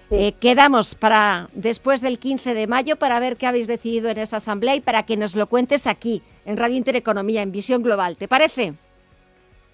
eh, 0.10 0.34
quedamos 0.34 0.96
para 0.96 1.50
después 1.54 2.02
del 2.02 2.20
15 2.20 2.54
de 2.54 2.68
mayo 2.68 2.98
para 2.98 3.20
ver 3.20 3.38
qué 3.38 3.48
habéis 3.48 3.68
decidido 3.68 4.10
en 4.10 4.18
esa 4.18 4.38
asamblea 4.38 4.76
y 4.76 4.82
para 4.82 5.04
que 5.04 5.18
nos 5.18 5.36
lo 5.36 5.48
cuentes 5.48 5.88
aquí, 5.88 6.22
en 6.46 6.58
Radio 6.58 6.76
Intereconomía, 6.76 7.42
en 7.42 7.52
Visión 7.52 7.84
Global. 7.84 8.18
¿Te 8.18 8.28
parece? 8.28 8.74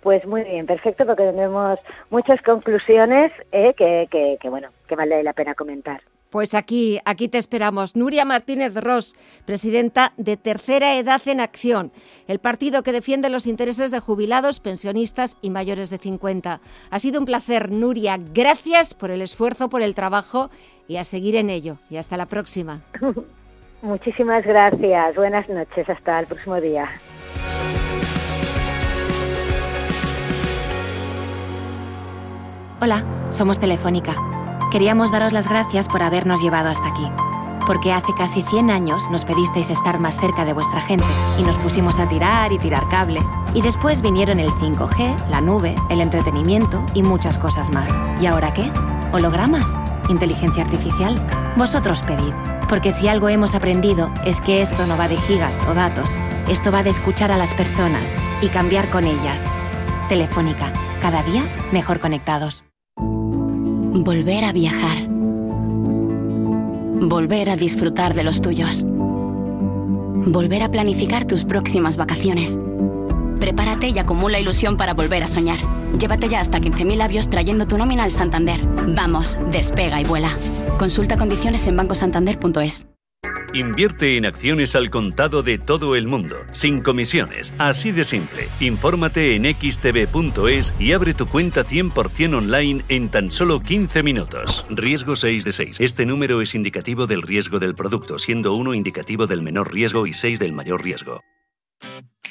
Pues 0.07 0.25
muy 0.25 0.43
bien, 0.43 0.65
perfecto, 0.65 1.05
porque 1.05 1.25
tenemos 1.25 1.79
muchas 2.11 2.41
conclusiones 2.41 3.29
eh, 3.51 3.73
que, 3.73 4.07
que, 4.09 4.49
bueno, 4.49 4.69
que 4.87 4.95
vale 4.95 5.21
la 5.21 5.33
pena 5.33 5.53
comentar. 5.53 6.01
Pues 6.29 6.53
aquí, 6.53 7.01
aquí 7.03 7.27
te 7.27 7.37
esperamos. 7.37 7.97
Nuria 7.97 8.23
Martínez 8.23 8.73
Ross, 8.75 9.17
presidenta 9.43 10.13
de 10.15 10.37
Tercera 10.37 10.95
Edad 10.95 11.21
en 11.25 11.41
Acción, 11.41 11.91
el 12.29 12.39
partido 12.39 12.83
que 12.83 12.93
defiende 12.93 13.29
los 13.29 13.47
intereses 13.47 13.91
de 13.91 13.99
jubilados, 13.99 14.61
pensionistas 14.61 15.37
y 15.41 15.49
mayores 15.49 15.89
de 15.89 15.97
50. 15.97 16.61
Ha 16.89 16.99
sido 16.99 17.19
un 17.19 17.25
placer, 17.25 17.69
Nuria. 17.69 18.17
Gracias 18.17 18.93
por 18.93 19.11
el 19.11 19.21
esfuerzo, 19.21 19.67
por 19.67 19.81
el 19.81 19.93
trabajo 19.93 20.49
y 20.87 20.95
a 20.95 21.03
seguir 21.03 21.35
en 21.35 21.49
ello. 21.49 21.79
Y 21.89 21.97
hasta 21.97 22.15
la 22.15 22.27
próxima. 22.27 22.79
Muchísimas 23.81 24.45
gracias. 24.45 25.15
Buenas 25.17 25.49
noches. 25.49 25.89
Hasta 25.89 26.21
el 26.21 26.27
próximo 26.27 26.61
día. 26.61 26.87
Hola, 32.79 33.03
somos 33.31 33.57
Telefónica. 33.57 34.15
Queríamos 34.71 35.11
daros 35.11 35.33
las 35.33 35.47
gracias 35.47 35.87
por 35.87 36.03
habernos 36.03 36.43
llevado 36.43 36.69
hasta 36.69 36.87
aquí. 36.87 37.07
Porque 37.65 37.91
hace 37.91 38.13
casi 38.15 38.43
100 38.43 38.69
años 38.69 39.09
nos 39.09 39.25
pedisteis 39.25 39.71
estar 39.71 39.99
más 39.99 40.19
cerca 40.19 40.45
de 40.45 40.53
vuestra 40.53 40.79
gente 40.81 41.03
y 41.39 41.41
nos 41.41 41.57
pusimos 41.57 41.97
a 41.97 42.07
tirar 42.07 42.53
y 42.53 42.59
tirar 42.59 42.87
cable. 42.87 43.19
Y 43.55 43.63
después 43.63 44.03
vinieron 44.03 44.39
el 44.39 44.51
5G, 44.51 45.27
la 45.27 45.41
nube, 45.41 45.73
el 45.89 46.01
entretenimiento 46.01 46.85
y 46.93 47.01
muchas 47.01 47.39
cosas 47.39 47.71
más. 47.73 47.89
¿Y 48.21 48.27
ahora 48.27 48.53
qué? 48.53 48.71
¿Hologramas? 49.11 49.75
¿Inteligencia 50.07 50.61
artificial? 50.61 51.15
Vosotros 51.57 52.03
pedid. 52.03 52.33
Porque 52.69 52.91
si 52.91 53.07
algo 53.07 53.27
hemos 53.27 53.55
aprendido 53.55 54.11
es 54.23 54.39
que 54.39 54.61
esto 54.61 54.85
no 54.85 54.97
va 54.97 55.07
de 55.07 55.17
gigas 55.17 55.59
o 55.67 55.73
datos, 55.73 56.19
esto 56.47 56.71
va 56.71 56.83
de 56.83 56.91
escuchar 56.91 57.31
a 57.31 57.37
las 57.37 57.55
personas 57.55 58.13
y 58.43 58.49
cambiar 58.49 58.91
con 58.91 59.05
ellas. 59.05 59.49
Telefónica, 60.09 60.71
cada 61.01 61.23
día 61.23 61.43
mejor 61.71 61.99
conectados. 61.99 62.66
Volver 63.99 64.45
a 64.45 64.51
viajar. 64.51 65.07
Volver 67.01 67.49
a 67.49 67.55
disfrutar 67.55 68.13
de 68.13 68.23
los 68.23 68.41
tuyos. 68.43 68.83
Volver 68.85 70.61
a 70.61 70.69
planificar 70.69 71.25
tus 71.25 71.45
próximas 71.45 71.97
vacaciones. 71.97 72.59
Prepárate 73.39 73.89
y 73.89 73.97
acumula 73.97 74.39
ilusión 74.39 74.77
para 74.77 74.93
volver 74.93 75.23
a 75.23 75.27
soñar. 75.27 75.57
Llévate 75.97 76.29
ya 76.29 76.41
hasta 76.41 76.59
15.000 76.59 76.95
labios 76.95 77.27
trayendo 77.29 77.65
tu 77.65 77.75
nómina 77.79 78.03
al 78.03 78.11
Santander. 78.11 78.61
Vamos, 78.65 79.35
despega 79.51 79.99
y 79.99 80.03
vuela. 80.03 80.29
Consulta 80.77 81.17
condiciones 81.17 81.65
en 81.65 81.77
bancosantander.es. 81.77 82.96
Invierte 83.57 84.17
en 84.17 84.27
acciones 84.27 84.75
al 84.75 84.91
contado 84.91 85.41
de 85.41 85.57
todo 85.57 85.95
el 85.95 86.05
mundo, 86.05 86.35
sin 86.51 86.81
comisiones, 86.81 87.51
así 87.57 87.91
de 87.91 88.03
simple. 88.03 88.47
Infórmate 88.59 89.33
en 89.33 89.45
xtb.es 89.45 90.75
y 90.77 90.91
abre 90.91 91.15
tu 91.15 91.25
cuenta 91.25 91.63
100% 91.63 92.37
online 92.37 92.83
en 92.87 93.09
tan 93.09 93.31
solo 93.31 93.63
15 93.63 94.03
minutos. 94.03 94.63
Riesgo 94.69 95.15
6 95.15 95.43
de 95.43 95.51
6. 95.51 95.77
Este 95.79 96.05
número 96.05 96.39
es 96.39 96.53
indicativo 96.53 97.07
del 97.07 97.23
riesgo 97.23 97.57
del 97.57 97.73
producto, 97.73 98.19
siendo 98.19 98.53
1 98.53 98.75
indicativo 98.75 99.25
del 99.25 99.41
menor 99.41 99.73
riesgo 99.73 100.05
y 100.05 100.13
6 100.13 100.37
del 100.37 100.53
mayor 100.53 100.83
riesgo. 100.83 101.21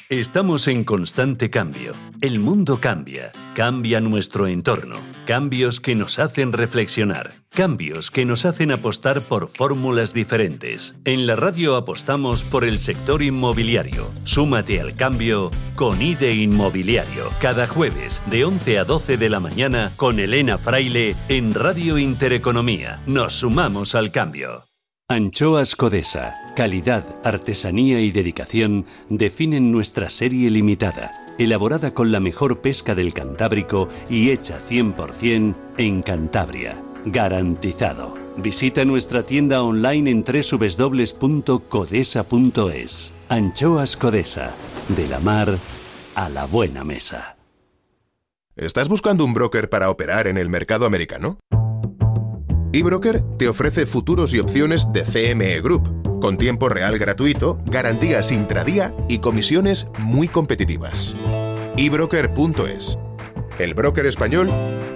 Estamos 0.09 0.69
en 0.69 0.85
constante 0.85 1.49
cambio. 1.49 1.93
El 2.21 2.39
mundo 2.39 2.79
cambia, 2.79 3.33
cambia 3.53 3.99
nuestro 3.99 4.47
entorno. 4.47 4.95
Cambios 5.25 5.81
que 5.81 5.95
nos 5.95 6.19
hacen 6.19 6.53
reflexionar. 6.53 7.33
Cambios 7.57 8.11
que 8.11 8.23
nos 8.23 8.45
hacen 8.45 8.71
apostar 8.71 9.21
por 9.21 9.47
fórmulas 9.47 10.13
diferentes. 10.13 10.95
En 11.05 11.25
la 11.25 11.35
radio 11.35 11.75
apostamos 11.75 12.43
por 12.43 12.63
el 12.63 12.77
sector 12.77 13.23
inmobiliario. 13.23 14.11
Súmate 14.25 14.79
al 14.79 14.95
cambio 14.95 15.49
con 15.73 15.99
IDE 15.99 16.35
Inmobiliario. 16.35 17.31
Cada 17.41 17.65
jueves 17.65 18.21
de 18.27 18.45
11 18.45 18.77
a 18.77 18.83
12 18.83 19.17
de 19.17 19.29
la 19.31 19.39
mañana 19.39 19.91
con 19.95 20.19
Elena 20.19 20.59
Fraile 20.59 21.15
en 21.29 21.51
Radio 21.51 21.97
Intereconomía. 21.97 23.01
Nos 23.07 23.33
sumamos 23.33 23.95
al 23.95 24.11
cambio. 24.11 24.65
Anchoas 25.09 25.75
Codesa, 25.75 26.35
calidad, 26.55 27.05
artesanía 27.23 28.01
y 28.01 28.11
dedicación 28.11 28.85
definen 29.09 29.71
nuestra 29.71 30.11
serie 30.11 30.51
limitada, 30.51 31.33
elaborada 31.39 31.95
con 31.95 32.11
la 32.11 32.19
mejor 32.19 32.61
pesca 32.61 32.93
del 32.93 33.15
Cantábrico 33.15 33.89
y 34.11 34.29
hecha 34.29 34.59
100% 34.69 35.55
en 35.79 36.03
Cantabria. 36.03 36.83
Garantizado. 37.11 38.13
Visita 38.37 38.85
nuestra 38.85 39.23
tienda 39.23 39.61
online 39.63 40.11
en 40.11 40.23
www.codesa.es. 40.23 41.11
Anchoas 43.29 43.97
Codesa, 43.97 44.53
de 44.89 45.07
la 45.07 45.19
mar 45.19 45.57
a 46.15 46.29
la 46.29 46.45
buena 46.45 46.83
mesa. 46.83 47.37
¿Estás 48.55 48.89
buscando 48.89 49.23
un 49.23 49.33
broker 49.33 49.69
para 49.69 49.89
operar 49.89 50.27
en 50.27 50.37
el 50.37 50.49
mercado 50.49 50.85
americano? 50.85 51.37
eBroker 52.73 53.23
te 53.37 53.47
ofrece 53.47 53.85
futuros 53.85 54.33
y 54.33 54.39
opciones 54.39 54.91
de 54.91 55.03
CME 55.03 55.61
Group, 55.61 56.19
con 56.19 56.37
tiempo 56.37 56.67
real 56.69 56.97
gratuito, 56.97 57.59
garantías 57.65 58.31
intradía 58.31 58.93
y 59.07 59.19
comisiones 59.19 59.87
muy 59.99 60.27
competitivas. 60.27 61.15
eBroker.es 61.77 62.97
el 63.59 63.73
broker 63.73 64.05
español 64.05 64.49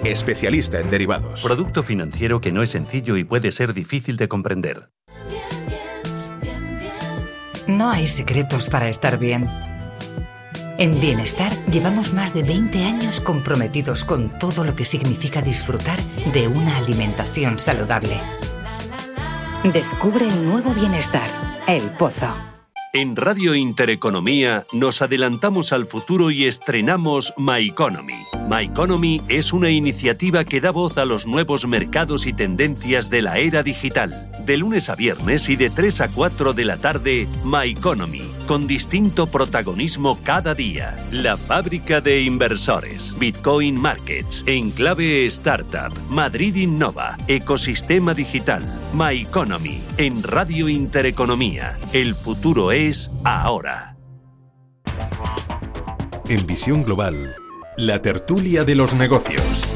especialista 0.04 0.80
en 0.80 0.90
derivados. 0.90 1.42
Producto 1.42 1.84
financiero 1.84 2.42
que 2.42 2.52
no 2.52 2.64
es 2.64 2.72
sencillo 2.72 3.18
y 3.18 3.24
puede 3.24 3.52
ser 3.52 3.74
difícil 3.74 4.18
de 4.18 4.28
comprender. 4.28 4.90
No 7.68 7.90
hay 7.90 8.08
secretos 8.08 8.70
para 8.70 8.90
estar 8.90 9.18
bien. 9.18 9.50
En 10.78 11.00
Bienestar 11.00 11.54
llevamos 11.68 12.14
más 12.14 12.34
de 12.34 12.44
20 12.44 12.84
años 12.86 13.22
comprometidos 13.22 14.04
con 14.04 14.38
todo 14.40 14.64
lo 14.64 14.76
que 14.76 14.86
significa 14.86 15.42
disfrutar 15.42 16.00
de 16.34 16.48
una 16.48 16.78
alimentación 16.78 17.60
saludable. 17.60 18.20
Descubre 19.64 20.28
el 20.28 20.44
nuevo 20.44 20.74
Bienestar, 20.74 21.30
El 21.68 21.84
Pozo. 21.92 22.51
En 22.94 23.16
Radio 23.16 23.56
Intereconomía 23.56 24.66
nos 24.74 25.02
adelantamos 25.02 25.72
al 25.72 25.86
futuro 25.86 26.30
y 26.30 26.44
estrenamos 26.44 27.34
My 27.38 27.70
Economy. 27.70 28.26
My 28.50 28.66
Economy 28.66 29.22
es 29.30 29.54
una 29.54 29.70
iniciativa 29.70 30.44
que 30.44 30.60
da 30.60 30.72
voz 30.72 30.98
a 30.98 31.06
los 31.06 31.26
nuevos 31.26 31.66
mercados 31.66 32.26
y 32.26 32.34
tendencias 32.34 33.10
de 33.10 33.22
la 33.22 33.38
era 33.38 33.64
digital. 33.64 34.30
De 34.46 34.58
lunes 34.58 34.90
a 34.90 34.96
viernes 34.96 35.48
y 35.48 35.56
de 35.56 35.70
3 35.70 36.02
a 36.02 36.08
4 36.10 36.52
de 36.52 36.66
la 36.66 36.76
tarde, 36.76 37.30
My 37.46 37.70
Economy, 37.70 38.30
con 38.52 38.68
distinto 38.68 39.28
protagonismo 39.28 40.20
cada 40.22 40.54
día. 40.54 40.98
La 41.10 41.38
fábrica 41.38 42.02
de 42.02 42.24
inversores, 42.24 43.18
Bitcoin 43.18 43.80
Markets, 43.80 44.44
Enclave 44.46 45.26
Startup, 45.28 45.98
Madrid 46.10 46.56
Innova, 46.56 47.18
Ecosistema 47.30 48.14
Digital, 48.14 48.62
My 48.94 49.22
Economy, 49.22 49.82
en 49.96 50.22
Radio 50.22 50.68
Intereconomía. 50.68 51.78
El 51.94 52.14
futuro 52.14 52.74
es 52.74 53.10
ahora. 53.24 53.96
En 56.28 56.46
Visión 56.46 56.84
Global, 56.84 57.34
la 57.78 58.02
tertulia 58.02 58.66
de 58.66 58.76
los 58.76 58.94
negocios. 58.94 59.71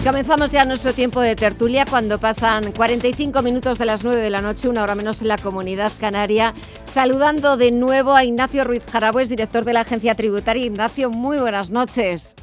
Y 0.00 0.02
comenzamos 0.02 0.50
ya 0.50 0.64
nuestro 0.64 0.94
tiempo 0.94 1.20
de 1.20 1.36
tertulia 1.36 1.84
cuando 1.84 2.18
pasan 2.18 2.72
45 2.72 3.42
minutos 3.42 3.78
de 3.78 3.84
las 3.84 4.02
9 4.02 4.18
de 4.18 4.30
la 4.30 4.40
noche, 4.40 4.66
una 4.66 4.82
hora 4.82 4.94
menos 4.94 5.20
en 5.20 5.28
la 5.28 5.36
comunidad 5.36 5.92
canaria, 6.00 6.54
saludando 6.84 7.58
de 7.58 7.70
nuevo 7.70 8.14
a 8.14 8.24
Ignacio 8.24 8.64
Ruiz 8.64 8.82
Jarabues, 8.86 9.28
director 9.28 9.66
de 9.66 9.74
la 9.74 9.80
agencia 9.80 10.14
tributaria. 10.14 10.64
Ignacio, 10.64 11.10
muy 11.10 11.36
buenas 11.36 11.70
noches. 11.70 12.34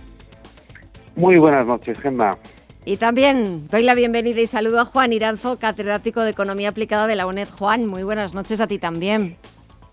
Muy 1.15 1.39
buenas 1.39 1.65
noches, 1.65 1.99
Gemma. 1.99 2.37
Y 2.85 2.97
también 2.97 3.67
doy 3.69 3.81
la 3.81 3.95
bienvenida 3.95 4.39
y 4.39 4.45
saludo 4.45 4.79
a 4.79 4.85
Juan 4.85 5.11
Iranzo, 5.11 5.57
catedrático 5.57 6.21
de 6.21 6.29
Economía 6.29 6.69
Aplicada 6.69 7.07
de 7.07 7.15
la 7.15 7.25
UNED. 7.25 7.49
Juan, 7.49 7.87
muy 7.87 8.03
buenas 8.03 8.35
noches 8.35 8.61
a 8.61 8.67
ti 8.67 8.77
también. 8.77 9.35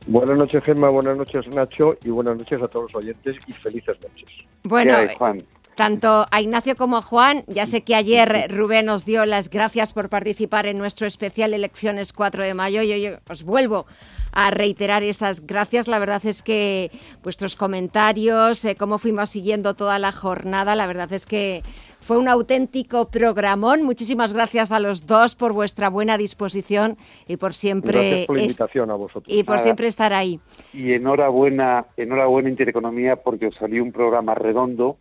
Buenas 0.07 0.37
noches, 0.37 0.63
Gemma, 0.65 0.91
buenas 0.91 1.17
noches, 1.17 1.49
Nacho, 1.49 1.97
y 2.05 2.11
buenas 2.11 2.37
noches 2.37 2.61
a 2.61 2.69
todos 2.69 2.93
los 2.93 3.03
oyentes 3.03 3.39
y 3.47 3.53
felices 3.53 3.97
noches. 4.03 4.29
Bueno, 4.65 4.99
Juan? 5.17 5.43
Tanto 5.75 6.27
a 6.31 6.41
Ignacio 6.41 6.77
como 6.77 6.97
a 6.97 7.03
Juan. 7.03 7.45
Ya 7.47 7.67
sé 7.67 7.83
que 7.83 7.95
ayer 7.95 8.47
Rubén 8.51 8.89
os 8.89 9.05
dio 9.05 9.27
las 9.27 9.51
gracias 9.51 9.93
por 9.93 10.09
participar 10.09 10.67
en 10.67 10.79
nuestro 10.79 11.07
especial 11.07 11.55
Elecciones 11.55 12.13
4 12.13 12.45
de 12.45 12.55
mayo 12.55 12.83
y 12.83 12.93
hoy 12.93 13.13
os 13.29 13.43
vuelvo 13.43 13.87
a 14.33 14.51
reiterar 14.51 15.03
esas 15.03 15.47
gracias. 15.47 15.89
La 15.89 15.99
verdad 15.99 16.25
es 16.27 16.43
que 16.43 16.91
vuestros 17.23 17.57
comentarios, 17.57 18.65
eh, 18.65 18.77
cómo 18.77 18.99
fuimos 18.99 19.31
siguiendo 19.31 19.75
toda 19.75 19.99
la 19.99 20.13
jornada, 20.13 20.75
la 20.75 20.87
verdad 20.87 21.13
es 21.13 21.27
que 21.27 21.63
fue 22.01 22.19
un 22.19 22.29
auténtico 22.29 23.09
programón. 23.09 23.83
Muchísimas 23.83 24.35
gracias 24.35 24.73
a 24.73 24.81
los 24.81 25.07
dos 25.07 25.35
por 25.35 25.53
vuestra 25.53 25.89
buena 25.89 26.19
disposición 26.19 26.99
y 27.27 27.39
por 27.39 27.55
siempre 27.55 27.93
gracias 27.93 28.27
por 28.27 28.37
la 28.37 28.43
invitación 28.43 28.91
a 28.91 28.95
vosotros. 28.95 29.35
y 29.35 29.43
por 29.45 29.59
siempre 29.59 29.87
estar 29.87 30.13
ahí. 30.13 30.39
Y 30.75 30.93
enhorabuena, 30.93 31.87
enhorabuena 31.97 32.51
Intereconomía 32.51 33.17
porque 33.17 33.47
os 33.47 33.55
salió 33.55 33.83
un 33.83 33.91
programa 33.91 34.35
redondo 34.35 34.99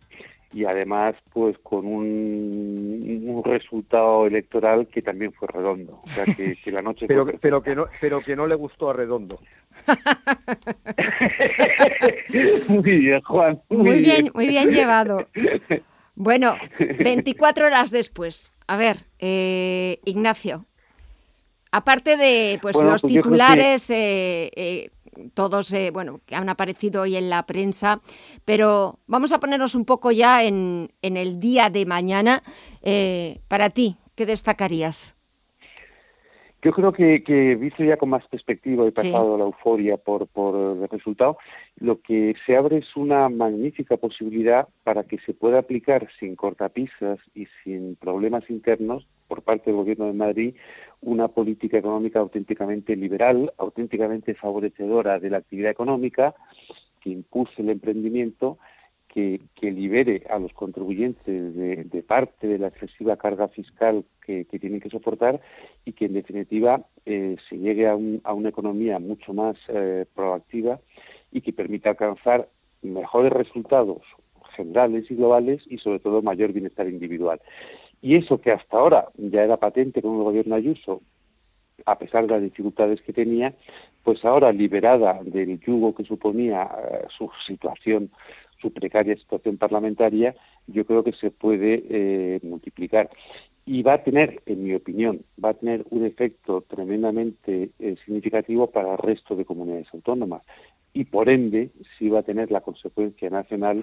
y 0.54 0.64
además 0.64 1.16
pues 1.32 1.58
con 1.58 1.86
un, 1.86 3.42
resultado 3.44 4.26
electoral 4.26 4.86
que 4.86 5.02
también 5.02 5.32
fue 5.32 5.48
redondo. 5.48 6.00
O 6.02 6.08
sea 6.08 6.24
que, 6.24 6.56
la 6.70 6.80
noche 6.80 7.06
pero, 7.08 7.26
pero 7.40 7.62
que 7.62 7.74
no 7.74 7.86
pero 8.00 8.20
que 8.20 8.36
no 8.36 8.46
le 8.46 8.54
gustó 8.54 8.90
a 8.90 8.92
redondo. 8.92 9.40
Muy 12.68 12.98
bien 12.98 13.20
Juan 13.22 13.60
muy, 13.68 14.00
bien, 14.00 14.30
muy 14.32 14.46
bien 14.48 14.70
llevado. 14.70 15.26
Bueno 16.16 16.54
24 16.78 17.66
horas 17.66 17.90
después. 17.90 18.52
A 18.68 18.76
ver 18.76 18.98
eh, 19.18 19.98
Ignacio 20.04 20.64
aparte 21.74 22.16
de 22.16 22.58
pues 22.62 22.76
los 22.76 23.02
pues 23.02 23.12
titulares 23.12 23.90
eh, 23.90 24.48
eh, 24.54 24.90
todos, 25.34 25.72
eh, 25.72 25.90
bueno, 25.92 26.20
que 26.26 26.34
han 26.34 26.48
aparecido 26.48 27.02
hoy 27.02 27.16
en 27.16 27.30
la 27.30 27.44
prensa, 27.44 28.00
pero 28.44 28.98
vamos 29.06 29.32
a 29.32 29.40
ponernos 29.40 29.74
un 29.74 29.84
poco 29.84 30.12
ya 30.12 30.44
en, 30.44 30.92
en 31.02 31.16
el 31.16 31.40
día 31.40 31.70
de 31.70 31.86
mañana. 31.86 32.42
Eh, 32.82 33.40
para 33.48 33.70
ti, 33.70 33.96
¿qué 34.14 34.26
destacarías? 34.26 35.16
Yo 36.62 36.72
creo 36.72 36.92
que, 36.92 37.22
que 37.22 37.56
visto 37.56 37.84
ya 37.84 37.98
con 37.98 38.08
más 38.08 38.26
perspectiva 38.26 38.86
y 38.86 38.90
pasado 38.90 39.36
la 39.36 39.44
euforia 39.44 39.98
por, 39.98 40.26
por 40.26 40.78
el 40.78 40.88
resultado, 40.88 41.36
lo 41.76 42.00
que 42.00 42.34
se 42.46 42.56
abre 42.56 42.78
es 42.78 42.96
una 42.96 43.28
magnífica 43.28 43.98
posibilidad 43.98 44.66
para 44.82 45.04
que 45.04 45.18
se 45.18 45.34
pueda 45.34 45.58
aplicar 45.58 46.08
sin 46.18 46.36
cortapisas 46.36 47.18
y 47.34 47.48
sin 47.62 47.96
problemas 47.96 48.48
internos 48.48 49.06
por 49.28 49.42
parte 49.42 49.70
del 49.70 49.76
Gobierno 49.76 50.06
de 50.06 50.12
Madrid 50.12 50.54
una 51.00 51.28
política 51.28 51.78
económica 51.78 52.18
auténticamente 52.18 52.96
liberal, 52.96 53.52
auténticamente 53.58 54.34
favorecedora 54.34 55.18
de 55.20 55.30
la 55.30 55.38
actividad 55.38 55.70
económica, 55.70 56.34
que 57.00 57.10
impulse 57.10 57.62
el 57.62 57.70
emprendimiento, 57.70 58.58
que, 59.14 59.40
libere 59.62 60.24
a 60.28 60.38
los 60.38 60.52
contribuyentes 60.52 61.54
de, 61.54 62.02
parte 62.02 62.48
de 62.48 62.58
la 62.58 62.66
excesiva 62.68 63.16
carga 63.16 63.46
fiscal 63.48 64.04
que, 64.20 64.44
tienen 64.44 64.80
que 64.80 64.90
soportar 64.90 65.40
y 65.84 65.92
que, 65.92 66.06
en 66.06 66.14
definitiva, 66.14 66.84
eh, 67.06 67.36
se 67.48 67.58
llegue 67.58 67.86
a, 67.86 67.94
una 67.94 68.48
economía 68.48 68.98
mucho 68.98 69.32
más 69.32 69.56
eh, 69.68 70.04
proactiva 70.14 70.80
y 71.30 71.42
que 71.42 71.52
permita 71.52 71.90
alcanzar 71.90 72.48
mejores 72.82 73.32
resultados 73.32 74.02
generales 74.56 75.10
y 75.10 75.14
globales 75.14 75.62
y, 75.68 75.78
sobre 75.78 76.00
todo, 76.00 76.20
mayor 76.20 76.52
bienestar 76.52 76.88
individual. 76.88 77.40
Y 78.04 78.16
eso 78.16 78.38
que 78.38 78.52
hasta 78.52 78.76
ahora 78.76 79.08
ya 79.16 79.44
era 79.44 79.56
patente 79.56 80.02
con 80.02 80.18
el 80.18 80.24
gobierno 80.24 80.56
Ayuso, 80.56 81.00
a 81.86 81.98
pesar 81.98 82.26
de 82.26 82.32
las 82.32 82.42
dificultades 82.42 83.00
que 83.00 83.14
tenía, 83.14 83.54
pues 84.02 84.22
ahora 84.26 84.52
liberada 84.52 85.22
del 85.22 85.58
yugo 85.60 85.94
que 85.94 86.04
suponía 86.04 86.64
eh, 86.64 87.06
su 87.08 87.30
situación, 87.46 88.10
su 88.60 88.70
precaria 88.74 89.16
situación 89.16 89.56
parlamentaria, 89.56 90.36
yo 90.66 90.84
creo 90.84 91.02
que 91.02 91.14
se 91.14 91.30
puede 91.30 91.82
eh, 91.88 92.40
multiplicar. 92.42 93.08
Y 93.64 93.82
va 93.82 93.94
a 93.94 94.04
tener, 94.04 94.42
en 94.44 94.64
mi 94.64 94.74
opinión, 94.74 95.24
va 95.42 95.50
a 95.50 95.54
tener 95.54 95.86
un 95.88 96.04
efecto 96.04 96.60
tremendamente 96.60 97.70
eh, 97.78 97.96
significativo 98.04 98.70
para 98.70 98.92
el 98.92 98.98
resto 98.98 99.34
de 99.34 99.46
comunidades 99.46 99.88
autónomas. 99.94 100.42
Y 100.92 101.04
por 101.04 101.30
ende, 101.30 101.70
sí 101.98 102.10
va 102.10 102.18
a 102.18 102.22
tener 102.22 102.50
la 102.50 102.60
consecuencia 102.60 103.30
nacional 103.30 103.82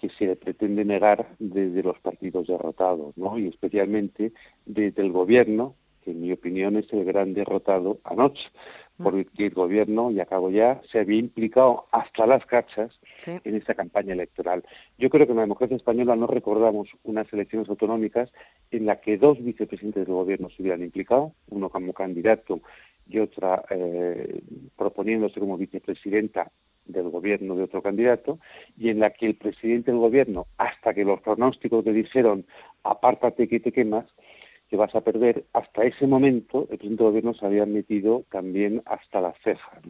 que 0.00 0.08
se 0.08 0.34
pretende 0.36 0.84
negar 0.84 1.28
desde 1.38 1.82
los 1.82 1.98
partidos 2.00 2.46
derrotados, 2.46 3.16
¿no? 3.18 3.38
y 3.38 3.48
especialmente 3.48 4.32
desde 4.64 5.02
el 5.02 5.12
gobierno, 5.12 5.74
que 6.02 6.12
en 6.12 6.22
mi 6.22 6.32
opinión 6.32 6.76
es 6.76 6.90
el 6.94 7.04
gran 7.04 7.34
derrotado 7.34 8.00
anoche, 8.04 8.48
mm. 8.96 9.02
porque 9.02 9.46
el 9.46 9.50
gobierno, 9.50 10.10
y 10.10 10.18
acabo 10.18 10.50
ya, 10.50 10.80
se 10.90 11.00
había 11.00 11.18
implicado 11.18 11.84
hasta 11.92 12.26
las 12.26 12.46
cachas 12.46 12.98
en 13.26 13.54
esta 13.54 13.74
campaña 13.74 14.14
electoral. 14.14 14.64
Yo 14.96 15.10
creo 15.10 15.26
que 15.26 15.32
en 15.32 15.36
la 15.36 15.42
democracia 15.42 15.76
española 15.76 16.16
no 16.16 16.26
recordamos 16.26 16.88
unas 17.02 17.30
elecciones 17.34 17.68
autonómicas 17.68 18.32
en 18.70 18.86
las 18.86 19.00
que 19.00 19.18
dos 19.18 19.44
vicepresidentes 19.44 20.06
del 20.06 20.14
gobierno 20.14 20.48
se 20.48 20.62
hubieran 20.62 20.82
implicado, 20.82 21.34
uno 21.50 21.68
como 21.68 21.92
candidato 21.92 22.60
y 23.06 23.18
otra 23.18 23.62
eh, 23.68 24.40
proponiéndose 24.76 25.40
como 25.40 25.58
vicepresidenta 25.58 26.50
del 26.92 27.10
gobierno 27.10 27.54
de 27.54 27.64
otro 27.64 27.82
candidato 27.82 28.38
y 28.76 28.90
en 28.90 29.00
la 29.00 29.10
que 29.10 29.26
el 29.26 29.36
presidente 29.36 29.90
del 29.90 30.00
gobierno, 30.00 30.46
hasta 30.58 30.94
que 30.94 31.04
los 31.04 31.20
pronósticos 31.20 31.84
le 31.84 31.92
dijeron 31.92 32.46
apártate 32.82 33.48
que 33.48 33.60
te 33.60 33.72
quemas, 33.72 34.06
que 34.68 34.76
vas 34.76 34.94
a 34.94 35.00
perder, 35.00 35.44
hasta 35.52 35.82
ese 35.82 36.06
momento 36.06 36.62
el 36.70 36.78
presidente 36.78 37.02
del 37.02 37.10
gobierno 37.10 37.34
se 37.34 37.44
había 37.44 37.66
metido 37.66 38.24
también 38.30 38.82
hasta 38.86 39.20
las 39.20 39.36
cejas. 39.42 39.80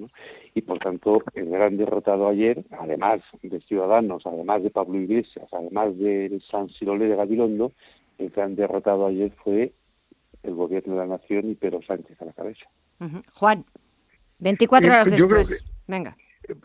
Y 0.55 0.63
por 0.63 0.79
tanto, 0.79 1.23
el 1.35 1.51
gran 1.51 1.77
derrotado 1.77 2.29
ayer, 2.29 2.65
además 2.71 3.21
de 3.43 3.61
Ciudadanos, 3.61 4.27
además 4.27 4.63
de 4.63 4.71
Pablo 4.71 4.99
Iglesias, 4.99 5.49
además 5.53 5.97
de 5.99 6.41
San 6.51 6.71
Sirole 6.71 7.07
de 7.07 7.17
Gabilondo, 7.17 7.73
el 8.17 8.31
gran 8.31 8.57
derrotado 8.57 9.07
ayer 9.07 9.33
fue 9.45 9.73
el 10.43 10.55
gobierno 10.55 10.95
de 10.95 11.01
la 11.01 11.19
nación 11.19 11.51
y 11.51 11.55
Pedro 11.55 11.83
Sánchez 11.83 12.21
a 12.23 12.25
la 12.25 12.33
cabeza. 12.33 12.67
Juan, 13.35 13.67
24 14.39 14.91
horas 14.91 15.11
después. 15.11 15.63
Venga 15.87 16.17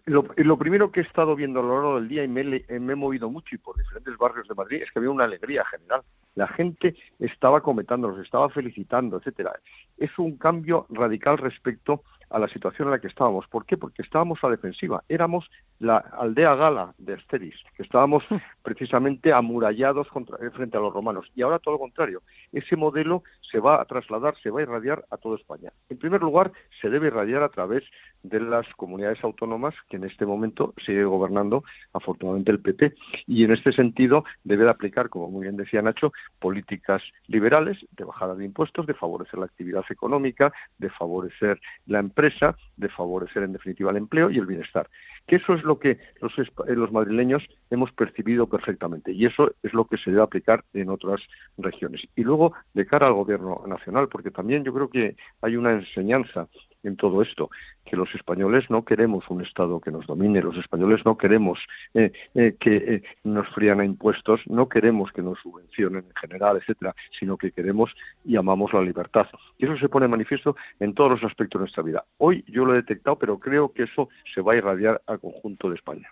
lo, 0.06 0.58
primero 0.58 0.92
que 0.92 1.00
he 1.00 1.04
estado 1.04 1.36
viendo 1.36 1.60
a 1.60 1.64
lo 1.64 1.74
largo 1.74 1.96
del 1.96 2.08
día 2.08 2.24
y 2.24 2.28
me, 2.28 2.44
me, 2.44 2.64
he 2.68 2.96
movido 2.96 3.30
mucho 3.30 3.56
y 3.56 3.58
por 3.58 3.78
diferentes 3.78 4.18
barrios 4.18 4.48
de 4.48 4.56
Madrid 4.56 4.82
es 4.84 4.92
que 4.92 5.00
había 5.00 5.12
una 5.12 5.26
alegría 5.26 5.66
general. 5.66 6.02
La 6.36 6.48
gente 6.48 6.96
estaba 7.20 7.62
comentando, 7.62 8.10
los 8.10 8.20
estaba 8.20 8.50
felicitando, 8.50 9.18
etcétera. 9.18 9.60
Es 9.98 10.18
un 10.18 10.38
cambio 10.38 10.86
radical 10.90 11.38
respecto 11.38 12.04
a 12.30 12.40
la 12.40 12.48
situación 12.48 12.88
en 12.88 12.94
la 12.94 13.00
que 13.00 13.08
estábamos. 13.08 13.48
¿Por 13.48 13.66
qué? 13.66 13.78
Porque 13.78 14.02
estábamos 14.02 14.44
a 14.44 14.50
defensiva. 14.50 15.04
Éramos 15.08 15.50
la 15.80 15.98
aldea 15.98 16.56
gala 16.56 16.94
de 16.98 17.14
Asteris, 17.14 17.56
que 17.76 17.84
estábamos 17.84 18.26
precisamente 18.64 19.32
amurallados 19.34 20.08
eh, 20.08 20.50
frente 20.52 20.78
a 20.78 20.82
los 20.82 20.94
romanos. 20.94 21.32
Y 21.36 21.42
ahora 21.42 21.60
todo 21.60 21.76
lo 21.76 21.80
contrario. 21.80 22.22
Ese 22.52 22.76
modelo 22.76 23.24
se 23.42 23.60
va 23.60 23.82
a 23.82 23.86
trasladar, 23.86 24.36
se 24.38 24.50
va 24.50 24.60
a 24.60 24.64
irradiar 24.64 25.06
a 25.12 25.18
toda 25.18 25.38
España. 25.38 25.72
En 25.90 25.98
primer 25.98 26.22
lugar, 26.22 26.52
se 26.82 26.90
debe 26.90 27.08
irradiar 27.08 27.44
a 27.44 27.50
través 27.50 27.84
de 28.24 28.40
las 28.40 28.68
comunidades 28.76 29.24
autónomas 29.24 29.76
que 29.90 29.98
en 29.98 30.04
este 30.04 30.26
momento 30.26 30.74
sigue 30.78 31.04
gobernando 31.04 31.64
afortunadamente 31.94 32.52
el 32.52 32.60
PP. 32.60 32.96
Y 33.28 33.44
en 33.44 33.52
este 33.52 33.72
sentido 33.72 34.26
debe 34.44 34.64
de 34.64 34.72
aplicar, 34.72 35.10
como 35.10 35.30
muy 35.30 35.44
bien 35.44 35.58
decía 35.58 35.82
Nacho, 35.82 36.12
políticas 36.40 37.04
liberales 37.28 37.86
de 37.92 38.04
bajada 38.04 38.36
de 38.36 38.46
impuestos, 38.46 38.88
de 38.88 38.94
favorecer 38.94 39.40
la 39.40 39.46
actividad 39.46 39.85
económica, 39.92 40.54
de 40.78 40.90
favorecer 40.90 41.60
la 41.86 42.00
empresa, 42.00 42.58
de 42.78 42.90
favorecer 42.90 43.44
en 43.44 43.54
definitiva 43.54 43.92
el 43.92 43.98
empleo 43.98 44.30
y 44.30 44.38
el 44.38 44.46
bienestar. 44.46 44.90
Que 45.26 45.38
eso 45.38 45.54
es 45.54 45.64
lo 45.64 45.80
que 45.80 46.00
los, 46.22 46.38
eh, 46.40 46.46
los 46.68 46.92
madrileños 46.92 47.48
hemos 47.70 47.92
percibido 47.92 48.48
perfectamente 48.48 49.12
y 49.12 49.26
eso 49.26 49.54
es 49.64 49.74
lo 49.74 49.86
que 49.86 49.98
se 49.98 50.12
debe 50.12 50.24
aplicar 50.24 50.64
en 50.74 50.90
otras 50.90 51.22
regiones. 51.58 52.08
Y 52.16 52.24
luego, 52.24 52.54
de 52.74 52.86
cara 52.86 53.08
al 53.08 53.14
gobierno 53.14 53.64
nacional, 53.68 54.08
porque 54.10 54.32
también 54.32 54.64
yo 54.64 54.74
creo 54.74 54.90
que 54.90 55.16
hay 55.42 55.56
una 55.56 55.72
enseñanza 55.72 56.48
en 56.86 56.96
todo 56.96 57.22
esto, 57.22 57.50
que 57.84 57.96
los 57.96 58.14
españoles 58.16 58.70
no 58.70 58.86
queremos 58.86 59.30
un 59.30 59.42
Estado 59.42 59.80
que 59.80 59.92
nos 59.92 60.08
domine, 60.08 60.42
los 60.42 60.58
españoles 60.58 61.06
no 61.06 61.18
queremos 61.18 61.60
eh, 61.94 62.12
eh, 62.34 62.56
que 62.60 63.04
nos 63.24 63.48
frían 63.50 63.80
a 63.80 63.86
impuestos, 63.86 64.42
no 64.48 64.70
queremos 64.70 65.12
que 65.12 65.22
nos 65.22 65.40
subvencionen 65.40 66.06
en 66.06 66.16
general, 66.16 66.58
etcétera, 66.58 66.96
sino 67.18 67.38
que 67.38 67.52
queremos 67.52 67.96
y 68.24 68.36
amamos 68.36 68.74
la 68.74 68.82
libertad. 68.82 69.28
Y 69.58 69.66
eso 69.66 69.78
se 69.78 69.90
pone 69.90 70.08
manifiesto 70.08 70.56
en 70.80 70.94
todos 70.94 71.12
los 71.12 71.24
aspectos 71.24 71.60
de 71.60 71.64
nuestra 71.64 71.84
vida. 71.84 72.06
Hoy 72.18 72.44
yo 72.48 72.66
lo 72.66 72.74
he 72.74 72.78
detectado, 72.78 73.18
pero 73.18 73.40
creo 73.40 73.72
que 73.72 73.84
eso 73.84 74.10
se 74.34 74.42
va 74.42 74.54
a 74.54 74.58
irradiar 74.58 75.02
al 75.08 75.20
conjunto 75.20 75.70
de 75.70 75.76
España. 75.76 76.10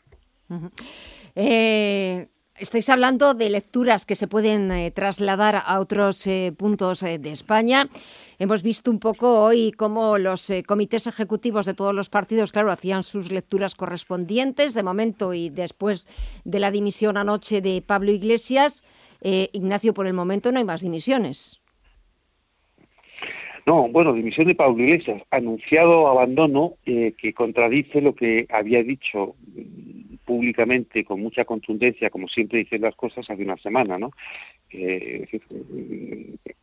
Eh, 1.36 2.28
estáis 2.56 2.89
hablando 2.89 3.34
de 3.34 3.49
lecturas 3.49 4.06
que 4.06 4.16
se 4.16 4.28
pueden 4.28 4.72
eh, 4.72 4.91
trasladar 4.91 5.62
a 5.66 5.80
otros 5.80 6.28
eh, 6.28 6.54
puntos 6.56 7.01
de 7.01 7.32
España. 7.32 7.89
Hemos 8.39 8.62
visto 8.62 8.91
un 8.91 8.99
poco 8.99 9.41
hoy 9.41 9.72
cómo 9.72 10.18
los 10.18 10.51
comités 10.68 11.08
ejecutivos 11.08 11.66
de 11.66 11.74
todos 11.74 11.95
los 11.95 12.10
partidos, 12.10 12.51
claro, 12.51 12.72
hacían 12.72 13.04
sus 13.04 13.32
lecturas 13.32 13.76
correspondientes. 13.76 14.74
De 14.74 14.84
momento 14.84 15.34
y 15.34 15.49
después 15.49 16.08
de 16.43 16.60
la 16.60 16.72
dimisión 16.72 17.18
anoche 17.18 17.62
de 17.62 17.82
Pablo 17.82 18.12
Iglesias, 18.12 18.84
Ignacio, 19.22 19.93
por 19.93 20.08
el 20.08 20.14
momento 20.14 20.51
no 20.51 20.60
hay 20.60 20.66
más 20.66 20.82
dimisiones. 20.82 21.62
No, 23.66 23.88
bueno, 23.88 24.14
dimisión 24.14 24.47
de 24.47 24.55
Pablo 24.55 24.84
Iglesias, 24.84 25.22
anunciado 25.32 26.07
abandono 26.07 26.74
eh, 26.86 27.14
que 27.18 27.34
contradice 27.34 28.01
lo 28.01 28.14
que 28.14 28.45
había 28.49 28.84
dicho 28.84 29.36
mm, 29.55 30.16
públicamente 30.26 31.05
con 31.05 31.22
mucha 31.22 31.45
contundencia, 31.45 32.09
como 32.09 32.28
siempre 32.28 32.59
dicen 32.59 32.82
las 32.82 32.95
cosas, 32.95 33.30
hace 33.30 33.43
una 33.43 33.57
semana, 33.57 33.97
¿no? 33.97 34.11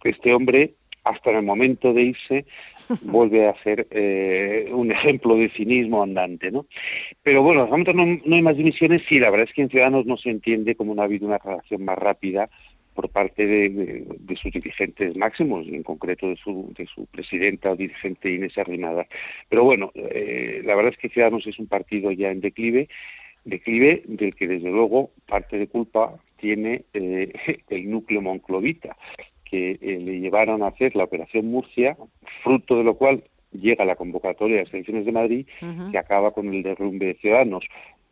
este 0.03 0.35
hombre 0.35 0.75
hasta 1.05 1.31
en 1.31 1.37
el 1.37 1.43
momento 1.43 1.93
de 1.93 2.03
irse 2.03 2.45
vuelve 3.03 3.49
a 3.49 3.55
ser 3.63 3.87
eh, 3.91 4.69
un 4.73 4.93
ejemplo 4.93 5.37
de 5.37 5.49
cinismo 5.51 6.03
andante, 6.03 6.51
¿no? 6.51 6.67
Pero 7.23 7.43
bueno, 7.43 7.69
no, 7.69 8.07
no 8.25 8.35
hay 8.37 8.43
más 8.43 8.57
dimisiones, 8.57 9.03
sí, 9.09 9.19
la 9.19 9.31
verdad 9.31 9.47
es 9.49 9.55
que 9.55 9.63
en 9.63 9.71
Ciudadanos 9.71 10.07
no 10.07 10.17
se 10.17 10.31
entiende 10.31 10.75
como 10.75 10.95
no 10.95 11.03
ha 11.03 11.07
habido 11.07 11.27
una 11.27 11.39
relación 11.39 11.85
más 11.85 11.99
rápida 11.99 12.51
por 12.95 13.09
parte 13.09 13.47
de, 13.47 14.37
sus 14.37 14.53
dirigentes 14.53 15.17
máximos, 15.17 15.67
en 15.67 15.83
concreto 15.83 16.29
de 16.29 16.37
su, 16.37 16.73
de 16.77 16.87
su 16.87 17.07
presidenta 17.07 17.73
o 17.73 17.77
dirigente 17.77 18.31
Inés 18.31 18.59
Arrimada. 18.59 19.07
Pero 19.49 19.65
bueno, 19.65 19.93
eh, 19.95 20.63
la 20.65 20.75
verdad 20.75 20.93
es 20.93 20.99
que 20.99 21.09
Ciudadanos 21.09 21.47
es 21.47 21.59
un 21.59 21.67
partido 21.67 22.11
ya 22.11 22.31
en 22.31 22.41
declive, 22.41 22.89
declive 23.45 24.03
del 24.07 24.35
que 24.35 24.49
desde 24.49 24.71
luego 24.71 25.11
parte 25.27 25.59
de 25.59 25.69
culpa 25.69 26.15
tiene 26.37 26.85
eh, 26.93 27.33
el 27.69 27.91
núcleo 27.91 28.23
monclovita, 28.23 28.97
que 29.45 29.73
eh, 29.81 29.99
le 30.01 30.21
llevaron 30.21 30.63
a 30.63 30.69
hacer 30.69 30.97
la 30.97 31.05
operación 31.05 31.47
Murcia, 31.47 31.97
fruto 32.43 32.79
de 32.79 32.85
lo 32.85 32.95
cual 32.95 33.25
llega 33.53 33.85
la 33.85 33.97
convocatoria 33.97 34.57
de 34.57 34.65
las 34.65 34.75
elecciones 34.75 35.05
de 35.05 35.13
Madrid, 35.13 35.47
que 35.91 35.99
acaba 35.99 36.33
con 36.33 36.53
el 36.55 36.63
derrumbe 36.63 37.07
de 37.07 37.15
Ciudadanos. 37.15 37.67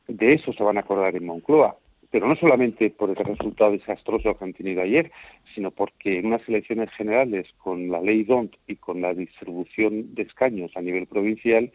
De 0.09 0.33
eso 0.33 0.53
se 0.53 0.65
van 0.65 0.79
a 0.79 0.81
acordar 0.81 1.15
en 1.15 1.27
Moncloa 1.27 1.77
pero 2.11 2.27
no 2.27 2.37
solamente 2.37 2.91
por 2.91 3.11
el 3.11 3.17
resultado 3.17 3.73
desastroso 3.73 4.37
que 4.37 4.45
han 4.45 4.55
tenido 4.55 4.83
ayer, 4.83 5.11
sino 5.55 5.71
porque 5.71 6.19
en 6.19 6.27
unas 6.27 6.49
elecciones 6.49 6.91
generales 6.93 7.53
con 7.59 7.91
la 7.91 8.01
ley 8.01 8.25
DONT 8.25 8.55
y 8.67 8.77
con 8.77 9.01
la 9.01 9.15
distribución 9.15 10.15
de 10.15 10.23
escaños 10.23 10.71
a 10.77 10.81
nivel 10.81 11.07
provincial, 11.07 11.71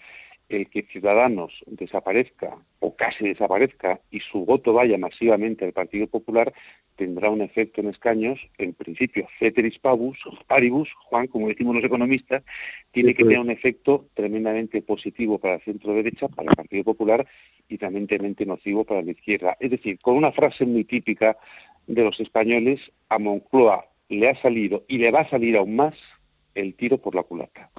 el 0.49 0.69
que 0.69 0.83
Ciudadanos 0.83 1.63
desaparezca 1.67 2.57
o 2.79 2.95
casi 2.95 3.27
desaparezca 3.27 4.01
y 4.11 4.19
su 4.19 4.45
voto 4.45 4.73
vaya 4.73 4.97
masivamente 4.97 5.65
al 5.65 5.73
Partido 5.73 6.07
Popular 6.07 6.53
tendrá 6.95 7.29
un 7.29 7.41
efecto 7.41 7.81
en 7.81 7.89
escaños, 7.89 8.39
en 8.57 8.73
principio, 8.73 9.27
ceteris 9.39 9.79
pavus, 9.79 10.17
paribus, 10.47 10.89
Juan, 11.05 11.27
como 11.27 11.47
decimos 11.47 11.75
los 11.75 11.83
economistas, 11.83 12.43
tiene 12.91 13.13
que 13.13 13.23
tener 13.23 13.39
un 13.39 13.49
efecto 13.49 14.07
tremendamente 14.13 14.81
positivo 14.81 15.39
para 15.39 15.55
el 15.55 15.61
centro 15.61 15.93
derecha, 15.93 16.27
para 16.27 16.49
el 16.49 16.55
Partido 16.55 16.83
Popular 16.83 17.25
y 17.67 17.77
tremendamente 17.77 18.45
nocivo 18.45 18.83
para 18.83 19.01
la 19.01 19.11
izquierda. 19.11 19.57
Es 19.59 19.71
decir, 19.71 19.99
con 19.99 20.15
una 20.15 20.31
frase 20.31 20.65
muy 20.65 20.83
típica 20.83 21.37
de 21.87 22.03
los 22.03 22.19
españoles, 22.19 22.79
a 23.09 23.19
Moncloa 23.19 23.85
le 24.09 24.29
ha 24.29 24.41
salido 24.41 24.83
y 24.87 24.99
le 24.99 25.11
va 25.11 25.21
a 25.21 25.29
salir 25.29 25.57
aún 25.57 25.75
más 25.75 25.95
el 26.53 26.75
tiro 26.75 26.99
por 26.99 27.15
la 27.15 27.23
culata. 27.23 27.71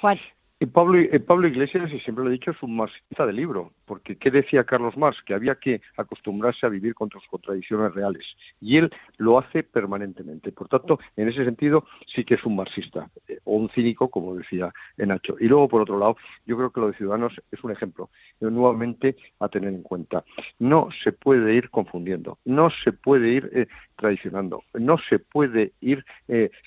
Juan. 0.00 0.18
Pablo, 0.66 0.98
Pablo 1.24 1.46
Iglesias, 1.46 1.92
y 1.92 2.00
siempre 2.00 2.24
lo 2.24 2.30
he 2.30 2.32
dicho, 2.32 2.50
es 2.50 2.60
un 2.64 2.74
marxista 2.74 3.24
de 3.24 3.32
libro, 3.32 3.72
porque 3.84 4.16
¿qué 4.16 4.32
decía 4.32 4.64
Carlos 4.64 4.96
Marx? 4.96 5.22
Que 5.22 5.34
había 5.34 5.54
que 5.54 5.80
acostumbrarse 5.96 6.66
a 6.66 6.68
vivir 6.68 6.96
con 6.96 7.08
sus 7.10 7.24
contradicciones 7.28 7.94
reales, 7.94 8.26
y 8.60 8.76
él 8.76 8.90
lo 9.18 9.38
hace 9.38 9.62
permanentemente. 9.62 10.50
Por 10.50 10.68
tanto, 10.68 10.98
en 11.16 11.28
ese 11.28 11.44
sentido, 11.44 11.86
sí 12.06 12.24
que 12.24 12.34
es 12.34 12.44
un 12.44 12.56
marxista, 12.56 13.08
eh, 13.28 13.38
o 13.44 13.54
un 13.54 13.68
cínico, 13.68 14.10
como 14.10 14.34
decía 14.34 14.72
Nacho. 14.96 15.36
Y 15.38 15.46
luego, 15.46 15.68
por 15.68 15.82
otro 15.82 15.96
lado, 15.96 16.16
yo 16.44 16.56
creo 16.56 16.72
que 16.72 16.80
lo 16.80 16.88
de 16.88 16.94
Ciudadanos 16.94 17.40
es 17.52 17.62
un 17.62 17.70
ejemplo, 17.70 18.10
eh, 18.40 18.46
nuevamente, 18.50 19.16
a 19.38 19.48
tener 19.48 19.72
en 19.72 19.82
cuenta. 19.82 20.24
No 20.58 20.88
se 21.04 21.12
puede 21.12 21.54
ir 21.54 21.70
confundiendo, 21.70 22.38
no 22.44 22.68
se 22.70 22.92
puede 22.92 23.28
ir 23.28 23.48
eh, 23.54 23.66
traicionando, 23.96 24.64
no 24.74 24.98
se 24.98 25.20
puede 25.20 25.72
ir 25.80 26.04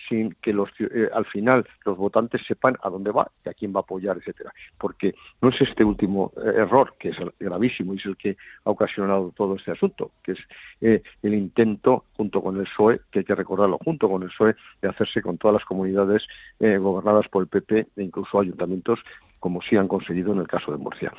sin 0.09 0.33
que 0.41 0.53
los, 0.53 0.69
al 1.13 1.25
final 1.25 1.65
los 1.85 1.97
votantes 1.97 2.41
sepan 2.45 2.77
a 2.81 2.89
dónde 2.89 3.11
va 3.11 3.31
y 3.45 3.49
a 3.49 3.53
quién 3.53 3.73
va 3.73 3.80
apoyar, 3.81 4.17
etcétera. 4.17 4.53
Porque 4.77 5.13
no 5.41 5.49
es 5.49 5.61
este 5.61 5.83
último 5.83 6.31
eh, 6.37 6.53
error, 6.57 6.95
que 6.99 7.09
es 7.09 7.17
gravísimo 7.39 7.93
y 7.93 7.97
es 7.97 8.05
el 8.05 8.17
que 8.17 8.37
ha 8.63 8.69
ocasionado 8.69 9.33
todo 9.35 9.55
este 9.55 9.71
asunto, 9.71 10.11
que 10.23 10.33
es 10.33 10.39
eh, 10.81 11.01
el 11.21 11.33
intento, 11.33 12.05
junto 12.15 12.41
con 12.41 12.57
el 12.57 12.63
PSOE, 12.63 13.01
que 13.11 13.19
hay 13.19 13.25
que 13.25 13.35
recordarlo, 13.35 13.77
junto 13.83 14.09
con 14.09 14.23
el 14.23 14.29
PSOE, 14.29 14.55
de 14.81 14.89
hacerse 14.89 15.21
con 15.21 15.37
todas 15.37 15.53
las 15.53 15.65
comunidades 15.65 16.27
eh, 16.59 16.77
gobernadas 16.77 17.27
por 17.27 17.43
el 17.43 17.47
PP 17.47 17.87
e 17.95 18.03
incluso 18.03 18.39
ayuntamientos 18.39 18.99
como 19.39 19.59
sí 19.63 19.75
han 19.75 19.87
conseguido 19.87 20.33
en 20.33 20.39
el 20.39 20.47
caso 20.47 20.71
de 20.71 20.77
Murcia. 20.77 21.11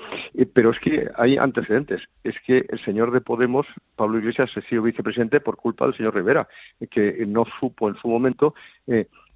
pero 0.55 0.71
es 0.71 0.79
que 0.79 1.11
hay 1.17 1.39
antecedentes. 1.39 2.09
Es 2.23 2.37
que 2.47 2.65
el 2.69 2.79
señor 2.79 3.11
de 3.11 3.21
Podemos, 3.21 3.67
Pablo 3.97 4.19
Iglesias, 4.19 4.57
ha 4.57 4.61
sido 4.61 4.83
vicepresidente 4.83 5.41
por 5.41 5.57
culpa 5.57 5.87
del 5.87 5.97
señor 5.97 6.15
Rivera, 6.15 6.47
que 6.89 7.27
no 7.27 7.45
supo 7.59 7.89
en 7.89 7.97
su 7.97 8.07
momento 8.07 8.55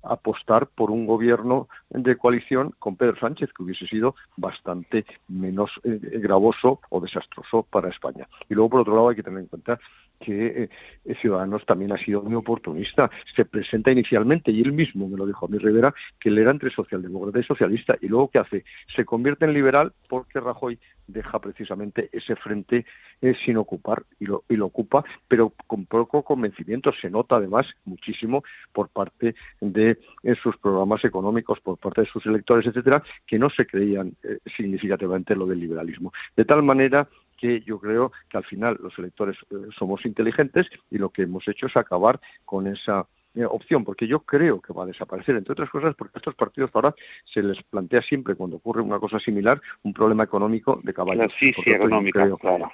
apostar 0.08 0.66
por 0.68 0.90
un 0.90 1.06
gobierno 1.06 1.68
de 1.90 2.16
coalición 2.16 2.74
con 2.78 2.96
Pedro 2.96 3.16
Sánchez, 3.16 3.50
que 3.52 3.62
hubiese 3.62 3.86
sido 3.86 4.14
bastante 4.36 5.04
menos 5.28 5.70
eh, 5.84 5.98
gravoso 6.18 6.80
o 6.90 7.00
desastroso 7.00 7.64
para 7.64 7.88
España. 7.88 8.28
Y 8.48 8.54
luego, 8.54 8.70
por 8.70 8.80
otro 8.80 8.94
lado, 8.94 9.08
hay 9.08 9.16
que 9.16 9.22
tener 9.22 9.40
en 9.40 9.46
cuenta 9.46 9.78
que 10.18 10.68
eh, 11.04 11.14
Ciudadanos 11.20 11.64
también 11.66 11.92
ha 11.92 11.98
sido 11.98 12.22
muy 12.22 12.34
oportunista. 12.34 13.10
Se 13.34 13.44
presenta 13.44 13.90
inicialmente, 13.90 14.50
y 14.50 14.60
él 14.60 14.72
mismo 14.72 15.08
me 15.08 15.16
lo 15.16 15.26
dijo 15.26 15.46
a 15.46 15.48
mí 15.48 15.58
Rivera, 15.58 15.94
que 16.18 16.28
él 16.28 16.38
era 16.38 16.50
entre 16.50 16.70
socialdemócrata 16.70 17.38
y 17.38 17.42
socialista, 17.42 17.96
y 18.00 18.08
luego 18.08 18.30
¿qué 18.30 18.38
hace? 18.38 18.64
Se 18.94 19.04
convierte 19.04 19.44
en 19.44 19.54
liberal 19.54 19.92
porque 20.08 20.40
Rajoy 20.40 20.78
deja 21.06 21.38
precisamente 21.38 22.08
ese 22.12 22.36
frente 22.36 22.84
eh, 23.20 23.34
sin 23.44 23.56
ocupar 23.56 24.04
y 24.18 24.26
lo, 24.26 24.44
y 24.48 24.56
lo 24.56 24.66
ocupa, 24.66 25.04
pero 25.28 25.52
con 25.66 25.86
poco 25.86 26.22
convencimiento. 26.22 26.92
Se 26.92 27.10
nota 27.10 27.36
además 27.36 27.66
muchísimo 27.84 28.42
por 28.72 28.88
parte 28.88 29.34
de 29.60 29.98
eh, 30.22 30.34
sus 30.34 30.56
programas 30.56 31.04
económicos, 31.04 31.60
por 31.60 31.78
parte 31.78 32.02
de 32.02 32.06
sus 32.06 32.26
electores, 32.26 32.66
etcétera, 32.66 33.02
que 33.26 33.38
no 33.38 33.50
se 33.50 33.66
creían 33.66 34.16
eh, 34.22 34.38
significativamente 34.56 35.36
lo 35.36 35.46
del 35.46 35.60
liberalismo. 35.60 36.12
De 36.36 36.44
tal 36.44 36.62
manera 36.62 37.08
que 37.36 37.60
yo 37.60 37.78
creo 37.78 38.12
que 38.28 38.38
al 38.38 38.44
final 38.44 38.78
los 38.82 38.98
electores 38.98 39.36
somos 39.76 40.04
inteligentes 40.06 40.68
y 40.90 40.98
lo 40.98 41.10
que 41.10 41.22
hemos 41.22 41.46
hecho 41.48 41.66
es 41.66 41.76
acabar 41.76 42.20
con 42.44 42.66
esa 42.66 43.06
eh, 43.36 43.44
opción, 43.44 43.84
porque 43.84 44.06
yo 44.06 44.20
creo 44.20 44.62
que 44.62 44.72
va 44.72 44.84
a 44.84 44.86
desaparecer, 44.86 45.36
entre 45.36 45.52
otras 45.52 45.68
cosas 45.68 45.94
porque 45.94 46.12
a 46.16 46.20
estos 46.20 46.34
partidos 46.34 46.70
ahora 46.72 46.94
se 47.24 47.42
les 47.42 47.62
plantea 47.64 48.00
siempre, 48.00 48.34
cuando 48.34 48.56
ocurre 48.56 48.80
una 48.80 48.98
cosa 48.98 49.18
similar, 49.18 49.60
un 49.82 49.92
problema 49.92 50.24
económico 50.24 50.80
de 50.82 50.94
caballos. 50.94 51.34
Sí, 51.38 51.52
sí, 51.52 51.70
económica, 51.70 52.26
claro. 52.40 52.70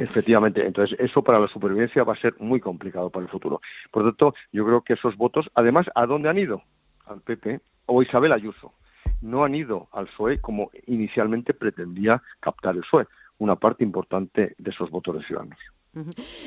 Efectivamente, 0.00 0.66
entonces 0.66 0.98
eso 0.98 1.22
para 1.22 1.38
la 1.38 1.46
supervivencia 1.46 2.02
va 2.02 2.14
a 2.14 2.16
ser 2.16 2.34
muy 2.40 2.60
complicado 2.60 3.10
para 3.10 3.26
el 3.26 3.30
futuro. 3.30 3.60
Por 3.92 4.02
lo 4.02 4.10
tanto, 4.10 4.34
yo 4.52 4.64
creo 4.64 4.82
que 4.82 4.94
esos 4.94 5.16
votos, 5.16 5.50
además, 5.54 5.88
¿a 5.94 6.06
dónde 6.06 6.30
han 6.30 6.38
ido? 6.38 6.62
Al 7.04 7.20
PP 7.20 7.60
o 7.86 8.02
Isabel 8.02 8.32
Ayuso. 8.32 8.72
no 9.20 9.44
han 9.44 9.54
ido 9.54 9.88
al 9.92 10.06
PSOE 10.06 10.40
como 10.40 10.70
inicialmente 10.86 11.52
pretendía 11.52 12.22
captar 12.40 12.74
el 12.74 12.82
PSOE, 12.82 13.06
una 13.38 13.56
parte 13.56 13.84
importante 13.84 14.54
de 14.58 14.70
esos 14.70 14.90
votos 14.90 15.16
de 15.16 15.24
ciudadanos. 15.24 15.58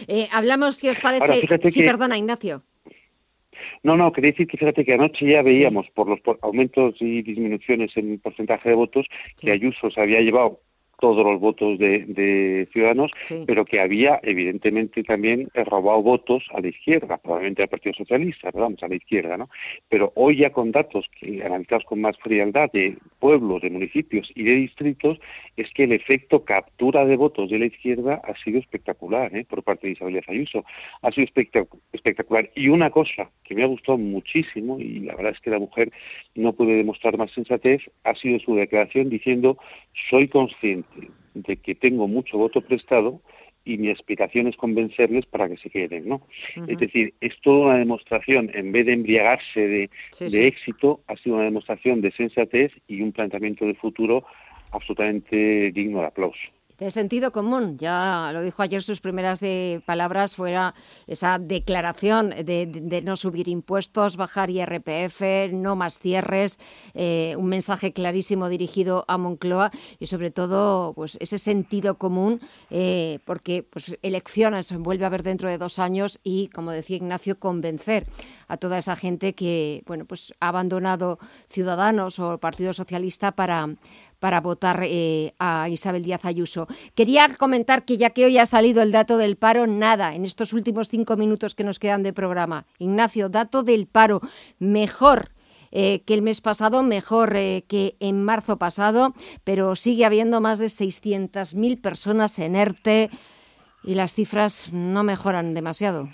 Eh, 0.07 0.27
hablamos, 0.31 0.75
si 0.75 0.89
os 0.89 0.99
parece... 0.99 1.41
sí, 1.71 1.83
perdona, 1.83 2.17
Ignacio. 2.17 2.63
No, 3.83 3.97
no, 3.97 4.11
quería 4.11 4.31
decir 4.31 4.47
que 4.47 4.57
fíjate 4.57 4.85
que 4.85 4.93
anoche 4.93 5.25
ya 5.27 5.41
veíamos 5.41 5.89
por 5.91 6.07
los 6.07 6.19
aumentos 6.41 6.95
y 6.99 7.21
disminuciones 7.21 7.95
en 7.97 8.13
el 8.13 8.19
porcentaje 8.19 8.69
de 8.69 8.75
votos 8.75 9.07
que 9.39 9.51
Ayuso 9.51 9.91
se 9.91 10.01
había 10.01 10.21
llevado 10.21 10.61
todos 11.01 11.25
los 11.25 11.39
votos 11.39 11.79
de, 11.79 12.69
Ciudadanos, 12.71 13.11
pero 13.47 13.65
que 13.65 13.81
había 13.81 14.19
evidentemente 14.23 15.03
también 15.03 15.49
robado 15.53 16.01
votos 16.01 16.47
a 16.53 16.61
la 16.61 16.67
izquierda, 16.67 17.17
probablemente 17.17 17.63
al 17.63 17.69
Partido 17.69 17.93
Socialista, 17.95 18.51
pero 18.51 18.65
vamos, 18.65 18.83
a 18.83 18.87
la 18.87 18.95
izquierda, 18.95 19.35
¿no? 19.35 19.49
Pero 19.89 20.13
hoy 20.15 20.37
ya 20.37 20.51
con 20.51 20.71
datos 20.71 21.09
que 21.19 21.43
analizados 21.43 21.85
con 21.85 22.01
más 22.01 22.17
frialdad 22.19 22.71
de 22.71 22.97
pueblos, 23.19 23.63
de 23.63 23.71
municipios 23.71 24.31
y 24.35 24.43
de 24.43 24.55
distritos, 24.55 25.19
es 25.57 25.71
que 25.73 25.85
el 25.85 25.91
efecto 25.91 26.45
captura 26.45 27.03
de 27.05 27.17
votos 27.17 27.49
de 27.49 27.59
la 27.59 27.65
izquierda 27.65 28.21
ha 28.23 28.35
sido 28.35 28.59
espectacular, 28.59 29.35
¿eh? 29.35 29.45
Por 29.49 29.63
parte 29.63 29.87
de 29.87 29.93
Isabel 29.93 30.21
Ayuso. 30.27 30.63
Ha 31.01 31.11
sido 31.11 31.25
espectacular. 31.93 32.51
Y 32.53 32.67
una 32.69 32.91
cosa 32.91 33.31
que 33.43 33.55
me 33.55 33.63
ha 33.63 33.67
gustado 33.67 33.97
muchísimo, 33.97 34.79
y 34.79 34.99
la 34.99 35.15
verdad 35.15 35.31
es 35.31 35.41
que 35.41 35.49
la 35.49 35.59
mujer 35.59 35.91
no 36.35 36.53
puede 36.53 36.75
demostrar 36.75 37.17
más 37.17 37.31
sensatez, 37.31 37.81
ha 38.03 38.13
sido 38.13 38.39
su 38.39 38.55
declaración 38.55 39.09
diciendo 39.09 39.57
soy 40.09 40.27
consciente 40.27 40.90
de 41.33 41.57
que 41.57 41.75
tengo 41.75 42.07
mucho 42.07 42.37
voto 42.37 42.61
prestado 42.61 43.21
y 43.63 43.77
mi 43.77 43.89
aspiración 43.89 44.47
es 44.47 44.57
convencerles 44.57 45.25
para 45.25 45.47
que 45.47 45.57
se 45.57 45.69
queden, 45.69 46.09
¿no? 46.09 46.27
Es 46.67 46.79
decir, 46.79 47.13
es 47.21 47.39
toda 47.41 47.67
una 47.67 47.77
demostración, 47.77 48.49
en 48.53 48.71
vez 48.71 48.87
de 48.87 48.93
embriagarse 48.93 49.67
de, 49.67 49.89
de 50.19 50.47
éxito, 50.47 51.01
ha 51.07 51.15
sido 51.15 51.35
una 51.35 51.45
demostración 51.45 52.01
de 52.01 52.11
sensatez 52.11 52.71
y 52.87 53.01
un 53.01 53.11
planteamiento 53.11 53.65
de 53.65 53.75
futuro 53.75 54.25
absolutamente 54.71 55.71
digno 55.71 55.99
de 55.99 56.07
aplauso 56.07 56.49
de 56.81 56.89
sentido 56.89 57.31
común. 57.31 57.77
Ya 57.77 58.31
lo 58.33 58.41
dijo 58.41 58.63
ayer 58.63 58.81
sus 58.81 59.01
primeras 59.01 59.39
de 59.39 59.83
palabras 59.85 60.35
fuera 60.35 60.73
esa 61.05 61.37
declaración 61.37 62.31
de, 62.31 63.01
no 63.05 63.15
subir 63.15 63.47
impuestos, 63.47 64.17
bajar 64.17 64.49
IRPF, 64.49 65.51
no 65.51 65.75
más 65.75 65.99
cierres, 65.99 66.57
eh, 66.95 67.35
un 67.37 67.45
mensaje 67.45 67.93
clarísimo 67.93 68.49
dirigido 68.49 69.05
a 69.07 69.19
Moncloa 69.19 69.69
y 69.99 70.07
sobre 70.07 70.31
todo 70.31 70.93
pues 70.93 71.19
ese 71.21 71.37
sentido 71.37 71.99
común 71.99 72.41
eh, 72.71 73.19
porque 73.25 73.61
pues 73.61 73.95
elecciones 74.01 74.71
vuelve 74.75 75.03
a 75.03 75.07
haber 75.07 75.21
dentro 75.21 75.51
de 75.51 75.59
dos 75.59 75.77
años 75.77 76.19
y 76.23 76.47
como 76.47 76.71
decía 76.71 76.97
Ignacio 76.97 77.37
convencer 77.39 78.07
a 78.47 78.57
toda 78.57 78.79
esa 78.79 78.95
gente 78.95 79.35
que 79.35 79.83
bueno 79.85 80.05
pues 80.05 80.33
ha 80.39 80.47
abandonado 80.47 81.19
Ciudadanos 81.47 82.17
o 82.17 82.33
el 82.33 82.39
Partido 82.39 82.73
Socialista 82.73 83.33
para 83.33 83.69
para 84.21 84.39
votar 84.39 84.81
eh, 84.83 85.33
a 85.39 85.67
Isabel 85.67 86.03
Díaz 86.03 86.25
Ayuso. 86.25 86.67
Quería 86.93 87.27
comentar 87.39 87.85
que 87.85 87.97
ya 87.97 88.11
que 88.11 88.25
hoy 88.25 88.37
ha 88.37 88.45
salido 88.45 88.83
el 88.83 88.91
dato 88.91 89.17
del 89.17 89.35
paro, 89.35 89.65
nada, 89.65 90.13
en 90.13 90.25
estos 90.25 90.53
últimos 90.53 90.89
cinco 90.89 91.17
minutos 91.17 91.55
que 91.55 91.63
nos 91.63 91.79
quedan 91.79 92.03
de 92.03 92.13
programa. 92.13 92.67
Ignacio, 92.77 93.29
dato 93.29 93.63
del 93.63 93.87
paro, 93.87 94.21
mejor. 94.59 95.31
Eh, 95.73 96.03
que 96.05 96.13
el 96.13 96.21
mes 96.21 96.41
pasado, 96.41 96.83
mejor 96.83 97.35
eh, 97.35 97.63
que 97.67 97.95
en 97.99 98.23
marzo 98.23 98.57
pasado, 98.57 99.15
pero 99.43 99.75
sigue 99.75 100.05
habiendo 100.05 100.39
más 100.41 100.59
de 100.59 100.65
600.000 100.67 101.81
personas 101.81 102.37
en 102.39 102.55
ERTE 102.57 103.09
y 103.83 103.95
las 103.95 104.13
cifras 104.13 104.73
no 104.73 105.03
mejoran 105.03 105.53
demasiado 105.53 106.09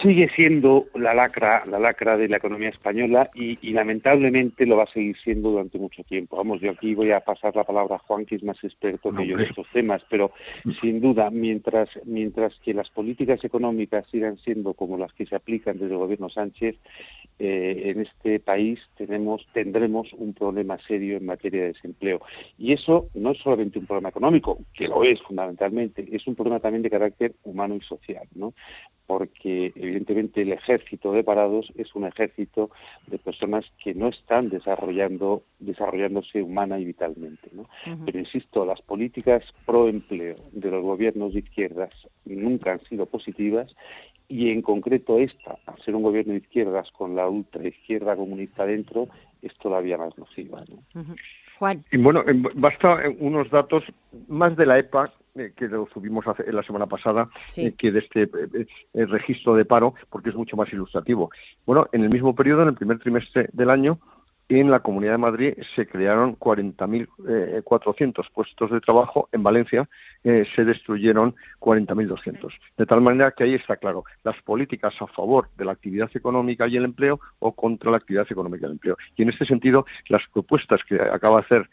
sigue 0.00 0.28
siendo 0.30 0.86
la 0.94 1.14
lacra, 1.14 1.64
la 1.66 1.78
lacra 1.78 2.16
de 2.16 2.28
la 2.28 2.36
economía 2.36 2.68
española 2.68 3.30
y, 3.34 3.72
lamentablemente 3.72 4.66
lo 4.66 4.76
va 4.76 4.84
a 4.84 4.86
seguir 4.86 5.16
siendo 5.16 5.50
durante 5.50 5.78
mucho 5.78 6.04
tiempo. 6.04 6.36
Vamos, 6.36 6.60
yo 6.60 6.70
aquí 6.70 6.94
voy 6.94 7.10
a 7.10 7.20
pasar 7.20 7.56
la 7.56 7.64
palabra 7.64 7.96
a 7.96 7.98
Juan, 7.98 8.24
que 8.24 8.36
es 8.36 8.42
más 8.42 8.62
experto 8.62 9.12
que 9.12 9.26
yo 9.26 9.36
en 9.38 9.44
estos 9.44 9.66
temas, 9.72 10.04
pero 10.08 10.32
sin 10.80 11.00
duda, 11.00 11.30
mientras, 11.30 11.88
mientras 12.04 12.58
que 12.60 12.74
las 12.74 12.90
políticas 12.90 13.42
económicas 13.44 14.06
sigan 14.10 14.38
siendo 14.38 14.74
como 14.74 14.98
las 14.98 15.12
que 15.14 15.26
se 15.26 15.34
aplican 15.34 15.78
desde 15.78 15.94
el 15.94 15.98
gobierno 15.98 16.28
Sánchez, 16.28 16.76
eh, 17.44 17.90
en 17.90 18.02
este 18.02 18.38
país 18.38 18.78
tenemos, 18.96 19.44
tendremos 19.52 20.12
un 20.12 20.32
problema 20.32 20.78
serio 20.78 21.16
en 21.16 21.26
materia 21.26 21.62
de 21.62 21.72
desempleo. 21.72 22.20
Y 22.56 22.72
eso 22.72 23.08
no 23.14 23.32
es 23.32 23.38
solamente 23.38 23.80
un 23.80 23.86
problema 23.86 24.10
económico, 24.10 24.60
que 24.72 24.86
lo 24.86 25.02
es 25.02 25.20
fundamentalmente, 25.22 26.06
es 26.12 26.24
un 26.28 26.36
problema 26.36 26.60
también 26.60 26.84
de 26.84 26.90
carácter 26.90 27.34
humano 27.42 27.74
y 27.74 27.80
social, 27.80 28.28
¿no? 28.36 28.54
porque 29.08 29.72
evidentemente 29.74 30.42
el 30.42 30.52
ejército 30.52 31.10
de 31.10 31.24
parados 31.24 31.72
es 31.76 31.96
un 31.96 32.06
ejército 32.06 32.70
de 33.08 33.18
personas 33.18 33.70
que 33.82 33.92
no 33.92 34.06
están 34.06 34.48
desarrollando 34.48 35.42
desarrollándose 35.58 36.40
humana 36.42 36.78
y 36.78 36.84
vitalmente 36.84 37.50
¿no? 37.52 37.68
pero 38.06 38.20
insisto 38.20 38.64
las 38.64 38.80
políticas 38.80 39.52
pro 39.66 39.88
empleo 39.88 40.36
de 40.52 40.70
los 40.70 40.82
gobiernos 40.82 41.34
de 41.34 41.40
izquierdas 41.40 41.90
nunca 42.24 42.72
han 42.72 42.80
sido 42.84 43.06
positivas 43.06 43.74
y 44.32 44.50
en 44.50 44.62
concreto 44.62 45.18
esta 45.18 45.58
al 45.66 45.78
ser 45.78 45.94
un 45.94 46.02
gobierno 46.02 46.32
de 46.32 46.38
izquierdas 46.38 46.90
con 46.92 47.14
la 47.14 47.28
ultraizquierda 47.28 48.16
comunista 48.16 48.64
dentro 48.64 49.08
es 49.42 49.54
todavía 49.58 49.98
más 49.98 50.16
nociva 50.16 50.64
¿no? 50.68 51.04
Juan. 51.58 51.84
Y 51.92 51.98
bueno, 51.98 52.24
basta 52.54 53.02
unos 53.18 53.50
datos 53.50 53.84
más 54.28 54.56
de 54.56 54.66
la 54.66 54.78
EPA 54.78 55.12
eh, 55.34 55.52
que 55.54 55.68
lo 55.68 55.86
subimos 55.92 56.24
la 56.46 56.62
semana 56.62 56.86
pasada, 56.86 57.28
eh, 57.56 57.72
que 57.72 57.92
de 57.92 57.98
este 58.00 58.22
eh, 58.22 59.06
registro 59.06 59.54
de 59.54 59.64
paro, 59.64 59.94
porque 60.10 60.30
es 60.30 60.34
mucho 60.34 60.56
más 60.56 60.72
ilustrativo. 60.72 61.30
Bueno, 61.64 61.88
en 61.92 62.02
el 62.02 62.10
mismo 62.10 62.34
periodo, 62.34 62.62
en 62.62 62.68
el 62.68 62.74
primer 62.74 62.98
trimestre 62.98 63.48
del 63.52 63.70
año, 63.70 63.98
en 64.60 64.70
la 64.70 64.80
Comunidad 64.80 65.12
de 65.12 65.18
Madrid 65.18 65.54
se 65.74 65.86
crearon 65.86 66.38
40.400 66.38 68.30
puestos 68.32 68.70
de 68.70 68.80
trabajo. 68.80 69.28
En 69.32 69.42
Valencia 69.42 69.88
se 70.22 70.64
destruyeron 70.64 71.34
40.200. 71.60 72.52
De 72.76 72.86
tal 72.86 73.00
manera 73.00 73.30
que 73.32 73.44
ahí 73.44 73.54
está 73.54 73.76
claro, 73.76 74.04
las 74.24 74.40
políticas 74.42 74.94
a 75.00 75.06
favor 75.06 75.48
de 75.56 75.64
la 75.64 75.72
actividad 75.72 76.10
económica 76.14 76.66
y 76.68 76.76
el 76.76 76.84
empleo 76.84 77.20
o 77.38 77.52
contra 77.52 77.90
la 77.90 77.98
actividad 77.98 78.26
económica 78.30 78.66
y 78.66 78.66
el 78.66 78.72
empleo. 78.72 78.96
Y 79.16 79.22
en 79.22 79.28
este 79.30 79.44
sentido, 79.44 79.86
las 80.08 80.22
propuestas 80.32 80.82
que 80.84 81.00
acaba 81.00 81.40
de 81.40 81.44
hacer 81.46 81.70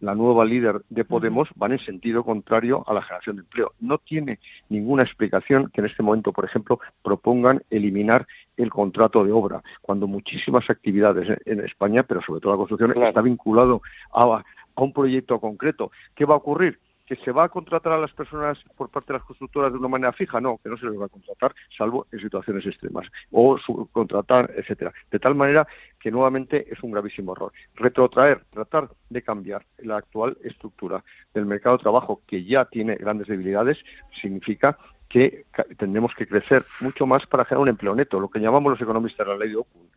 la 0.00 0.14
nueva 0.14 0.44
líder 0.44 0.82
de 0.88 1.04
Podemos 1.04 1.48
van 1.56 1.72
en 1.72 1.78
sentido 1.78 2.24
contrario 2.24 2.84
a 2.86 2.94
la 2.94 3.02
generación 3.02 3.36
de 3.36 3.42
empleo. 3.42 3.72
No 3.80 3.98
tiene 3.98 4.38
ninguna 4.68 5.02
explicación 5.02 5.70
que 5.72 5.80
en 5.80 5.86
este 5.86 6.02
momento, 6.02 6.32
por 6.32 6.44
ejemplo, 6.44 6.80
propongan 7.02 7.62
eliminar 7.70 8.26
el 8.56 8.70
contrato 8.70 9.24
de 9.24 9.32
obra, 9.32 9.62
cuando 9.80 10.06
muchísimas 10.06 10.68
actividades 10.70 11.38
en 11.44 11.60
España, 11.60 12.02
pero 12.02 12.20
sobre 12.20 12.40
todo 12.40 12.52
la 12.52 12.58
construcción, 12.58 13.02
está 13.02 13.22
vinculado 13.22 13.82
a, 14.12 14.42
a 14.74 14.82
un 14.82 14.92
proyecto 14.92 15.40
concreto. 15.40 15.90
¿Qué 16.14 16.24
va 16.24 16.34
a 16.34 16.38
ocurrir? 16.38 16.78
Que 17.06 17.16
se 17.16 17.32
va 17.32 17.44
a 17.44 17.48
contratar 17.48 17.92
a 17.92 17.98
las 17.98 18.12
personas 18.12 18.64
por 18.76 18.88
parte 18.90 19.12
de 19.12 19.18
las 19.18 19.26
constructoras 19.26 19.72
de 19.72 19.78
una 19.78 19.88
manera 19.88 20.12
fija, 20.12 20.40
no, 20.40 20.58
que 20.58 20.68
no 20.68 20.76
se 20.76 20.86
les 20.86 20.98
va 20.98 21.06
a 21.06 21.08
contratar, 21.08 21.54
salvo 21.76 22.06
en 22.10 22.18
situaciones 22.18 22.64
extremas, 22.66 23.10
o 23.30 23.58
subcontratar, 23.58 24.52
etcétera. 24.56 24.92
De 25.10 25.18
tal 25.18 25.34
manera 25.34 25.66
que 26.00 26.10
nuevamente 26.10 26.66
es 26.72 26.82
un 26.82 26.92
gravísimo 26.92 27.32
error. 27.32 27.52
Retrotraer, 27.74 28.44
tratar 28.50 28.90
de 29.10 29.22
cambiar 29.22 29.64
la 29.78 29.98
actual 29.98 30.36
estructura 30.42 31.04
del 31.32 31.46
mercado 31.46 31.76
de 31.76 31.82
trabajo, 31.82 32.22
que 32.26 32.44
ya 32.44 32.64
tiene 32.64 32.96
grandes 32.96 33.28
debilidades, 33.28 33.84
significa 34.20 34.78
que 35.08 35.44
tendremos 35.76 36.14
que 36.14 36.26
crecer 36.26 36.64
mucho 36.80 37.06
más 37.06 37.26
para 37.26 37.44
generar 37.44 37.62
un 37.62 37.68
empleo 37.68 37.94
neto, 37.94 38.18
lo 38.18 38.28
que 38.28 38.40
llamamos 38.40 38.72
los 38.72 38.80
economistas 38.80 39.26
la 39.26 39.36
ley 39.36 39.50
de 39.50 39.56
Ocun 39.56 39.88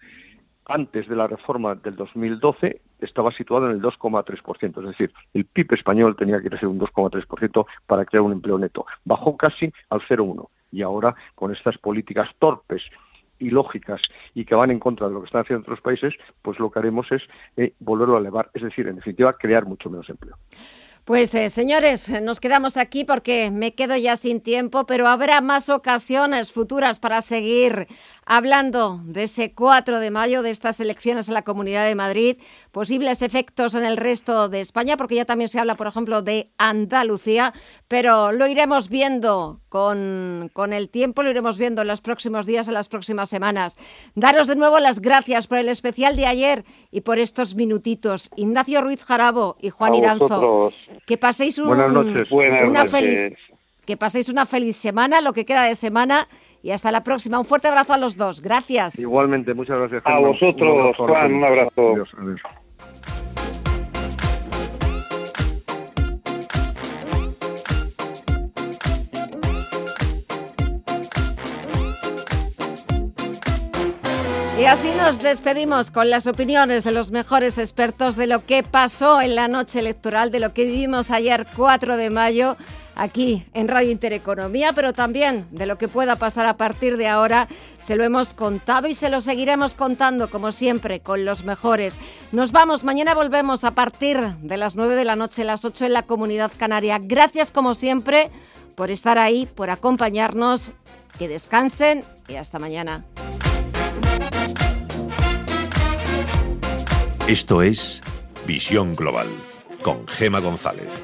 antes 0.68 1.08
de 1.08 1.16
la 1.16 1.28
reforma 1.28 1.76
del 1.76 1.96
2012 1.96 2.82
estaba 3.00 3.32
situado 3.32 3.68
en 3.68 3.74
el 3.74 3.82
2,3%, 3.82 4.80
es 4.80 4.88
decir, 4.88 5.14
el 5.34 5.46
PIB 5.46 5.74
español 5.74 6.16
tenía 6.16 6.42
que 6.42 6.50
crecer 6.50 6.68
un 6.68 6.80
2,3% 6.80 7.66
para 7.86 8.06
crear 8.06 8.22
un 8.22 8.34
empleo 8.34 8.58
neto. 8.58 8.86
Bajó 9.06 9.38
casi 9.38 9.72
al 9.90 10.02
0,1 10.02 10.48
y 10.72 10.82
ahora 10.82 11.16
con 11.36 11.52
estas 11.52 11.78
políticas 11.78 12.30
torpes 12.40 12.84
y 13.40 13.50
lógicas 13.50 14.02
y 14.34 14.46
que 14.46 14.56
van 14.56 14.72
en 14.72 14.80
contra 14.80 15.08
de 15.08 15.14
lo 15.14 15.22
que 15.22 15.28
están 15.28 15.42
haciendo 15.42 15.62
otros 15.62 15.82
países, 15.82 16.16
pues 16.42 16.60
lo 16.60 16.72
que 16.72 16.80
haremos 16.80 17.12
es 17.12 17.24
eh, 17.56 17.74
volverlo 17.80 18.18
a 18.18 18.20
elevar, 18.20 18.50
es 18.54 18.64
decir, 18.64 18.88
en 18.88 18.96
definitiva, 18.96 19.34
crear 19.34 19.66
mucho 19.66 19.90
menos 19.90 20.10
empleo. 20.10 20.38
Pues 21.08 21.34
eh, 21.36 21.50
señores, 21.50 22.10
nos 22.22 22.42
quedamos 22.42 22.76
aquí 22.76 23.06
porque 23.06 23.50
me 23.50 23.74
quedo 23.76 23.96
ya 23.96 24.18
sin 24.18 24.42
tiempo, 24.42 24.86
pero 24.86 25.08
habrá 25.08 25.40
más 25.40 25.70
ocasiones 25.70 26.52
futuras 26.52 27.00
para 27.00 27.22
seguir 27.22 27.88
hablando 28.28 29.00
de 29.06 29.24
ese 29.24 29.54
4 29.54 30.00
de 30.00 30.12
mayo, 30.12 30.42
de 30.42 30.50
estas 30.50 30.80
elecciones 30.82 31.30
en 31.30 31.34
la 31.34 31.44
Comunidad 31.44 31.86
de 31.86 31.96
Madrid, 31.96 32.38
posibles 32.72 33.22
efectos 33.22 33.74
en 33.74 33.86
el 33.86 33.96
resto 33.96 34.50
de 34.50 34.60
España, 34.60 34.98
porque 34.98 35.16
ya 35.16 35.24
también 35.24 35.48
se 35.48 35.60
habla, 35.60 35.76
por 35.76 35.88
ejemplo, 35.88 36.22
de 36.22 36.52
Andalucía, 36.58 37.54
pero 37.88 38.34
lo 38.34 38.46
iremos 38.48 38.90
viendo 38.90 39.62
con, 39.70 40.52
con 40.54 40.74
el 40.74 40.90
tiempo, 40.90 41.24
lo 41.24 41.30
iremos 41.30 41.58
viendo 41.58 41.82
en 41.82 41.88
los 41.88 42.02
próximos 42.02 42.46
días, 42.46 42.68
en 42.68 42.74
las 42.74 42.90
próximas 42.90 43.30
semanas. 43.30 43.78
Daros 44.14 44.48
de 44.48 44.58
nuevo 44.58 44.80
las 44.80 45.00
gracias 45.00 45.48
por 45.48 45.58
el 45.60 45.70
especial 45.70 46.18
de 46.18 46.26
ayer 46.26 46.66
y 46.92 47.02
por 47.02 47.20
estos 47.20 47.56
minutitos. 47.56 48.30
Ignacio 48.36 48.82
Ruiz 48.82 49.04
Jarabo 49.04 49.56
y 49.62 49.70
Juan 49.70 49.96
Iranzo. 49.96 50.74
Que 51.06 51.18
paséis 51.18 51.58
una 51.60 52.86
feliz 52.86 53.38
que 53.86 53.96
paséis 53.96 54.28
una 54.28 54.46
feliz 54.46 54.76
semana, 54.76 55.22
lo 55.22 55.32
que 55.32 55.46
queda 55.46 55.64
de 55.64 55.74
semana 55.74 56.28
y 56.64 56.72
hasta 56.72 56.92
la 56.92 57.04
próxima. 57.04 57.40
Un 57.40 57.46
fuerte 57.46 57.68
abrazo 57.68 57.94
a 57.94 57.98
los 57.98 58.16
dos. 58.18 58.42
Gracias. 58.42 58.98
Igualmente, 59.00 59.54
muchas 59.54 59.78
gracias. 59.80 60.02
A 60.06 60.20
vosotros, 60.20 60.98
Juan, 60.98 61.34
un 61.34 61.44
abrazo. 61.44 61.94
Adiós, 61.94 62.10
adiós. 62.20 62.42
Y 74.60 74.66
así 74.66 74.90
nos 74.98 75.22
despedimos 75.22 75.92
con 75.92 76.10
las 76.10 76.26
opiniones 76.26 76.84
de 76.84 76.92
los 76.92 77.12
mejores 77.12 77.60
expertos 77.60 78.16
de 78.16 78.26
lo 78.26 78.44
que 78.44 78.64
pasó 78.64 79.22
en 79.22 79.36
la 79.36 79.48
noche 79.48 79.78
electoral, 79.78 80.32
de 80.32 80.40
lo 80.40 80.52
que 80.52 80.66
vivimos 80.66 81.12
ayer 81.12 81.46
4 81.56 81.96
de 81.96 82.10
mayo 82.10 82.58
aquí 82.98 83.46
en 83.54 83.68
Radio 83.68 83.92
Intereconomía, 83.92 84.74
pero 84.74 84.92
también 84.92 85.48
de 85.52 85.66
lo 85.66 85.78
que 85.78 85.88
pueda 85.88 86.16
pasar 86.16 86.46
a 86.46 86.58
partir 86.58 86.98
de 86.98 87.08
ahora. 87.08 87.48
Se 87.80 87.96
lo 87.96 88.04
hemos 88.04 88.34
contado 88.34 88.88
y 88.88 88.94
se 88.94 89.10
lo 89.10 89.22
seguiremos 89.22 89.76
contando, 89.76 90.30
como 90.30 90.52
siempre, 90.52 91.00
con 91.00 91.24
los 91.24 91.46
mejores. 91.46 91.98
Nos 92.32 92.52
vamos, 92.52 92.84
mañana 92.84 93.14
volvemos 93.14 93.64
a 93.64 93.72
partir 93.72 94.20
de 94.20 94.58
las 94.58 94.76
9 94.76 94.96
de 94.96 95.06
la 95.06 95.16
noche, 95.16 95.44
las 95.44 95.64
8 95.64 95.86
en 95.86 95.94
la 95.94 96.04
Comunidad 96.04 96.52
Canaria. 96.58 97.00
Gracias, 97.02 97.52
como 97.52 97.76
siempre, 97.76 98.30
por 98.76 98.92
estar 98.92 99.18
ahí, 99.18 99.46
por 99.46 99.70
acompañarnos. 99.70 100.74
Que 101.18 101.28
descansen 101.28 102.04
y 102.28 102.36
hasta 102.36 102.60
mañana. 102.60 103.04
Esto 107.28 107.62
es 107.62 108.02
Visión 108.46 108.96
Global 108.96 109.28
con 109.82 110.08
Gema 110.08 110.40
González. 110.40 111.04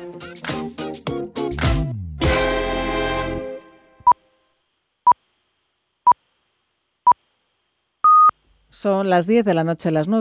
Son 8.84 9.10
las 9.10 9.28
10 9.28 9.46
de 9.46 9.54
la 9.54 9.64
noche, 9.64 9.92
las 9.92 10.10
9. 10.10 10.12